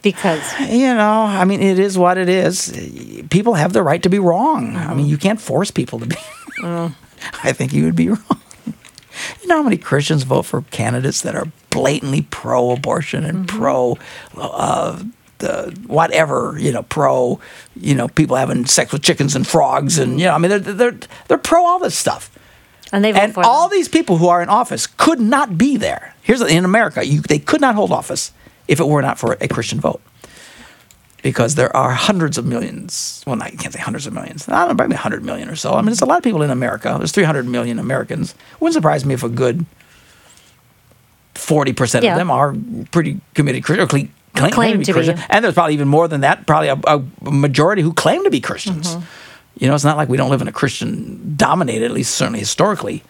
Because 0.01 0.41
you 0.59 0.93
know, 0.95 1.23
I 1.23 1.45
mean, 1.45 1.61
it 1.61 1.77
is 1.77 1.97
what 1.97 2.17
it 2.17 2.27
is. 2.27 2.71
People 3.29 3.53
have 3.53 3.73
the 3.73 3.83
right 3.83 4.01
to 4.01 4.09
be 4.09 4.17
wrong. 4.17 4.75
I 4.75 4.87
mean, 4.89 4.97
mm-hmm. 4.97 5.09
you 5.09 5.17
can't 5.17 5.39
force 5.39 5.71
people 5.71 5.99
to 5.99 6.05
be. 6.05 6.15
Mm. 6.61 6.93
I 7.43 7.53
think 7.53 7.73
you 7.73 7.85
would 7.85 7.95
be 7.95 8.09
wrong. 8.09 8.41
You 9.41 9.47
know 9.47 9.57
how 9.57 9.63
many 9.63 9.77
Christians 9.77 10.23
vote 10.23 10.43
for 10.43 10.61
candidates 10.71 11.21
that 11.21 11.35
are 11.35 11.47
blatantly 11.69 12.23
pro-abortion 12.23 13.23
and 13.25 13.47
pro, 13.47 13.97
uh, 14.37 15.03
the 15.39 15.77
whatever 15.87 16.55
you 16.59 16.71
know, 16.71 16.83
pro, 16.83 17.39
you 17.75 17.95
know, 17.95 18.07
people 18.07 18.35
having 18.35 18.65
sex 18.65 18.91
with 18.91 19.01
chickens 19.03 19.35
and 19.35 19.47
frogs, 19.47 19.97
and 19.99 20.19
you 20.19 20.25
know, 20.27 20.33
I 20.33 20.37
mean, 20.37 20.49
they're 20.49 20.59
they're 20.59 20.97
they're 21.27 21.37
pro 21.37 21.65
all 21.65 21.79
this 21.79 21.97
stuff. 21.97 22.29
and 22.93 23.03
they 23.03 23.11
vote 23.11 23.21
And 23.21 23.37
all 23.37 23.69
them. 23.69 23.77
these 23.77 23.87
people 23.87 24.17
who 24.17 24.27
are 24.27 24.41
in 24.41 24.49
office 24.49 24.85
could 24.87 25.19
not 25.19 25.57
be 25.57 25.77
there. 25.77 26.13
Here's 26.21 26.41
in 26.41 26.65
America, 26.65 27.05
you, 27.05 27.21
they 27.21 27.39
could 27.39 27.61
not 27.61 27.73
hold 27.75 27.91
office 27.91 28.31
if 28.67 28.79
it 28.79 28.87
were 28.87 29.01
not 29.01 29.17
for 29.17 29.37
a 29.41 29.47
Christian 29.47 29.79
vote, 29.79 30.01
because 31.21 31.55
there 31.55 31.75
are 31.75 31.91
hundreds 31.91 32.37
of 32.37 32.45
millions. 32.45 33.23
Well, 33.27 33.41
I 33.41 33.51
can't 33.51 33.73
say 33.73 33.79
hundreds 33.79 34.07
of 34.07 34.13
millions. 34.13 34.47
I 34.49 34.59
don't 34.61 34.69
know, 34.69 34.75
probably 34.75 34.95
hundred 34.97 35.23
million 35.23 35.49
or 35.49 35.55
so. 35.55 35.73
I 35.73 35.77
mean, 35.77 35.87
there's 35.87 36.01
a 36.01 36.05
lot 36.05 36.17
of 36.17 36.23
people 36.23 36.41
in 36.41 36.49
America. 36.49 36.95
There's 36.97 37.11
300 37.11 37.47
million 37.47 37.79
Americans. 37.79 38.33
Wouldn't 38.59 38.73
surprise 38.73 39.05
me 39.05 39.13
if 39.13 39.23
a 39.23 39.29
good 39.29 39.65
40 41.35 41.73
percent 41.73 42.03
Yeah. 42.05 42.13
of 42.13 42.17
them 42.17 42.31
are 42.31 42.55
pretty 42.91 43.19
committed 43.33 43.63
Christian. 43.63 43.87
Claim, 43.87 44.13
claim, 44.35 44.51
Claim 44.51 44.71
to 44.71 44.73
to 44.73 44.79
be 44.79 44.85
be. 44.85 44.93
Christian. 44.93 45.25
And 45.29 45.43
there's 45.43 45.53
probably 45.53 45.73
even 45.73 45.87
more 45.87 46.07
than 46.07 46.21
that. 46.21 46.45
Probably 46.47 46.69
a, 46.69 46.75
a 46.87 47.03
majority 47.31 47.81
who 47.81 47.93
claim 47.93 48.23
to 48.23 48.29
be 48.29 48.39
Christians. 48.41 48.87
Mm-hmm. 48.95 49.05
You 49.59 49.67
know, 49.67 49.75
it's 49.75 49.83
not 49.83 49.97
like 49.97 50.09
we 50.09 50.17
don't 50.17 50.29
live 50.29 50.41
in 50.41 50.47
a 50.47 50.51
Christian 50.51 51.35
dominated, 51.35 51.85
at 51.85 51.91
least 51.91 52.15
certainly 52.15 52.39
historically, 52.39 53.03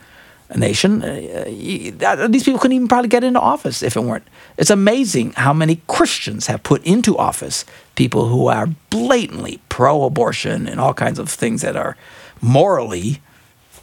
nation. 0.57 1.03
Uh, 1.03 1.43
y- 1.47 1.93
that- 1.97 2.31
these 2.31 2.43
people 2.43 2.59
couldn't 2.59 2.75
even 2.75 2.87
probably 2.87 3.07
get 3.09 3.23
into 3.23 3.39
office 3.39 3.81
if 3.83 3.95
it 3.95 4.01
weren't. 4.03 4.27
It's 4.57 4.69
amazing 4.69 5.33
how 5.33 5.53
many 5.53 5.81
Christians 5.87 6.47
have 6.47 6.61
put 6.63 6.83
into 6.85 7.17
office 7.17 7.65
people 7.95 8.27
who 8.27 8.47
are 8.47 8.67
blatantly 8.89 9.59
pro-abortion 9.69 10.67
and 10.67 10.79
all 10.79 10.93
kinds 10.93 11.19
of 11.19 11.29
things 11.29 11.61
that 11.61 11.75
are 11.75 11.95
morally, 12.41 13.21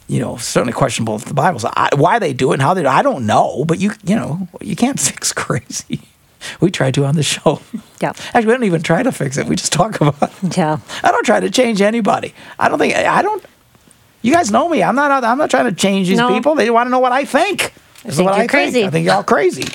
you 0.07 0.19
know, 0.19 0.37
certainly 0.37 0.73
questionable 0.73 1.15
if 1.15 1.25
the 1.25 1.33
Bible's 1.33 1.65
I, 1.65 1.89
why 1.95 2.19
they 2.19 2.33
do 2.33 2.51
it 2.51 2.55
and 2.55 2.61
how 2.61 2.73
they 2.73 2.81
do 2.81 2.87
it. 2.87 2.91
I 2.91 3.01
don't 3.01 3.25
know, 3.25 3.63
but 3.65 3.79
you 3.79 3.91
you 4.03 4.15
know 4.15 4.47
you 4.61 4.75
can't 4.75 4.99
fix 5.09 5.31
crazy. 5.33 6.01
We 6.61 6.71
try 6.71 6.89
to 6.91 7.05
on 7.05 7.15
the 7.15 7.23
show. 7.23 7.61
Yeah. 8.01 8.13
Actually, 8.27 8.45
we 8.45 8.53
don't 8.53 8.63
even 8.63 8.81
try 8.81 9.03
to 9.03 9.11
fix 9.11 9.37
it. 9.37 9.45
We 9.45 9.57
just 9.57 9.73
talk 9.73 9.99
about 9.99 10.15
it. 10.23 10.55
Yeah. 10.57 10.77
I 11.03 11.11
don't 11.11 11.25
try 11.25 11.41
to 11.41 11.49
change 11.49 11.81
anybody. 11.81 12.33
I 12.57 12.69
don't 12.69 12.79
think 12.79 12.95
I 12.95 13.21
don't. 13.21 13.43
You 14.21 14.33
guys 14.33 14.51
know 14.51 14.67
me. 14.67 14.83
I'm 14.83 14.95
not. 14.95 15.23
I'm 15.23 15.37
not 15.37 15.49
trying 15.49 15.65
to 15.65 15.71
change 15.73 16.07
these 16.07 16.17
No. 16.17 16.27
people. 16.29 16.55
They 16.55 16.69
want 16.69 16.87
to 16.87 16.91
know 16.91 16.99
what 16.99 17.11
I 17.11 17.25
think. 17.25 17.73
This 18.03 18.13
is 18.13 18.17
think 18.17 18.29
what 18.29 18.35
you're 18.35 18.43
I 18.43 18.47
crazy. 18.47 18.71
think. 18.81 18.87
I 18.87 18.89
think 18.91 19.05
y'all 19.07 19.23
crazy, 19.23 19.65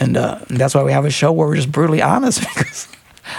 and, 0.00 0.16
uh, 0.16 0.38
and 0.48 0.58
that's 0.58 0.74
why 0.74 0.82
we 0.82 0.92
have 0.92 1.04
a 1.04 1.10
show 1.10 1.32
where 1.32 1.46
we're 1.48 1.56
just 1.56 1.70
brutally 1.72 2.00
honest 2.02 2.40
because 2.56 2.88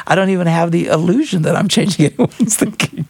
I 0.08 0.16
don't 0.16 0.30
even 0.30 0.48
have 0.48 0.72
the 0.72 0.88
illusion 0.88 1.42
that 1.44 1.56
I'm 1.56 1.68
changing 1.68 2.06
anyone's 2.14 2.56
thinking. 2.56 3.08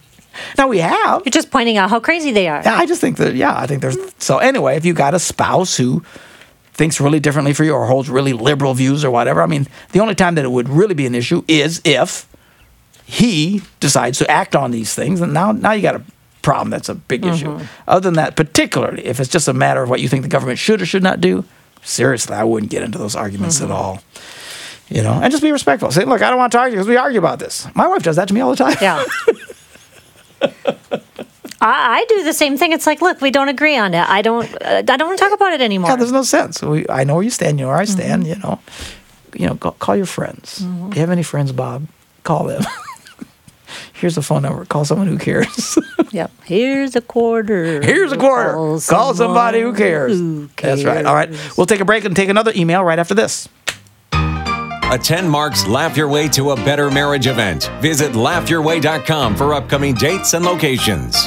Now 0.57 0.67
we 0.67 0.79
have. 0.79 1.21
You're 1.25 1.31
just 1.31 1.51
pointing 1.51 1.77
out 1.77 1.89
how 1.91 1.99
crazy 1.99 2.31
they 2.31 2.47
are. 2.47 2.61
Yeah, 2.63 2.75
I 2.75 2.85
just 2.87 2.99
think 3.01 3.17
that. 3.17 3.35
Yeah, 3.35 3.55
I 3.55 3.67
think 3.67 3.81
there's. 3.81 3.97
So 4.17 4.39
anyway, 4.39 4.75
if 4.77 4.85
you 4.85 4.93
got 4.93 5.13
a 5.13 5.19
spouse 5.19 5.77
who 5.77 6.03
thinks 6.73 6.99
really 6.99 7.19
differently 7.19 7.53
for 7.53 7.63
you 7.63 7.73
or 7.73 7.85
holds 7.85 8.09
really 8.09 8.33
liberal 8.33 8.73
views 8.73 9.05
or 9.05 9.11
whatever, 9.11 9.43
I 9.43 9.45
mean, 9.45 9.67
the 9.91 9.99
only 9.99 10.15
time 10.15 10.33
that 10.35 10.45
it 10.45 10.51
would 10.51 10.67
really 10.69 10.95
be 10.95 11.05
an 11.05 11.13
issue 11.13 11.43
is 11.47 11.79
if 11.85 12.27
he 13.05 13.61
decides 13.79 14.17
to 14.19 14.29
act 14.31 14.55
on 14.55 14.71
these 14.71 14.95
things, 14.95 15.21
and 15.21 15.33
now 15.33 15.51
now 15.51 15.71
you 15.73 15.81
got 15.83 15.95
a 15.97 16.01
problem. 16.43 16.69
That's 16.69 16.89
a 16.89 16.95
big 16.95 17.25
issue. 17.25 17.47
Mm-hmm. 17.47 17.65
Other 17.87 18.01
than 18.01 18.13
that, 18.15 18.35
particularly 18.35 19.05
if 19.05 19.19
it's 19.19 19.29
just 19.29 19.47
a 19.47 19.53
matter 19.53 19.81
of 19.81 19.89
what 19.89 19.99
you 19.99 20.07
think 20.07 20.21
the 20.21 20.29
government 20.29 20.59
should 20.59 20.81
or 20.81 20.85
should 20.85 21.01
not 21.01 21.19
do, 21.19 21.43
seriously, 21.81 22.35
I 22.35 22.43
wouldn't 22.43 22.71
get 22.71 22.83
into 22.83 22.99
those 22.99 23.15
arguments 23.15 23.59
at 23.61 23.69
mm-hmm. 23.69 23.73
all. 23.73 24.03
You 24.89 25.01
know, 25.01 25.13
and 25.13 25.31
just 25.31 25.41
be 25.41 25.51
respectful. 25.51 25.89
Say, 25.91 26.05
look, 26.05 26.21
I 26.21 26.29
don't 26.29 26.37
want 26.37 26.51
to 26.51 26.57
talk 26.57 26.67
to 26.67 26.71
you 26.71 26.75
because 26.75 26.87
we 26.87 26.97
argue 26.97 27.17
about 27.17 27.39
this. 27.39 27.67
My 27.73 27.87
wife 27.87 28.03
does 28.03 28.17
that 28.17 28.27
to 28.27 28.33
me 28.33 28.41
all 28.41 28.51
the 28.51 28.57
time. 28.57 28.75
Yeah. 28.79 29.03
I, 31.61 32.01
I 32.01 32.05
do 32.09 32.23
the 32.23 32.33
same 32.33 32.57
thing. 32.57 32.73
It's 32.73 32.85
like, 32.85 33.01
look, 33.01 33.21
we 33.21 33.31
don't 33.31 33.47
agree 33.47 33.77
on 33.77 33.93
it. 33.93 34.07
I 34.07 34.21
don't. 34.21 34.45
Uh, 34.61 34.79
I 34.79 34.81
don't 34.81 35.07
want 35.07 35.17
to 35.17 35.23
talk 35.23 35.33
about 35.33 35.53
it 35.53 35.61
anymore. 35.61 35.91
Yeah, 35.91 35.95
there's 35.95 36.11
no 36.11 36.23
sense. 36.23 36.61
We, 36.61 36.85
I 36.89 37.05
know 37.05 37.15
where 37.15 37.23
you 37.23 37.29
stand. 37.29 37.57
You 37.59 37.65
know 37.65 37.69
where 37.69 37.79
I 37.79 37.85
stand. 37.85 38.23
Mm-hmm. 38.23 38.43
You 38.43 38.49
know, 38.49 38.59
you 39.33 39.47
know. 39.47 39.53
Go, 39.55 39.71
call 39.71 39.95
your 39.95 40.05
friends. 40.05 40.61
You 40.61 40.99
have 40.99 41.09
any 41.09 41.23
friends, 41.23 41.53
Bob? 41.53 41.87
Call 42.23 42.43
them. 42.43 42.63
Here's 43.93 44.17
a 44.17 44.21
phone 44.21 44.41
number. 44.43 44.65
Call 44.65 44.85
someone 44.85 45.07
who 45.07 45.17
cares. 45.17 45.77
Yep. 46.11 46.31
Here's 46.45 46.95
a 46.95 47.01
quarter. 47.01 47.81
Here's 47.81 48.11
a 48.11 48.17
quarter. 48.17 48.51
Call, 48.87 49.15
somebody 49.15 49.61
who 49.61 49.73
cares. 49.73 50.11
who 50.15 50.47
That's 50.57 50.83
right. 50.83 51.03
All 51.03 51.15
right. 51.15 51.29
We'll 51.57 51.65
take 51.65 51.79
a 51.79 51.85
break 51.85 52.05
and 52.05 52.15
take 52.15 52.29
another 52.29 52.51
email 52.55 52.83
right 52.83 52.99
after 52.99 53.15
this. 53.15 53.49
Attend 54.11 55.27
Mark's 55.27 55.65
Laugh 55.65 55.97
Your 55.97 56.07
Way 56.07 56.27
to 56.29 56.51
a 56.51 56.55
Better 56.57 56.91
Marriage 56.91 57.25
event. 57.25 57.71
Visit 57.81 58.11
laughyourway.com 58.11 59.35
for 59.35 59.55
upcoming 59.55 59.95
dates 59.95 60.35
and 60.35 60.45
locations. 60.45 61.25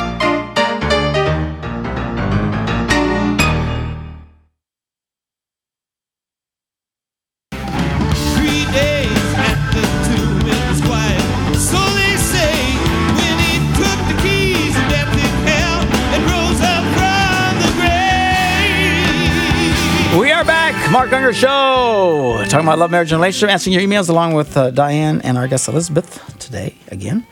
Show. 21.32 22.44
Talking 22.48 22.66
about 22.66 22.78
love, 22.78 22.90
marriage, 22.90 23.12
and 23.12 23.20
relationship. 23.20 23.50
Answering 23.50 23.74
your 23.74 23.82
emails 23.82 24.08
along 24.08 24.34
with 24.34 24.56
uh, 24.56 24.70
Diane 24.70 25.20
and 25.22 25.36
our 25.36 25.48
guest 25.48 25.68
Elizabeth 25.68 26.20
today 26.38 26.74
again. 26.88 27.26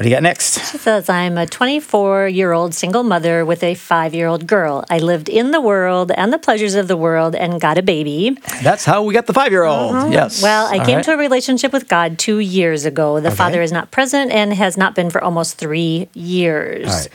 What 0.00 0.04
do 0.04 0.08
you 0.08 0.16
got 0.16 0.22
next? 0.22 0.54
She 0.72 0.78
says 0.78 1.10
I'm 1.10 1.36
a 1.36 1.44
24 1.46 2.26
year 2.28 2.52
old 2.52 2.72
single 2.72 3.02
mother 3.02 3.44
with 3.44 3.62
a 3.62 3.74
five 3.74 4.14
year 4.14 4.28
old 4.28 4.46
girl. 4.46 4.82
I 4.88 4.96
lived 4.96 5.28
in 5.28 5.50
the 5.50 5.60
world 5.60 6.10
and 6.10 6.32
the 6.32 6.38
pleasures 6.38 6.74
of 6.74 6.88
the 6.88 6.96
world 6.96 7.34
and 7.34 7.60
got 7.60 7.76
a 7.76 7.82
baby. 7.82 8.38
That's 8.62 8.86
how 8.86 9.02
we 9.02 9.12
got 9.12 9.26
the 9.26 9.34
five 9.34 9.52
year 9.52 9.64
old. 9.64 10.10
Yes. 10.10 10.42
Uh-huh. 10.42 10.46
Well, 10.48 10.66
I 10.74 10.78
All 10.78 10.86
came 10.86 10.96
right. 10.96 11.04
to 11.04 11.12
a 11.12 11.18
relationship 11.18 11.70
with 11.70 11.86
God 11.86 12.18
two 12.18 12.38
years 12.38 12.86
ago. 12.86 13.20
The 13.20 13.28
Okay. 13.28 13.36
father 13.36 13.60
is 13.60 13.72
not 13.72 13.90
present 13.90 14.32
and 14.32 14.54
has 14.54 14.78
not 14.78 14.94
been 14.94 15.10
for 15.10 15.22
almost 15.22 15.58
three 15.58 16.08
years. 16.14 17.10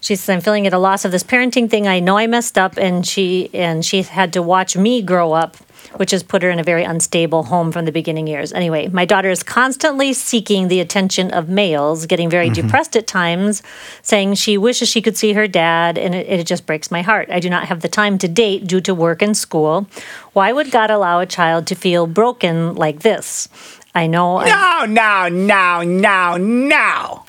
She 0.00 0.16
says, 0.16 0.30
"I'm 0.34 0.40
feeling 0.40 0.66
at 0.66 0.72
a 0.72 0.78
loss 0.78 1.04
of 1.04 1.12
this 1.12 1.22
parenting 1.22 1.68
thing. 1.68 1.86
I 1.86 2.00
know 2.00 2.16
I 2.16 2.26
messed 2.26 2.56
up, 2.56 2.78
and 2.78 3.06
she 3.06 3.50
and 3.52 3.84
she 3.84 4.00
had 4.00 4.32
to 4.32 4.40
watch 4.40 4.78
me 4.78 5.02
grow 5.02 5.34
up." 5.34 5.58
Which 5.96 6.12
has 6.12 6.22
put 6.22 6.42
her 6.42 6.50
in 6.50 6.58
a 6.58 6.62
very 6.62 6.84
unstable 6.84 7.42
home 7.44 7.72
from 7.72 7.84
the 7.84 7.92
beginning 7.92 8.26
years. 8.26 8.52
Anyway, 8.52 8.88
my 8.88 9.04
daughter 9.04 9.28
is 9.28 9.42
constantly 9.42 10.12
seeking 10.12 10.68
the 10.68 10.80
attention 10.80 11.30
of 11.32 11.48
males, 11.48 12.06
getting 12.06 12.30
very 12.30 12.48
Mm-hmm. 12.48 12.66
depressed 12.66 12.96
at 12.96 13.06
times, 13.06 13.62
saying 14.02 14.34
she 14.34 14.56
wishes 14.56 14.88
she 14.88 15.02
could 15.02 15.16
see 15.16 15.32
her 15.34 15.46
dad, 15.48 15.98
and 15.98 16.14
it, 16.14 16.26
it 16.28 16.46
just 16.46 16.64
breaks 16.64 16.90
my 16.90 17.02
heart. 17.02 17.28
I 17.30 17.40
do 17.40 17.50
not 17.50 17.64
have 17.66 17.80
the 17.80 17.88
time 17.88 18.18
to 18.18 18.28
date 18.28 18.66
due 18.66 18.80
to 18.82 18.94
work 18.94 19.20
and 19.20 19.36
school. 19.36 19.86
Why 20.32 20.52
would 20.52 20.70
God 20.70 20.90
allow 20.90 21.18
a 21.20 21.26
child 21.26 21.66
to 21.66 21.74
feel 21.74 22.06
broken 22.06 22.74
like 22.76 23.00
this? 23.00 23.48
I 23.94 24.06
know. 24.06 24.36
I'm- 24.38 24.94
No, 24.94 25.28
no, 25.28 25.28
no, 25.28 25.82
no, 25.82 26.36
no. 26.36 27.24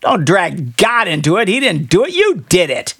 Don't 0.00 0.24
drag 0.24 0.76
God 0.76 1.08
into 1.08 1.36
it. 1.38 1.48
He 1.48 1.58
didn't 1.58 1.88
do 1.90 2.04
it. 2.04 2.14
You 2.14 2.44
did 2.48 2.70
it. 2.70 2.94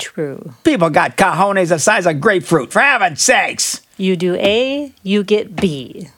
True. 0.00 0.54
People 0.64 0.90
got 0.90 1.16
cojones 1.16 1.68
the 1.68 1.78
size 1.78 2.06
of 2.06 2.20
grapefruit, 2.20 2.72
for 2.72 2.80
heaven's 2.80 3.22
sakes. 3.22 3.82
You 3.96 4.16
do 4.16 4.34
A, 4.36 4.92
you 5.02 5.22
get 5.22 5.56
B. 5.56 6.08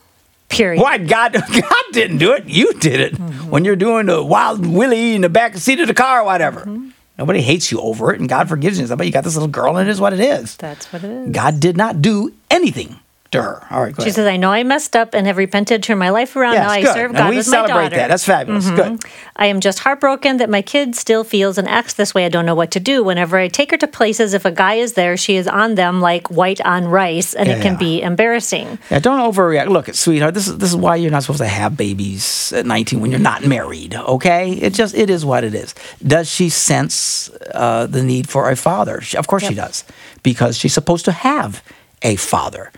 Period. 0.49 0.80
Why 0.80 0.99
God? 0.99 1.33
God 1.53 1.85
didn't 1.93 2.18
do 2.18 2.33
it. 2.33 2.45
You 2.47 2.72
did 2.74 3.01
it. 3.01 3.14
Mm-hmm. 3.14 3.51
When 3.51 3.64
you're 3.64 3.76
doing 3.76 4.07
the 4.07 4.22
wild 4.22 4.64
willy 4.66 5.14
in 5.14 5.22
the 5.22 5.28
back 5.28 5.57
seat 5.57 5.80
of 5.80 5.89
the 5.89 5.95
car 5.95 6.20
or 6.20 6.24
whatever. 6.24 6.61
Mm-hmm. 6.61 6.91
Nobody 7.18 7.41
hates 7.41 7.70
you 7.70 7.80
over 7.80 8.12
it, 8.12 8.20
and 8.20 8.28
God 8.28 8.49
forgives 8.49 8.78
you. 8.78 8.87
But 8.97 9.07
you 9.07 9.12
got 9.12 9.24
this 9.24 9.35
little 9.35 9.49
girl, 9.49 9.76
and 9.76 9.89
it 9.89 9.91
is 9.91 10.01
what 10.01 10.12
it 10.12 10.20
is. 10.20 10.57
That's 10.57 10.93
what 10.93 11.05
it 11.05 11.11
is. 11.11 11.30
God 11.30 11.61
did 11.61 11.76
not 11.76 12.03
do 12.03 12.33
anything 12.51 12.99
her. 13.35 13.66
All 13.70 13.83
right, 13.83 13.95
She 13.97 14.03
ahead. 14.03 14.14
says, 14.14 14.26
I 14.26 14.37
know 14.37 14.51
I 14.53 14.62
messed 14.62 14.95
up 14.97 15.14
and 15.14 15.26
have 15.26 15.37
repented, 15.37 15.83
turned 15.83 15.99
my 16.01 16.11
life 16.11 16.37
around. 16.37 16.55
Yes, 16.55 16.66
now 16.66 16.70
I 16.72 16.83
good. 16.83 16.95
serve 16.95 17.11
And 17.11 17.18
God 17.18 17.30
we 17.30 17.37
with 17.37 17.47
my 17.49 17.53
celebrate 17.53 17.72
daughter. 17.72 17.85
Mm-hmm. 17.87 17.97
that. 17.97 18.09
That's 18.09 18.24
fabulous. 18.24 18.70
Good. 18.70 19.01
I 19.37 19.47
am 19.47 19.61
just 19.61 19.80
heartbroken 19.80 20.37
that 20.39 20.51
my 20.51 20.62
kid 20.62 20.95
still 20.95 21.24
feels 21.24 21.59
and 21.59 21.68
acts 21.68 21.95
this 21.95 22.14
way. 22.14 22.24
I 22.26 22.28
don't 22.28 22.47
know 22.47 22.55
what 22.55 22.70
to 22.72 22.80
do. 22.80 23.03
Whenever 23.03 23.39
I 23.39 23.49
take 23.49 23.70
her 23.70 23.76
to 23.78 23.87
places, 23.87 24.35
if 24.35 24.45
a 24.45 24.51
guy 24.51 24.74
is 24.74 24.93
there, 24.95 25.16
she 25.16 25.37
is 25.37 25.49
on 25.49 25.74
them 25.74 26.01
like 26.01 26.28
white 26.28 26.61
on 26.62 26.87
rice, 26.87 27.35
and 27.35 27.49
it 27.49 27.57
Yeah. 27.59 27.62
can 27.62 27.76
be 27.76 28.03
embarrassing. 28.03 28.78
Yeah, 28.91 28.99
don't 28.99 29.20
overreact. 29.33 29.68
Look, 29.68 29.93
sweetheart, 29.95 30.35
this 30.35 30.49
is 30.49 30.59
this 30.59 30.70
is 30.70 30.76
why 30.76 30.97
you're 30.97 31.11
not 31.11 31.22
supposed 31.22 31.41
to 31.41 31.49
have 31.49 31.76
babies 31.76 32.53
at 32.55 32.66
19 32.66 33.01
when 33.01 33.11
you're 33.11 33.20
not 33.20 33.45
married. 33.47 33.95
Okay, 33.95 34.53
it 34.53 34.74
just 34.74 34.95
it 34.95 35.09
is 35.11 35.24
what 35.24 35.45
it 35.45 35.55
is. 35.55 35.74
Does 36.07 36.30
she 36.30 36.49
sense 36.49 37.30
uh, 37.55 37.87
the 37.87 38.03
need 38.03 38.28
for 38.28 38.51
a 38.51 38.57
father? 38.57 39.01
She, 39.01 39.16
of 39.16 39.26
course 39.26 39.43
she 39.47 39.55
does, 39.55 39.85
because 40.22 40.57
she's 40.59 40.74
supposed 40.74 41.05
to 41.07 41.12
have 41.12 41.62
a 42.03 42.16
father. 42.16 42.70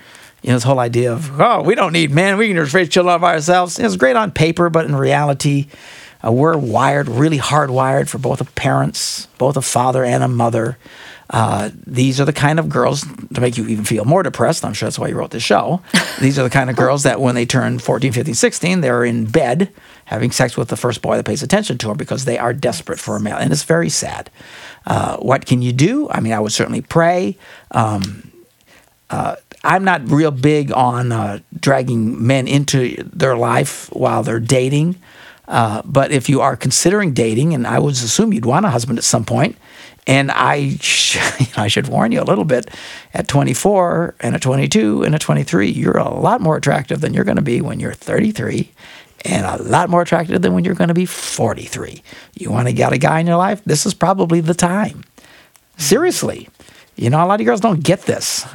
You 0.45 0.51
know, 0.51 0.57
this 0.57 0.63
whole 0.65 0.79
idea 0.79 1.11
of 1.11 1.41
oh, 1.41 1.63
we 1.63 1.75
don't 1.75 1.95
need 1.95 2.11
men; 2.11 2.37
we 2.37 2.49
can 2.49 2.57
just 2.57 2.75
raise 2.75 2.91
children 2.91 3.19
by 3.19 3.33
ourselves. 3.33 3.79
It's 3.79 3.97
great 3.97 4.15
on 4.15 4.31
paper, 4.31 4.69
but 4.69 4.85
in 4.85 4.95
reality, 4.95 5.69
uh, 6.23 6.31
we're 6.31 6.55
wired, 6.59 7.09
really 7.09 7.39
hardwired 7.39 8.11
for 8.11 8.19
both 8.19 8.43
a 8.43 8.45
parents, 8.45 9.25
both 9.39 9.57
a 9.57 9.63
father 9.63 10.05
and 10.05 10.23
a 10.23 10.29
mother. 10.29 10.77
Uh, 11.31 11.71
these 11.87 12.21
are 12.21 12.27
the 12.27 12.33
kind 12.35 12.59
of 12.59 12.69
girls 12.69 13.07
to 13.33 13.41
make 13.41 13.57
you 13.57 13.67
even 13.69 13.87
feel 13.87 14.05
more 14.05 14.23
depressed. 14.23 14.67
I'm 14.67 14.75
sure 14.75 14.87
that's 14.87 14.99
why 14.99 15.09
you 15.09 15.17
wrote 15.17 15.31
this 15.31 15.43
show. 15.43 15.81
These 16.21 16.39
are 16.39 16.43
the 16.43 16.51
kind 16.51 16.69
of 16.69 16.77
girls 16.77 17.05
that 17.05 17.19
when 17.19 17.35
they 17.35 17.47
turn 17.47 17.79
14, 17.79 18.13
15, 18.13 18.35
16, 18.35 18.83
they're 18.83 19.03
in 19.03 19.25
bed 19.25 19.73
having 20.05 20.31
sex 20.31 20.55
with 20.55 20.69
the 20.69 20.77
first 20.77 21.01
boy 21.01 21.17
that 21.17 21.25
pays 21.25 21.43
attention 21.43 21.79
to 21.79 21.89
them 21.89 21.97
because 21.97 22.27
they 22.27 22.37
are 22.37 22.53
desperate 22.53 22.99
for 22.99 23.17
a 23.17 23.21
male. 23.21 23.39
And 23.39 23.51
it's 23.51 23.63
very 23.63 23.89
sad. 23.89 24.29
Uh, 24.87 25.17
what 25.17 25.47
can 25.47 25.63
you 25.63 25.73
do? 25.73 26.11
I 26.11 26.21
mean, 26.21 26.35
I 26.35 26.41
would 26.41 26.53
certainly 26.53 26.83
pray. 26.83 27.39
Um, 27.71 28.31
uh, 29.11 29.37
I'm 29.63 29.85
not 29.85 30.11
real 30.11 30.31
big 30.31 30.73
on 30.73 31.13
uh, 31.13 31.41
dragging 31.59 32.27
men 32.27 32.47
into 32.47 33.03
their 33.05 33.37
life 33.37 33.89
while 33.93 34.23
they're 34.23 34.41
dating. 34.41 34.97
Uh, 35.47 35.83
but 35.85 36.11
if 36.11 36.29
you 36.29 36.41
are 36.41 36.57
considering 36.57 37.13
dating, 37.13 37.55
and 37.55 37.67
I 37.67 37.79
would 37.79 37.95
assume 37.95 38.33
you'd 38.33 38.47
want 38.47 38.67
a 38.67 38.71
husband 38.71 38.99
at 38.99 39.05
some 39.05 39.25
point, 39.25 39.57
and 40.07 40.31
I, 40.31 40.77
sh- 40.81 41.19
I 41.57 41.69
should 41.69 41.89
warn 41.89 42.13
you 42.13 42.21
a 42.21 42.25
little 42.25 42.45
bit. 42.45 42.71
At 43.13 43.29
24 43.29 44.17
and 44.21 44.35
at 44.35 44.43
22 44.43 45.03
and 45.03 45.15
at 45.15 45.21
23, 45.21 45.71
you're 45.71 45.97
a 45.97 46.13
lot 46.13 46.41
more 46.41 46.57
attractive 46.57 47.01
than 47.01 47.15
you're 47.15 47.25
going 47.25 47.37
to 47.37 47.43
be 47.43 47.61
when 47.61 47.81
you're 47.81 47.93
33, 47.93 48.71
and 49.25 49.47
a 49.47 49.63
lot 49.63 49.89
more 49.89 50.03
attractive 50.03 50.43
than 50.43 50.55
when 50.55 50.65
you're 50.65 50.75
going 50.75 50.89
to 50.89 50.95
be 50.95 51.07
43. 51.07 52.03
You 52.35 52.51
want 52.51 52.69
to 52.69 52.75
get 52.75 52.93
a 52.93 52.99
guy 52.99 53.21
in 53.21 53.27
your 53.27 53.37
life? 53.37 53.63
This 53.65 53.87
is 53.87 53.95
probably 53.95 54.41
the 54.41 54.55
time. 54.55 55.05
Seriously, 55.77 56.49
you 56.97 57.11
know, 57.11 57.25
a 57.25 57.27
lot 57.27 57.41
of 57.41 57.47
girls 57.47 57.61
don't 57.61 57.83
get 57.83 58.03
this. 58.03 58.47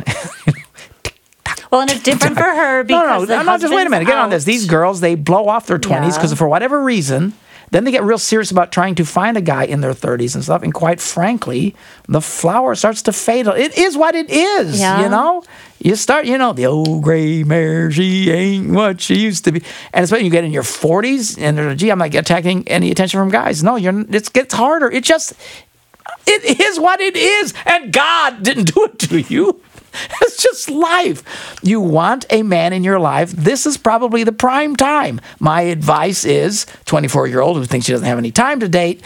Well, 1.72 1.82
and 1.82 1.92
it's 1.92 2.02
different 2.02 2.36
for 2.36 2.44
her 2.44 2.84
because 2.84 3.30
no, 3.30 3.36
no, 3.38 3.44
no, 3.44 3.58
just 3.60 3.72
wait 3.72 3.86
a 3.86 3.92
minute. 3.92 4.06
Get 4.08 4.18
on 4.18 4.32
this. 4.32 4.44
These 4.44 4.66
girls, 4.66 5.02
they 5.02 5.14
blow 5.14 5.48
off 5.48 5.68
their 5.68 5.78
20s 5.78 6.16
because 6.16 6.32
Yeah. 6.32 6.38
for 6.38 6.48
whatever 6.48 6.82
reason, 6.84 7.34
then 7.70 7.84
they 7.84 7.92
get 7.92 8.02
real 8.04 8.18
serious 8.18 8.50
about 8.50 8.72
trying 8.72 8.96
to 8.96 9.06
find 9.06 9.38
a 9.38 9.42
guy 9.42 9.66
in 9.66 9.82
their 9.82 9.94
30s 9.94 10.34
and 10.34 10.44
stuff. 10.44 10.64
And 10.64 10.74
quite 10.74 11.00
frankly, 11.00 11.76
the 12.08 12.22
flower 12.22 12.74
starts 12.74 13.04
to 13.04 13.14
fade. 13.14 13.46
It 13.46 13.78
is 13.78 13.96
what 13.96 14.16
it 14.16 14.32
is, 14.32 14.80
Yeah. 14.80 15.04
you 15.04 15.10
know? 15.10 15.44
You 15.78 15.96
start, 15.96 16.26
you 16.26 16.40
know, 16.40 16.54
the 16.54 16.66
old 16.66 17.04
gray 17.04 17.44
mare, 17.44 17.92
she 17.92 18.32
ain't 18.32 18.72
what 18.72 19.00
she 19.00 19.20
used 19.20 19.46
to 19.46 19.52
be. 19.52 19.62
And 19.94 20.02
it's 20.02 20.12
when 20.12 20.26
you 20.26 20.32
get 20.32 20.44
in 20.44 20.52
your 20.52 20.64
40s 20.64 21.38
and 21.40 21.56
they're, 21.56 21.76
gee, 21.76 21.92
I'm 21.92 22.00
not 22.00 22.16
attacking 22.16 22.68
any 22.68 22.90
attention 22.90 23.20
from 23.20 23.30
guys. 23.30 23.64
No, 23.64 23.76
you're, 23.76 24.00
it 24.10 24.34
gets 24.34 24.56
harder. 24.56 24.90
It 24.90 25.04
just, 25.04 25.34
it 26.28 26.60
is 26.60 26.80
what 26.80 27.01
it 27.01 27.16
is. 27.16 27.53
And 27.66 27.91
God 27.91 28.43
didn't 28.43 28.74
do 28.74 28.86
it 28.86 28.99
to 28.99 29.22
you. 29.22 29.62
It's 30.22 30.41
just 30.41 30.70
life. 30.70 31.60
You 31.64 31.82
want 31.82 32.26
a 32.30 32.43
man 32.43 32.74
in 32.74 32.84
your 32.84 32.99
life. 32.99 33.32
This 33.32 33.66
is 33.66 33.78
probably 33.78 34.24
the 34.24 34.32
prime 34.32 34.76
time. 34.76 35.20
My 35.39 35.62
advice 35.62 36.26
is 36.26 36.66
24 36.86 37.28
year 37.28 37.41
old 37.41 37.57
who 37.57 37.66
thinks 37.66 37.88
she 37.88 37.91
doesn't 37.91 38.07
have 38.07 38.18
any 38.18 38.32
time 38.32 38.60
to 38.60 38.70
date. 38.70 39.03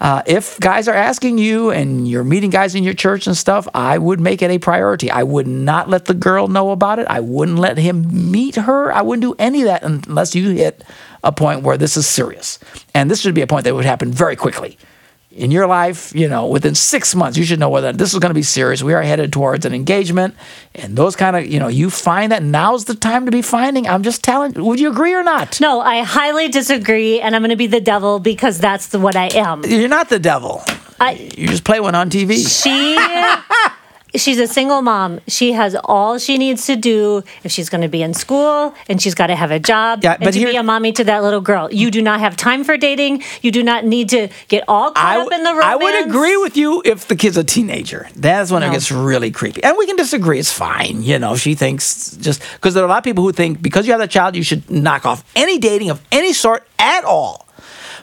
Uh, 0.00 0.20
if 0.26 0.58
guys 0.58 0.88
are 0.88 0.94
asking 0.94 1.38
you 1.38 1.70
and 1.70 2.08
you're 2.08 2.24
meeting 2.24 2.50
guys 2.50 2.74
in 2.74 2.82
your 2.82 2.94
church 2.94 3.28
and 3.28 3.36
stuff, 3.36 3.68
I 3.72 3.98
would 3.98 4.18
make 4.18 4.42
it 4.42 4.50
a 4.50 4.58
priority. 4.58 5.12
I 5.12 5.22
would 5.22 5.46
not 5.46 5.88
let 5.88 6.06
the 6.06 6.14
girl 6.14 6.48
know 6.48 6.72
about 6.72 6.98
it. 6.98 7.06
I 7.08 7.20
wouldn't 7.20 7.58
let 7.58 7.78
him 7.78 8.32
meet 8.32 8.56
her. 8.56 8.92
I 8.92 9.02
wouldn't 9.02 9.22
do 9.22 9.36
any 9.38 9.60
of 9.60 9.66
that 9.66 9.84
unless 9.84 10.34
you 10.34 10.50
hit 10.50 10.82
a 11.22 11.30
point 11.30 11.62
where 11.62 11.76
this 11.76 11.96
is 11.96 12.08
serious. 12.08 12.58
And 12.94 13.08
this 13.08 13.20
should 13.20 13.34
be 13.34 13.42
a 13.42 13.46
point 13.46 13.62
that 13.62 13.76
would 13.76 13.84
happen 13.84 14.10
very 14.10 14.34
quickly 14.34 14.76
in 15.34 15.50
your 15.50 15.66
life, 15.66 16.14
you 16.14 16.28
know, 16.28 16.46
within 16.46 16.74
six 16.74 17.14
months, 17.14 17.38
you 17.38 17.44
should 17.44 17.58
know 17.58 17.70
whether 17.70 17.92
this 17.92 18.12
is 18.12 18.18
going 18.18 18.30
to 18.30 18.34
be 18.34 18.42
serious. 18.42 18.82
We 18.82 18.94
are 18.94 19.02
headed 19.02 19.32
towards 19.32 19.64
an 19.64 19.74
engagement, 19.74 20.34
and 20.74 20.96
those 20.96 21.16
kind 21.16 21.36
of, 21.36 21.46
you 21.46 21.58
know, 21.58 21.68
you 21.68 21.90
find 21.90 22.32
that 22.32 22.42
now's 22.42 22.84
the 22.84 22.94
time 22.94 23.24
to 23.26 23.32
be 23.32 23.42
finding. 23.42 23.88
I'm 23.88 24.02
just 24.02 24.22
telling. 24.22 24.52
Would 24.54 24.78
you 24.80 24.90
agree 24.90 25.14
or 25.14 25.22
not? 25.22 25.60
No, 25.60 25.80
I 25.80 26.02
highly 26.02 26.48
disagree, 26.48 27.20
and 27.20 27.34
I'm 27.34 27.42
going 27.42 27.50
to 27.50 27.56
be 27.56 27.66
the 27.66 27.80
devil 27.80 28.18
because 28.20 28.58
that's 28.58 28.88
the, 28.88 28.98
what 28.98 29.16
I 29.16 29.28
am. 29.34 29.64
You're 29.64 29.88
not 29.88 30.08
the 30.08 30.18
devil. 30.18 30.62
I, 31.00 31.12
You 31.36 31.48
just 31.48 31.64
play 31.64 31.80
one 31.80 31.94
on 31.94 32.10
TV. 32.10 32.36
she 32.46 32.96
she's 34.14 34.38
a 34.38 34.46
single 34.46 34.82
mom 34.82 35.20
she 35.26 35.52
has 35.52 35.74
all 35.84 36.18
she 36.18 36.38
needs 36.38 36.66
to 36.66 36.76
do 36.76 37.22
if 37.44 37.50
she's 37.52 37.68
going 37.68 37.80
to 37.80 37.88
be 37.88 38.02
in 38.02 38.14
school 38.14 38.74
and 38.88 39.00
she's 39.00 39.14
got 39.14 39.28
to 39.28 39.36
have 39.36 39.50
a 39.50 39.58
job 39.58 40.02
Yeah, 40.02 40.14
and 40.14 40.24
but 40.24 40.34
to 40.34 40.44
be 40.44 40.56
a 40.56 40.62
mommy 40.62 40.92
to 40.92 41.04
that 41.04 41.22
little 41.22 41.40
girl 41.40 41.72
you 41.72 41.90
do 41.90 42.02
not 42.02 42.20
have 42.20 42.36
time 42.36 42.64
for 42.64 42.76
dating 42.76 43.22
you 43.42 43.50
do 43.50 43.62
not 43.62 43.84
need 43.84 44.08
to 44.10 44.28
get 44.48 44.64
all 44.68 44.90
caught 44.92 45.16
I, 45.18 45.20
up 45.20 45.32
in 45.32 45.42
the 45.44 45.50
romance 45.50 45.64
I 45.64 45.76
would 45.76 46.06
agree 46.06 46.36
with 46.36 46.56
you 46.56 46.82
if 46.84 47.08
the 47.08 47.16
kid's 47.16 47.36
a 47.36 47.44
teenager. 47.44 48.08
That's 48.14 48.50
when 48.50 48.62
it 48.62 48.70
gets 48.70 48.90
really 48.90 49.30
creepy. 49.30 49.62
And 49.64 49.76
we 49.76 49.86
can 49.86 49.96
disagree. 49.96 50.38
It's 50.38 50.52
fine. 50.52 51.02
You 51.02 51.18
know, 51.18 51.36
she 51.36 51.54
thinks 51.54 52.16
just 52.16 52.42
because 52.54 52.74
there 52.74 52.82
are 52.82 52.86
a 52.86 52.88
lot 52.90 52.98
of 52.98 53.04
people 53.04 53.24
who 53.24 53.32
think 53.32 53.62
because 53.62 53.86
you 53.86 53.92
have 53.92 54.00
that 54.00 54.10
child, 54.10 54.36
you 54.36 54.42
should 54.42 54.70
knock 54.70 55.06
off 55.06 55.24
any 55.36 55.58
dating 55.58 55.90
of 55.90 56.02
any 56.12 56.32
sort 56.32 56.66
at 56.78 57.04
all. 57.04 57.46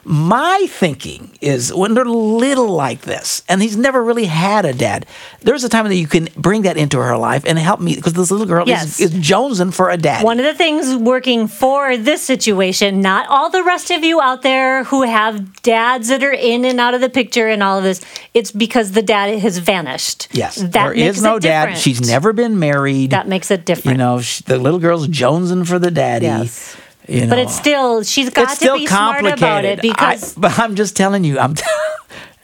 My 0.03 0.65
thinking 0.69 1.37
is 1.41 1.73
when 1.73 1.93
they're 1.93 2.05
little 2.05 2.69
like 2.69 3.01
this, 3.01 3.43
and 3.49 3.61
he's 3.61 3.77
never 3.77 4.03
really 4.03 4.25
had 4.25 4.65
a 4.65 4.73
dad, 4.73 5.05
there's 5.41 5.63
a 5.63 5.69
time 5.69 5.87
that 5.87 5.95
you 5.95 6.07
can 6.07 6.29
bring 6.35 6.63
that 6.63 6.77
into 6.77 6.97
her 6.99 7.17
life 7.17 7.43
and 7.45 7.57
help 7.59 7.79
me 7.79 7.95
because 7.95 8.13
this 8.13 8.31
little 8.31 8.45
girl 8.47 8.63
Yes. 8.67 8.99
is, 8.99 9.13
is 9.13 9.19
jonesing 9.19 9.73
for 9.73 9.89
a 9.89 9.97
dad. 9.97 10.23
one 10.23 10.39
of 10.39 10.45
the 10.45 10.53
things 10.53 10.95
working 10.95 11.47
for 11.47 11.97
this 11.97 12.23
situation, 12.23 13.01
not 13.01 13.27
all 13.29 13.49
the 13.49 13.63
rest 13.63 13.91
of 13.91 14.03
you 14.03 14.19
out 14.21 14.41
there 14.41 14.83
who 14.85 15.03
have 15.03 15.61
dads 15.61 16.07
that 16.09 16.23
are 16.23 16.31
in 16.31 16.65
and 16.65 16.79
out 16.79 16.93
of 16.93 17.01
the 17.01 17.09
picture 17.09 17.47
and 17.47 17.61
all 17.63 17.77
of 17.77 17.83
this, 17.83 18.01
it's 18.33 18.51
because 18.51 18.91
the 18.91 19.01
dad 19.01 19.37
has 19.39 19.57
vanished. 19.57 20.27
Yes, 20.31 20.55
that 20.55 20.71
there 20.71 20.93
is 20.93 21.21
no 21.21 21.39
dad. 21.39 21.77
She's 21.77 22.01
never 22.07 22.33
been 22.33 22.59
married. 22.59 23.11
That 23.11 23.27
makes 23.27 23.51
it 23.51 23.65
different. 23.65 23.97
You 23.97 24.03
know, 24.03 24.21
sh 24.21 24.41
the 24.41 24.57
little 24.57 24.79
girl's 24.79 25.07
jonesing 25.07 25.67
for 25.67 25.79
the 25.79 25.91
daddy. 25.91 26.25
Yes. 26.25 26.75
You 27.09 27.21
know. 27.21 27.29
but 27.29 27.39
it's 27.39 27.55
still, 27.55 28.03
she's 28.03 28.29
got 28.29 28.57
to 28.59 28.73
be 28.75 28.85
smart 28.85 29.25
about 29.25 29.65
it 29.65 29.81
because 29.81 30.37
I, 30.37 30.39
but 30.39 30.59
I'm 30.59 30.75
just 30.75 30.95
telling 30.95 31.23
you, 31.23 31.39
I'm. 31.39 31.55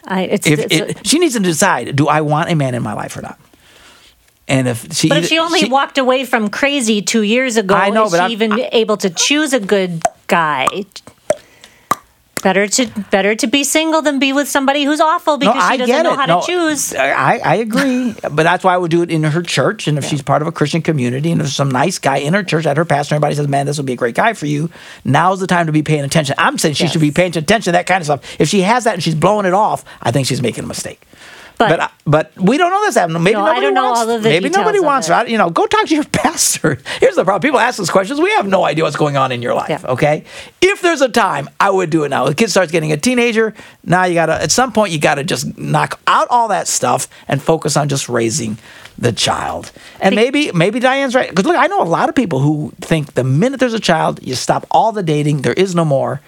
I, 0.07 0.22
it's, 0.24 0.45
if 0.45 0.59
it's 0.59 0.76
it, 0.76 1.07
she 1.07 1.18
needs 1.18 1.34
to 1.34 1.39
decide, 1.39 1.95
do 1.95 2.07
I 2.07 2.22
want 2.22 2.51
a 2.51 2.55
man 2.55 2.76
in 2.76 2.84
my 2.84 2.93
life 2.93 3.18
or 3.18 3.22
not? 3.22 3.39
And 4.47 4.68
if 4.68 4.93
she, 4.93 5.09
But 5.09 5.20
if 5.20 5.28
she 5.28 5.39
only 5.39 5.68
walked 5.70 5.97
away 5.97 6.26
from 6.26 6.49
crazy 6.49 7.01
two 7.01 7.24
years 7.24 7.57
ago, 7.57 7.74
I 7.74 7.89
know, 7.89 8.05
is 8.05 8.11
but 8.11 8.18
she 8.18 8.22
I'm- 8.22 8.32
even 8.32 8.59
able 8.72 8.97
to 8.97 9.09
choose 9.09 9.53
a 9.53 9.59
good 9.59 10.03
guy? 10.28 10.68
Better 12.44 12.68
to 12.68 12.88
better 13.10 13.34
to 13.34 13.48
be 13.48 13.64
single 13.64 14.02
than 14.02 14.20
be 14.20 14.32
with 14.32 14.48
somebody 14.48 14.84
who's 14.84 15.00
awful 15.00 15.38
because 15.38 15.72
she 15.72 15.78
doesn't 15.78 16.04
know 16.04 16.16
how 16.16 16.26
No, 16.26 16.42
to 16.42 16.46
choose. 16.46 16.94
I, 16.94 17.38
I 17.38 17.56
agree, 17.56 18.14
but 18.22 18.44
that's 18.44 18.64
why 18.64 18.76
I 18.76 18.78
would 18.78 18.92
do 18.92 19.02
it 19.02 19.10
in 19.10 19.24
her 19.24 19.42
church. 19.42 19.88
And 19.88 19.98
if 19.98 20.06
she's 20.06 20.22
part 20.22 20.42
of 20.42 20.48
a 20.48 20.52
Christian 20.52 20.82
community, 20.82 21.32
and 21.32 21.42
there's 21.42 21.56
some 21.56 21.72
nice 21.72 21.98
guy 21.98 22.18
in 22.18 22.34
her 22.34 22.44
church 22.44 22.66
that 22.66 22.78
her 22.78 22.86
pastor, 22.86 23.16
everybody 23.16 23.36
says, 23.36 23.48
"Man, 23.48 23.66
this 23.66 23.78
would 23.78 23.86
be 23.88 23.94
a 23.94 23.98
great 23.98 24.16
guy 24.16 24.34
for 24.34 24.46
you." 24.46 24.70
Now's 25.04 25.40
the 25.40 25.48
time 25.48 25.66
to 25.66 25.72
be 25.72 25.82
paying 25.82 26.04
attention. 26.04 26.36
I'm 26.38 26.58
saying 26.58 26.76
she 26.76 26.88
should 26.88 27.02
be 27.02 27.12
paying 27.12 27.30
attention 27.30 27.62
to 27.64 27.72
that 27.72 27.88
kind 27.88 28.02
of 28.02 28.06
stuff. 28.06 28.40
If 28.40 28.50
she 28.50 28.62
has 28.62 28.84
that 28.84 28.94
and 28.94 29.02
she's 29.04 29.16
blowing 29.16 29.46
it 29.46 29.54
off, 29.54 29.84
I 30.02 30.12
think 30.12 30.28
she's 30.28 30.42
making 30.42 30.66
a 30.66 30.68
mistake. 30.68 31.02
But- 31.58 31.70
but 31.70 31.80
uh, 31.80 31.88
but 32.08 32.32
we 32.38 32.58
don't 32.58 32.70
know 32.70 32.82
this 32.86 32.95
happening. 32.95 33.24
Maybe 33.24 33.36
No, 33.38 33.45
nobody 33.45 33.72
wants. 33.72 33.99
all 33.99 34.10
of 34.10 34.22
the 34.24 34.30
maybe 34.30 34.49
nobody 34.49 34.80
wants. 34.80 35.10
it. 35.10 35.30
You 35.30 35.38
know, 35.38 35.49
go 35.49 35.66
talk 35.66 35.88
to 35.88 35.95
your 35.95 36.03
pastor. 36.12 36.78
Here's 36.99 37.16
the 37.16 37.24
problem: 37.24 37.41
people 37.41 37.60
ask 37.60 37.80
us 37.80 37.89
questions. 37.89 38.20
We 38.20 38.30
have 38.32 38.45
no 38.47 38.64
idea 38.66 38.84
what's 38.84 38.95
going 38.97 39.16
on 39.18 39.32
in 39.32 39.41
your 39.41 39.53
life. 39.53 39.70
Yeah. 39.70 39.82
Okay, 39.86 40.26
if 40.62 40.82
there's 40.82 41.01
a 41.01 41.10
time, 41.10 41.49
I 41.60 41.70
would 41.70 41.89
do 41.89 42.03
it 42.03 42.10
now. 42.10 42.26
The 42.26 42.36
kid 42.36 42.49
starts 42.51 42.72
getting 42.72 42.91
a 42.91 42.97
teenager. 42.97 43.53
Now 43.84 44.03
you 44.06 44.14
gotta. 44.16 44.34
At 44.41 44.51
some 44.51 44.72
point, 44.74 44.91
you 44.91 44.99
gotta 44.99 45.24
just 45.24 45.58
knock 45.58 45.99
out 46.08 46.28
all 46.30 46.49
that 46.49 46.68
stuff 46.68 47.08
and 47.28 47.41
focus 47.41 47.78
on 47.78 47.89
just 47.89 48.10
raising 48.10 48.58
the 48.97 49.12
child. 49.14 49.72
And 49.99 50.16
maybe 50.16 50.51
maybe 50.51 50.80
Diane's 50.80 51.16
right. 51.16 51.30
Because 51.30 51.45
look, 51.45 51.58
I 51.58 51.68
know 51.68 51.82
a 51.82 51.84
lot 51.86 52.10
of 52.10 52.16
people 52.16 52.39
who 52.39 52.74
think 52.82 53.14
the 53.14 53.24
minute 53.24 53.60
there's 53.60 53.74
a 53.74 53.80
child, 53.80 54.20
you 54.22 54.36
stop 54.36 54.68
all 54.72 54.91
the 54.91 55.03
dating. 55.03 55.41
There 55.41 55.53
is 55.53 55.74
no 55.74 55.86
more. 55.86 56.22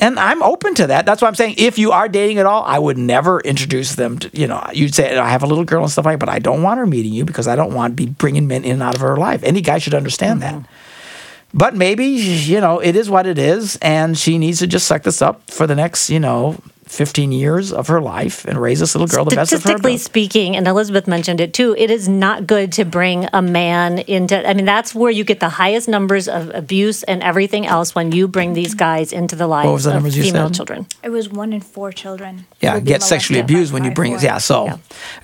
And 0.00 0.18
I'm 0.18 0.42
open 0.42 0.74
to 0.76 0.86
that. 0.88 1.04
That's 1.04 1.20
why 1.20 1.28
I'm 1.28 1.34
saying 1.34 1.56
if 1.58 1.78
you 1.78 1.92
are 1.92 2.08
dating 2.08 2.38
at 2.38 2.46
all, 2.46 2.64
I 2.64 2.78
would 2.78 2.96
never 2.96 3.40
introduce 3.40 3.96
them 3.96 4.18
to, 4.20 4.30
you 4.32 4.46
know, 4.46 4.66
you'd 4.72 4.94
say, 4.94 5.16
I 5.16 5.28
have 5.28 5.42
a 5.42 5.46
little 5.46 5.64
girl 5.64 5.82
and 5.82 5.92
stuff 5.92 6.06
like 6.06 6.18
that, 6.18 6.26
but 6.26 6.32
I 6.32 6.38
don't 6.38 6.62
want 6.62 6.78
her 6.78 6.86
meeting 6.86 7.12
you 7.12 7.26
because 7.26 7.46
I 7.46 7.54
don't 7.54 7.74
want 7.74 7.92
to 7.92 7.96
be 7.96 8.10
bringing 8.10 8.48
men 8.48 8.64
in 8.64 8.72
and 8.72 8.82
out 8.82 8.94
of 8.94 9.02
her 9.02 9.18
life. 9.18 9.42
Any 9.42 9.60
guy 9.60 9.78
should 9.78 9.94
understand 9.94 10.40
that. 10.42 10.54
Mm-hmm. 10.54 11.58
but 11.58 11.74
maybe 11.74 12.06
you 12.06 12.60
know 12.60 12.78
it 12.78 12.96
is 12.96 13.10
what 13.10 13.26
it 13.26 13.36
is, 13.36 13.76
and 13.82 14.16
she 14.16 14.38
needs 14.38 14.60
to 14.60 14.66
just 14.66 14.86
suck 14.86 15.02
this 15.02 15.20
up 15.20 15.42
for 15.50 15.66
the 15.66 15.74
next 15.74 16.08
you 16.08 16.20
know 16.20 16.56
15 16.90 17.30
years 17.30 17.72
of 17.72 17.86
her 17.86 18.00
life 18.00 18.44
and 18.44 18.60
raise 18.60 18.80
this 18.80 18.94
little 18.96 19.06
girl 19.06 19.24
the 19.24 19.36
best 19.36 19.52
of 19.52 19.58
her 19.58 19.60
Statistically 19.60 19.92
ability. 19.92 19.98
speaking, 20.02 20.56
and 20.56 20.66
Elizabeth 20.66 21.06
mentioned 21.06 21.40
it 21.40 21.54
too, 21.54 21.74
it 21.78 21.88
is 21.90 22.08
not 22.08 22.48
good 22.48 22.72
to 22.72 22.84
bring 22.84 23.28
a 23.32 23.40
man 23.40 24.00
into. 24.00 24.36
I 24.46 24.54
mean, 24.54 24.64
that's 24.64 24.92
where 24.94 25.10
you 25.10 25.22
get 25.22 25.38
the 25.38 25.48
highest 25.48 25.86
numbers 25.88 26.26
of 26.28 26.50
abuse 26.52 27.04
and 27.04 27.22
everything 27.22 27.64
else 27.64 27.94
when 27.94 28.10
you 28.10 28.26
bring 28.26 28.54
these 28.54 28.74
guys 28.74 29.12
into 29.12 29.36
the 29.36 29.46
lives 29.46 29.68
was 29.70 29.84
the 29.84 29.90
of 29.90 29.94
numbers 29.94 30.16
you 30.16 30.24
female 30.24 30.48
said? 30.48 30.54
children. 30.56 30.86
It 31.04 31.10
was 31.10 31.28
one 31.28 31.52
in 31.52 31.60
four 31.60 31.92
children. 31.92 32.46
Yeah, 32.60 32.80
get 32.80 33.02
sexually 33.04 33.38
abused 33.40 33.72
when 33.72 33.84
you 33.84 33.92
bring 33.92 34.12
it. 34.12 34.22
Yeah, 34.22 34.38
so. 34.38 34.64
Yeah. 34.66 34.76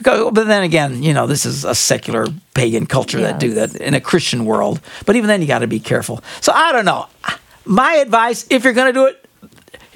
Go- 0.03 0.31
But 0.31 0.47
then 0.47 0.63
again, 0.63 1.03
you 1.03 1.13
know, 1.13 1.27
this 1.27 1.45
is 1.45 1.65
a 1.65 1.75
secular 1.75 2.27
pagan 2.55 2.87
culture 2.87 3.21
that 3.23 3.41
do 3.41 3.55
that 3.55 3.75
in 3.77 3.95
a 3.95 4.01
Christian 4.01 4.45
world. 4.45 4.81
But 5.05 5.17
even 5.17 5.27
then, 5.27 5.41
you 5.43 5.49
got 5.49 5.59
to 5.59 5.67
be 5.67 5.81
careful. 5.81 6.23
So 6.41 6.53
I 6.53 6.71
don't 6.73 6.85
know. 6.85 7.07
My 7.65 7.95
advice, 7.95 8.47
if 8.51 8.63
you're 8.63 8.73
going 8.73 8.87
to 8.87 8.93
do 8.93 9.07
it, 9.07 9.25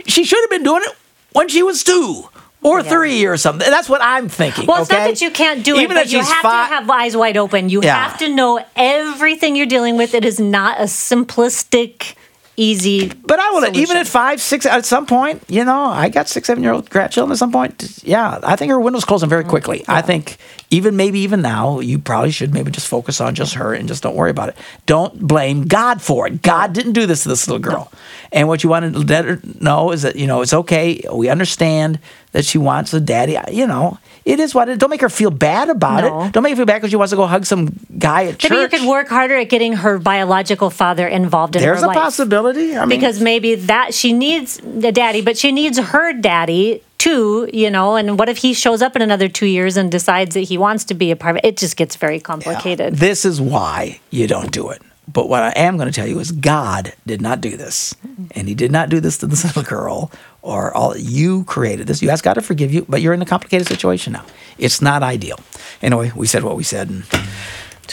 she 0.06 0.24
should 0.24 0.40
have 0.40 0.50
been 0.50 0.64
doing 0.64 0.82
it 0.84 0.96
when 1.32 1.48
she 1.48 1.62
was 1.62 1.82
two 1.84 2.28
or 2.62 2.80
Yeah. 2.80 2.88
three 2.90 3.24
or 3.26 3.36
something. 3.36 3.68
That's 3.70 3.88
what 3.88 4.02
I'm 4.02 4.28
thinking. 4.28 4.66
Well, 4.66 4.82
it's 4.82 4.90
not 4.90 5.06
that 5.08 5.20
you 5.22 5.30
can't 5.30 5.64
do 5.64 5.76
it, 5.76 5.82
Even 5.82 5.96
but 5.96 6.12
you 6.12 6.18
have 6.18 6.28
fi- 6.42 6.68
to 6.68 6.74
have 6.74 6.90
eyes 6.90 7.16
wide 7.16 7.36
open. 7.36 7.68
You 7.70 7.82
Yeah. 7.82 8.08
have 8.08 8.18
to 8.18 8.28
know 8.28 8.60
everything 8.76 9.56
you're 9.56 9.66
dealing 9.66 9.96
with. 9.96 10.14
It 10.14 10.24
is 10.24 10.38
not 10.38 10.78
a 10.80 10.84
simplistic, 10.84 12.14
easy. 12.56 13.10
But 13.24 13.38
I 13.40 13.50
will, 13.52 13.74
even 13.76 13.96
at 13.96 14.06
five, 14.06 14.40
six, 14.42 14.66
at 14.66 14.84
some 14.84 15.06
point, 15.06 15.42
you 15.48 15.64
know, 15.64 15.86
I 15.86 16.08
got 16.10 16.28
six, 16.28 16.46
seven 16.46 16.62
year 16.62 16.72
old 16.72 16.90
grandchildren 16.90 17.32
at 17.32 17.38
some 17.38 17.52
point. 17.52 18.00
Yeah, 18.04 18.38
I 18.42 18.56
think 18.56 18.70
her 18.70 18.78
window's 18.80 19.04
closing 19.06 19.28
very 19.30 19.44
quickly. 19.44 19.82
I 19.88 20.02
think 20.02 20.36
even 20.70 20.96
maybe 20.96 21.18
even 21.20 21.42
now, 21.42 21.80
you 21.80 21.98
probably 21.98 22.30
should 22.30 22.54
maybe 22.54 22.70
just 22.70 22.86
focus 22.86 23.20
on 23.20 23.34
just 23.34 23.54
her 23.54 23.74
and 23.74 23.88
just 23.88 24.02
don't 24.04 24.14
worry 24.14 24.30
about 24.30 24.50
it. 24.50 24.56
Don't 24.86 25.18
blame 25.20 25.64
God 25.66 26.00
for 26.00 26.28
it. 26.28 26.42
God 26.42 26.72
didn't 26.72 26.92
do 26.92 27.06
this 27.06 27.24
to 27.24 27.28
this 27.28 27.48
little 27.48 27.60
girl. 27.60 27.90
And 28.30 28.46
what 28.46 28.62
you 28.62 28.70
want 28.70 28.92
to 28.92 28.98
let 29.00 29.24
her 29.24 29.40
know 29.60 29.90
is 29.90 30.02
that, 30.02 30.14
you 30.14 30.28
know, 30.28 30.42
it's 30.42 30.54
okay. 30.54 31.02
We 31.12 31.28
understand 31.28 31.98
that 32.32 32.44
she 32.44 32.58
wants 32.58 32.94
a 32.94 33.00
daddy. 33.00 33.36
You 33.50 33.66
know, 33.66 33.98
it 34.24 34.38
is 34.38 34.54
what 34.54 34.68
it 34.68 34.78
Don't 34.78 34.90
make 34.90 35.00
her 35.00 35.08
feel 35.08 35.32
bad 35.32 35.68
about 35.70 36.04
No. 36.04 36.22
it. 36.22 36.32
Don't 36.32 36.44
make 36.44 36.52
her 36.52 36.56
feel 36.58 36.66
bad 36.66 36.76
because 36.76 36.90
she 36.90 36.96
wants 36.96 37.10
to 37.10 37.16
go 37.16 37.26
hug 37.26 37.44
some 37.46 37.74
guy 37.98 38.26
at 38.26 38.42
Maybe 38.42 38.62
you 38.62 38.68
could 38.68 38.88
work 38.88 39.08
harder 39.08 39.36
at 39.36 39.48
getting 39.48 39.72
her 39.72 39.98
biological 39.98 40.70
father 40.70 41.08
involved 41.08 41.56
in 41.56 41.62
There's 41.62 41.80
her 41.80 41.90
a 41.90 41.94
possibility. 41.94 42.76
I 42.76 42.80
mean, 42.86 43.00
because 43.00 43.20
maybe 43.20 43.56
that 43.56 43.92
she 43.92 44.12
needs 44.12 44.60
the 44.62 44.92
daddy, 44.92 45.20
but 45.20 45.36
she 45.36 45.50
needs 45.50 45.78
her 45.78 46.12
daddy 46.12 46.84
too, 47.00 47.48
you 47.52 47.70
know. 47.70 47.96
And 47.96 48.18
what 48.18 48.28
if 48.28 48.38
he 48.38 48.52
shows 48.54 48.82
up 48.82 48.94
in 48.94 49.02
another 49.02 49.28
two 49.28 49.46
years 49.46 49.76
and 49.76 49.90
decides 49.90 50.34
that 50.34 50.42
he 50.42 50.58
wants 50.58 50.84
to 50.84 50.94
be 50.94 51.10
a 51.10 51.16
part 51.16 51.36
of 51.36 51.40
it? 51.42 51.48
It 51.48 51.56
just 51.56 51.76
gets 51.76 51.96
very 51.96 52.20
complicated. 52.20 52.94
This 52.96 53.24
is 53.24 53.40
why 53.40 54.00
you 54.10 54.26
don't 54.26 54.52
do 54.52 54.68
it. 54.68 54.82
But 55.12 55.28
what 55.28 55.42
I 55.42 55.50
am 55.56 55.76
going 55.76 55.88
to 55.88 55.92
tell 55.92 56.06
you 56.06 56.20
is 56.20 56.30
God 56.30 56.92
did 57.04 57.20
not 57.20 57.40
do 57.40 57.56
this. 57.56 57.94
And 58.32 58.46
he 58.46 58.54
did 58.54 58.70
not 58.70 58.90
do 58.90 59.00
this 59.00 59.18
to 59.18 59.26
this 59.26 59.44
little 59.48 59.64
girl 59.64 60.12
or 60.42 60.72
all 60.72 60.96
you 60.96 61.44
created 61.44 61.86
this. 61.86 62.00
You 62.02 62.10
asked 62.10 62.22
God 62.22 62.34
to 62.34 62.42
forgive 62.42 62.72
you, 62.72 62.86
but 62.88 63.00
you're 63.00 63.14
in 63.14 63.22
a 63.22 63.26
complicated 63.26 63.66
situation 63.66 64.12
now. 64.12 64.24
It's 64.58 64.80
not 64.80 65.02
ideal. 65.02 65.40
Anyway, 65.82 66.12
we 66.14 66.26
said 66.26 66.44
what 66.44 66.56
we 66.56 66.62
said 66.62 66.90
and 66.90 67.04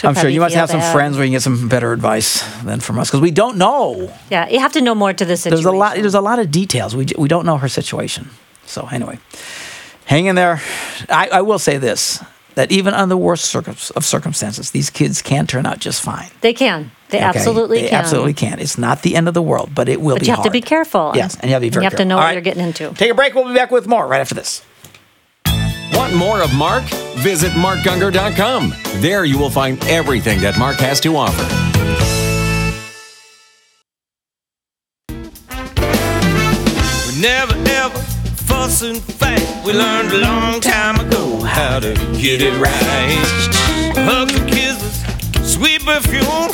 I'm 0.04 0.14
sure 0.14 0.30
you 0.30 0.40
must 0.40 0.54
have 0.54 0.70
some 0.70 0.78
bad. 0.78 0.92
friends 0.92 1.16
where 1.16 1.24
you 1.24 1.30
can 1.30 1.36
get 1.36 1.42
some 1.42 1.68
better 1.68 1.92
advice 1.92 2.42
than 2.62 2.78
from 2.78 3.00
us 3.00 3.08
because 3.08 3.20
we 3.20 3.32
don't 3.32 3.58
know. 3.58 4.12
Yeah, 4.30 4.48
you 4.48 4.60
have 4.60 4.72
to 4.74 4.80
know 4.80 4.94
more 4.94 5.12
to 5.12 5.24
the 5.24 5.36
situation. 5.36 5.64
There's 5.64 5.74
a 5.74 5.76
lot. 5.76 5.96
There's 5.96 6.14
a 6.14 6.20
lot 6.20 6.38
of 6.38 6.52
details. 6.52 6.94
We 6.94 7.06
we 7.18 7.26
don't 7.26 7.44
know 7.44 7.56
her 7.56 7.68
situation. 7.68 8.28
So 8.68 8.86
anyway, 8.92 9.18
hang 10.04 10.26
in 10.26 10.36
there. 10.36 10.60
I, 11.08 11.28
I 11.32 11.40
will 11.42 11.58
say 11.58 11.78
this: 11.78 12.22
that 12.54 12.70
even 12.70 12.92
under 12.94 13.08
the 13.10 13.16
worst 13.16 13.46
circum- 13.46 13.76
of 13.96 14.04
circumstances, 14.04 14.70
these 14.72 14.90
kids 14.90 15.22
can 15.22 15.46
turn 15.46 15.64
out 15.66 15.78
just 15.78 16.02
fine. 16.02 16.28
They 16.42 16.52
can. 16.52 16.90
They 17.10 17.18
Okay? 17.18 17.24
absolutely 17.26 17.80
They 17.82 17.88
can. 17.88 17.98
absolutely 18.00 18.34
can. 18.34 18.58
It's 18.58 18.76
not 18.76 19.00
the 19.02 19.16
end 19.16 19.28
of 19.28 19.34
the 19.34 19.40
world, 19.42 19.70
but 19.74 19.88
it 19.88 20.00
will 20.02 20.16
be. 20.16 20.16
But 20.16 20.20
be 20.20 20.26
you 20.26 20.34
have 20.34 20.44
to 20.44 20.50
be 20.50 20.60
careful. 20.60 21.12
Yes, 21.14 21.34
and 21.36 21.44
you 21.44 21.50
have 21.52 21.62
to 21.62 21.66
be 21.66 21.70
very 21.70 21.84
You 21.84 21.90
have 21.90 21.98
to 21.98 22.04
know 22.04 22.16
All 22.16 22.20
what 22.20 22.26
right. 22.26 22.32
you're 22.32 22.42
getting 22.42 22.62
into. 22.62 22.92
Take 22.94 23.10
a 23.10 23.14
break. 23.14 23.34
We'll 23.34 23.48
be 23.48 23.54
back 23.54 23.70
with 23.70 23.86
more 23.88 24.06
right 24.06 24.20
after 24.20 24.34
this. 24.34 24.62
Want 25.94 26.14
more 26.14 26.42
of 26.42 26.52
Mark? 26.54 26.84
Visit 27.16 27.50
markgungor.com. 27.52 28.74
There 29.00 29.24
you 29.24 29.38
will 29.38 29.50
find 29.50 29.82
everything 29.86 30.40
that 30.42 30.58
Mark 30.58 30.76
has 30.76 31.00
to 31.00 31.16
offer. 31.16 31.46
We 35.08 37.20
never 37.20 37.54
ever 37.68 37.98
fuss 38.58 38.82
and 38.82 39.00
fight. 39.02 39.44
We 39.64 39.72
learned 39.72 40.12
a 40.12 40.18
long 40.18 40.60
time 40.60 40.96
ago 41.04 41.40
how 41.42 41.78
to 41.80 41.94
get 42.24 42.42
it 42.42 42.54
right. 42.60 43.22
Hugs 44.08 44.34
and 44.38 44.48
kisses, 44.48 44.96
sweet 45.54 45.80
perfume. 45.84 46.50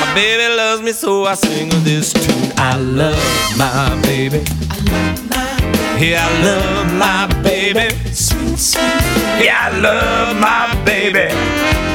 My 0.00 0.08
baby 0.14 0.54
loves 0.54 0.82
me, 0.82 0.92
so 0.92 1.24
I 1.24 1.34
sing 1.34 1.68
this 1.84 2.12
tune. 2.12 2.52
I 2.56 2.76
love 2.76 3.56
my 3.56 4.00
baby. 4.02 4.42
Yeah, 5.98 6.26
I 6.26 6.32
love 6.48 6.86
my 7.04 7.42
baby. 7.42 7.94
Sweet, 8.12 8.58
sweet. 8.58 8.82
Yeah, 9.44 9.68
I 9.68 9.78
love 9.78 10.36
my 10.40 10.84
baby. 10.84 11.28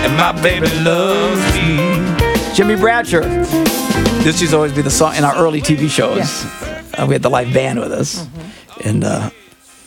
And 0.06 0.14
my 0.16 0.32
baby 0.42 0.70
loves 0.90 1.44
me. 1.54 2.56
Jimmy 2.56 2.76
Bratcher. 2.76 3.24
This 4.24 4.40
used 4.42 4.52
to 4.52 4.58
always 4.58 4.74
be 4.74 4.82
the 4.82 4.90
song 4.90 5.16
in 5.16 5.24
our 5.26 5.36
early 5.36 5.62
TV 5.62 5.90
shows. 5.90 6.46
Uh, 6.98 7.06
we 7.08 7.14
had 7.14 7.22
the 7.22 7.30
live 7.30 7.54
band 7.54 7.80
with 7.80 7.92
us, 7.92 8.26
and 8.84 9.04
uh, 9.04 9.30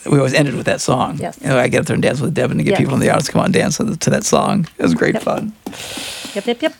we 0.07 0.19
always 0.19 0.35
ended 0.35 0.55
with 0.55 0.67
that 0.67 0.81
song. 0.81 1.19
Yes. 1.19 1.39
You 1.41 1.49
know, 1.49 1.59
I 1.59 1.69
get 1.69 1.81
up 1.81 1.87
there 1.87 1.95
and 1.95 2.03
dance 2.03 2.21
with 2.21 2.35
Devin 2.35 2.59
to 2.59 2.65
get 2.65 2.79
people 2.79 2.95
in 2.95 3.01
the 3.01 3.11
audience 3.11 3.27
to 3.27 3.33
come 3.33 3.41
on 3.41 3.47
and 3.47 3.55
dance 3.55 3.77
to, 3.79 3.85
that 3.85 4.25
song. 4.25 4.67
It 4.79 4.83
was 4.83 4.95
great 4.95 5.21
fun. 5.23 5.53
Yep, 6.35 6.47
yep, 6.47 6.63
yep. 6.63 6.75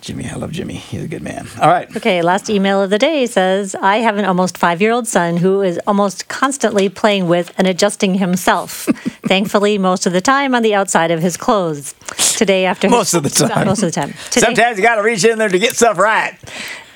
Jimmy, 0.00 0.28
I 0.28 0.36
love 0.36 0.52
Jimmy. 0.52 0.74
He's 0.74 1.02
a 1.02 1.08
good 1.08 1.22
man. 1.22 1.48
All 1.60 1.68
right. 1.68 1.94
Okay, 1.96 2.22
last 2.22 2.48
email 2.48 2.80
of 2.80 2.90
the 2.90 2.98
day 2.98 3.26
says 3.26 3.74
I 3.74 3.96
have 3.96 4.16
an 4.16 4.24
almost 4.24 4.56
five 4.56 4.80
year 4.80 4.92
old 4.92 5.08
son 5.08 5.38
who 5.38 5.60
is 5.60 5.80
almost 5.86 6.28
constantly 6.28 6.88
playing 6.88 7.26
with 7.26 7.52
and 7.58 7.66
adjusting 7.66 8.14
himself. 8.14 8.84
Thankfully, 9.26 9.76
most 9.76 10.06
of 10.06 10.12
the 10.12 10.20
time 10.20 10.54
on 10.54 10.62
the 10.62 10.74
outside 10.74 11.10
of 11.10 11.20
his 11.20 11.36
clothes. 11.36 11.94
Today, 12.36 12.64
after 12.64 12.88
Most 12.88 13.10
his, 13.10 13.14
of 13.14 13.22
the 13.24 13.30
time. 13.30 13.66
most 13.66 13.82
of 13.82 13.92
the 13.92 14.00
time. 14.00 14.14
Today, 14.30 14.46
Sometimes 14.46 14.78
you 14.78 14.84
got 14.84 14.96
to 14.96 15.02
reach 15.02 15.24
in 15.24 15.38
there 15.38 15.48
to 15.48 15.58
get 15.58 15.74
stuff 15.74 15.98
right. 15.98 16.38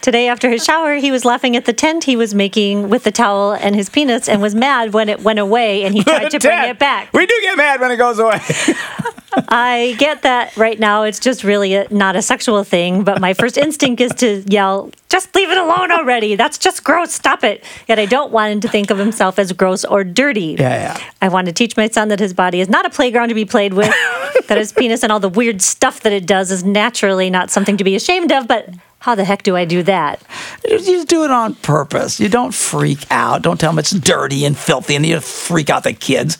Today, 0.02 0.26
after 0.26 0.50
his 0.50 0.64
shower, 0.64 0.96
he 0.96 1.12
was 1.12 1.24
laughing 1.24 1.54
at 1.54 1.64
the 1.64 1.72
tent 1.72 2.02
he 2.02 2.16
was 2.16 2.34
making 2.34 2.88
with 2.88 3.04
the 3.04 3.12
towel 3.12 3.52
and 3.52 3.76
his 3.76 3.88
penis 3.88 4.28
and 4.28 4.42
was 4.42 4.52
mad 4.52 4.92
when 4.92 5.08
it 5.08 5.20
went 5.22 5.38
away 5.38 5.84
and 5.84 5.94
he 5.94 6.02
tried 6.02 6.28
to 6.28 6.40
bring 6.40 6.64
it 6.64 6.80
back. 6.80 7.12
We 7.12 7.24
do 7.24 7.38
get 7.42 7.56
mad 7.56 7.80
when 7.80 7.92
it 7.92 7.98
goes 7.98 8.18
away. 8.18 8.40
I 9.48 9.94
get 9.98 10.22
that 10.22 10.56
right 10.56 10.78
now 10.78 11.04
it's 11.04 11.20
just 11.20 11.44
really 11.44 11.74
a, 11.74 11.86
not 11.90 12.16
a 12.16 12.22
sexual 12.22 12.64
thing, 12.64 13.04
but 13.04 13.20
my 13.20 13.32
first 13.32 13.56
instinct 13.56 14.00
is 14.00 14.12
to 14.14 14.42
yell, 14.48 14.90
just 15.08 15.32
leave 15.36 15.50
it 15.50 15.56
alone 15.56 15.92
already. 15.92 16.34
That's 16.34 16.58
just 16.58 16.82
gross. 16.82 17.12
Stop 17.12 17.44
it. 17.44 17.64
Yet 17.86 18.00
I 18.00 18.06
don't 18.06 18.32
want 18.32 18.52
him 18.52 18.60
to 18.62 18.68
think 18.68 18.90
of 18.90 18.98
himself 18.98 19.38
as 19.38 19.52
gross 19.52 19.84
or 19.84 20.02
dirty. 20.02 20.56
Yeah, 20.58 20.96
yeah. 20.96 21.00
I 21.22 21.28
want 21.28 21.46
to 21.46 21.52
teach 21.52 21.76
my 21.76 21.88
son 21.88 22.08
that 22.08 22.18
his 22.18 22.34
body 22.34 22.60
is 22.60 22.68
not 22.68 22.84
a 22.84 22.90
playground 22.90 23.28
to 23.28 23.34
be 23.34 23.44
played 23.44 23.74
with, 23.74 23.86
that 24.48 24.58
his 24.58 24.72
penis 24.72 25.04
and 25.04 25.12
all 25.12 25.20
the 25.20 25.28
weird 25.28 25.62
stuff 25.62 26.00
that 26.00 26.12
it 26.12 26.26
does 26.26 26.50
is 26.50 26.64
naturally 26.64 27.30
not 27.30 27.50
something 27.50 27.76
to 27.76 27.84
be 27.84 27.94
ashamed 27.94 28.32
of, 28.32 28.48
but 28.48 28.68
how 29.02 29.14
the 29.14 29.24
heck 29.24 29.42
do 29.42 29.56
I 29.56 29.64
do 29.64 29.82
that? 29.82 30.22
You 30.64 30.78
just 30.78 31.08
do 31.08 31.24
it 31.24 31.30
on 31.30 31.54
purpose. 31.56 32.18
You 32.20 32.28
don't 32.28 32.54
freak 32.54 33.04
out. 33.10 33.42
Don't 33.42 33.58
tell 33.60 33.72
them 33.72 33.78
it's 33.78 33.90
dirty 33.90 34.44
and 34.44 34.56
filthy, 34.56 34.94
and 34.96 35.04
you 35.04 35.20
freak 35.20 35.68
out 35.70 35.82
the 35.84 35.92
kids. 35.92 36.38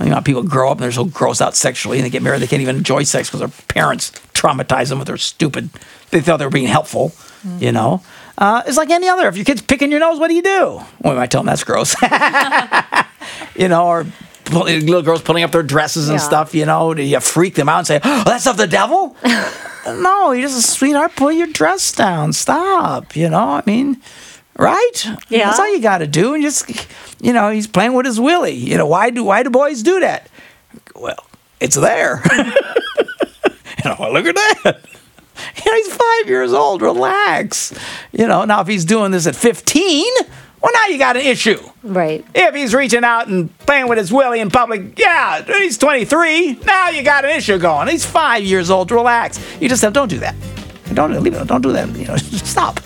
You 0.00 0.10
know, 0.10 0.20
people 0.20 0.42
grow 0.42 0.70
up 0.70 0.78
and 0.78 0.84
they're 0.84 0.92
so 0.92 1.04
gross 1.04 1.40
out 1.40 1.54
sexually, 1.54 1.98
and 1.98 2.04
they 2.06 2.10
get 2.10 2.22
married, 2.22 2.40
they 2.42 2.46
can't 2.46 2.62
even 2.62 2.76
enjoy 2.76 3.02
sex 3.02 3.28
because 3.28 3.40
their 3.40 3.64
parents 3.68 4.10
traumatize 4.34 4.88
them 4.88 4.98
with 4.98 5.06
their 5.08 5.16
stupid. 5.18 5.68
They 6.10 6.20
thought 6.20 6.38
they 6.38 6.44
were 6.46 6.50
being 6.50 6.66
helpful, 6.66 7.12
you 7.58 7.72
know. 7.72 8.02
Uh, 8.38 8.62
it's 8.66 8.78
like 8.78 8.90
any 8.90 9.08
other. 9.08 9.28
If 9.28 9.36
your 9.36 9.44
kid's 9.44 9.60
picking 9.62 9.90
your 9.90 10.00
nose, 10.00 10.18
what 10.18 10.28
do 10.28 10.34
you 10.34 10.42
do? 10.42 10.80
Well, 11.00 11.12
we 11.12 11.14
might 11.14 11.30
tell 11.30 11.42
them 11.42 11.46
that's 11.46 11.62
gross, 11.64 11.94
you 13.56 13.68
know, 13.68 13.86
or 13.86 14.06
little 14.50 15.02
girls 15.02 15.22
pulling 15.22 15.44
up 15.44 15.52
their 15.52 15.62
dresses 15.62 16.08
and 16.08 16.18
Yeah. 16.18 16.24
stuff. 16.26 16.54
You 16.54 16.66
know, 16.66 16.94
do 16.94 17.02
you 17.02 17.20
freak 17.20 17.54
them 17.54 17.68
out 17.68 17.78
and 17.78 17.86
say, 17.86 18.00
"Oh, 18.02 18.22
that's 18.24 18.46
of 18.46 18.56
the 18.56 18.66
devil"? 18.66 19.16
No, 19.86 20.32
you 20.32 20.42
just 20.42 20.58
a 20.58 20.62
sweetheart, 20.62 21.12
pull 21.16 21.32
your 21.32 21.46
dress 21.46 21.92
down. 21.92 22.32
Stop. 22.32 23.16
You 23.16 23.28
know, 23.28 23.38
I 23.38 23.62
mean, 23.66 24.00
right? 24.58 25.06
Yeah. 25.28 25.46
That's 25.46 25.60
all 25.60 25.72
you 25.72 25.80
got 25.80 25.98
to 25.98 26.06
do. 26.06 26.34
And 26.34 26.42
just, 26.42 26.68
you 27.20 27.32
know, 27.32 27.50
he's 27.50 27.66
playing 27.66 27.94
with 27.94 28.06
his 28.06 28.20
willy. 28.20 28.54
You 28.54 28.76
know, 28.76 28.86
why 28.86 29.10
do 29.10 29.24
why 29.24 29.42
do 29.42 29.50
boys 29.50 29.82
do 29.82 30.00
that? 30.00 30.28
Well, 30.94 31.26
it's 31.60 31.76
there. 31.76 32.22
you 32.36 32.44
know, 33.84 34.10
look 34.12 34.26
at 34.26 34.36
that. 34.36 34.80
You 35.64 35.72
know, 35.72 35.76
he's 35.76 35.92
five 35.92 36.28
years 36.28 36.52
old. 36.52 36.82
Relax. 36.82 37.72
You 38.12 38.26
know, 38.28 38.44
now 38.44 38.60
if 38.60 38.68
he's 38.68 38.84
doing 38.84 39.10
this 39.12 39.26
at 39.26 39.34
15, 39.34 40.04
well, 40.62 40.72
now 40.72 40.86
you 40.86 40.98
got 40.98 41.16
an 41.16 41.22
issue. 41.22 41.58
Right. 41.82 42.24
If 42.34 42.54
he's 42.54 42.74
reaching 42.74 43.04
out 43.04 43.28
and 43.28 43.56
playing 43.60 43.88
with 43.88 43.98
his 43.98 44.12
willy 44.12 44.40
in 44.40 44.50
public, 44.50 44.98
yeah, 44.98 45.42
he's 45.42 45.76
23. 45.78 46.54
Now 46.64 46.90
you 46.90 47.02
got 47.02 47.24
an 47.24 47.32
issue 47.32 47.58
going. 47.58 47.88
He's 47.88 48.06
five 48.06 48.44
years 48.44 48.70
old. 48.70 48.90
Relax. 48.90 49.40
You 49.60 49.68
just 49.68 49.82
have, 49.82 49.92
don't 49.92 50.08
do 50.08 50.18
that. 50.18 50.34
Don't 50.94 51.12
leave 51.22 51.34
it. 51.34 51.46
Don't 51.48 51.62
do 51.62 51.72
that. 51.72 51.88
You 51.96 52.06
know, 52.06 52.16
stop. 52.16 52.80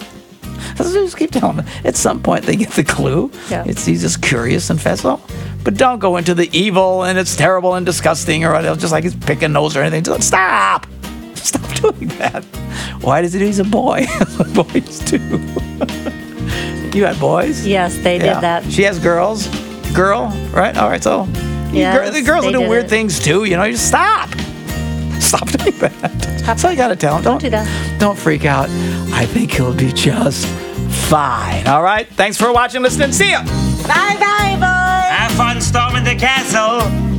Just 0.76 1.16
keep 1.16 1.30
telling 1.30 1.56
them. 1.56 1.66
At 1.84 1.96
some 1.96 2.22
point, 2.22 2.44
they 2.44 2.56
get 2.56 2.70
the 2.70 2.84
clue. 2.84 3.30
Yeah. 3.50 3.64
It's 3.66 3.84
he's 3.84 4.02
just 4.02 4.22
curious 4.22 4.70
and 4.70 4.80
facile. 4.80 5.20
But 5.64 5.74
don't 5.74 5.98
go 5.98 6.16
into 6.16 6.34
the 6.34 6.48
evil 6.56 7.02
and 7.02 7.18
it's 7.18 7.34
terrible 7.34 7.74
and 7.74 7.84
disgusting 7.84 8.44
or 8.44 8.60
just 8.76 8.92
like 8.92 9.04
he's 9.04 9.16
picking 9.16 9.52
nose 9.52 9.76
or 9.76 9.82
anything. 9.82 10.04
Just 10.04 10.28
stop. 10.28 10.86
Stop 11.34 11.74
doing 11.74 12.08
that. 12.18 12.44
Why 13.00 13.22
does 13.22 13.34
it? 13.34 13.40
He's 13.42 13.58
a 13.58 13.64
boy. 13.64 14.06
boys 14.54 14.98
too. 15.04 16.22
You 16.96 17.04
had 17.04 17.20
boys? 17.20 17.66
Yes, 17.66 17.98
they 17.98 18.16
yeah. 18.16 18.32
did 18.32 18.42
that. 18.42 18.72
She 18.72 18.82
has 18.84 18.98
girls. 18.98 19.48
Girl, 19.92 20.28
right? 20.50 20.74
All 20.78 20.88
right, 20.88 21.02
so 21.02 21.26
yes, 21.70 22.10
the 22.14 22.22
girls 22.22 22.46
will 22.46 22.52
do 22.52 22.66
weird 22.66 22.86
it. 22.86 22.88
things 22.88 23.20
too. 23.20 23.44
You 23.44 23.58
know, 23.58 23.64
you 23.64 23.72
just 23.72 23.86
stop. 23.86 24.30
Stop 25.20 25.46
doing 25.58 25.76
that. 25.78 26.40
That's 26.46 26.64
all 26.64 26.70
you 26.70 26.76
gotta 26.78 26.96
tell 26.96 27.18
him. 27.18 27.22
Don't, 27.22 27.34
don't 27.34 27.42
do 27.42 27.50
that. 27.50 28.00
Don't 28.00 28.18
freak 28.18 28.46
out. 28.46 28.70
I 29.12 29.26
think 29.26 29.52
he'll 29.52 29.74
be 29.74 29.92
just 29.92 30.46
fine. 31.10 31.66
All 31.66 31.82
right. 31.82 32.08
Thanks 32.08 32.38
for 32.38 32.50
watching, 32.50 32.80
listening. 32.80 33.12
See 33.12 33.30
ya. 33.30 33.42
Bye, 33.42 34.16
bye, 34.18 34.54
boys. 34.54 35.18
Have 35.18 35.32
fun 35.32 35.60
storming 35.60 36.04
the 36.04 36.14
castle. 36.14 37.15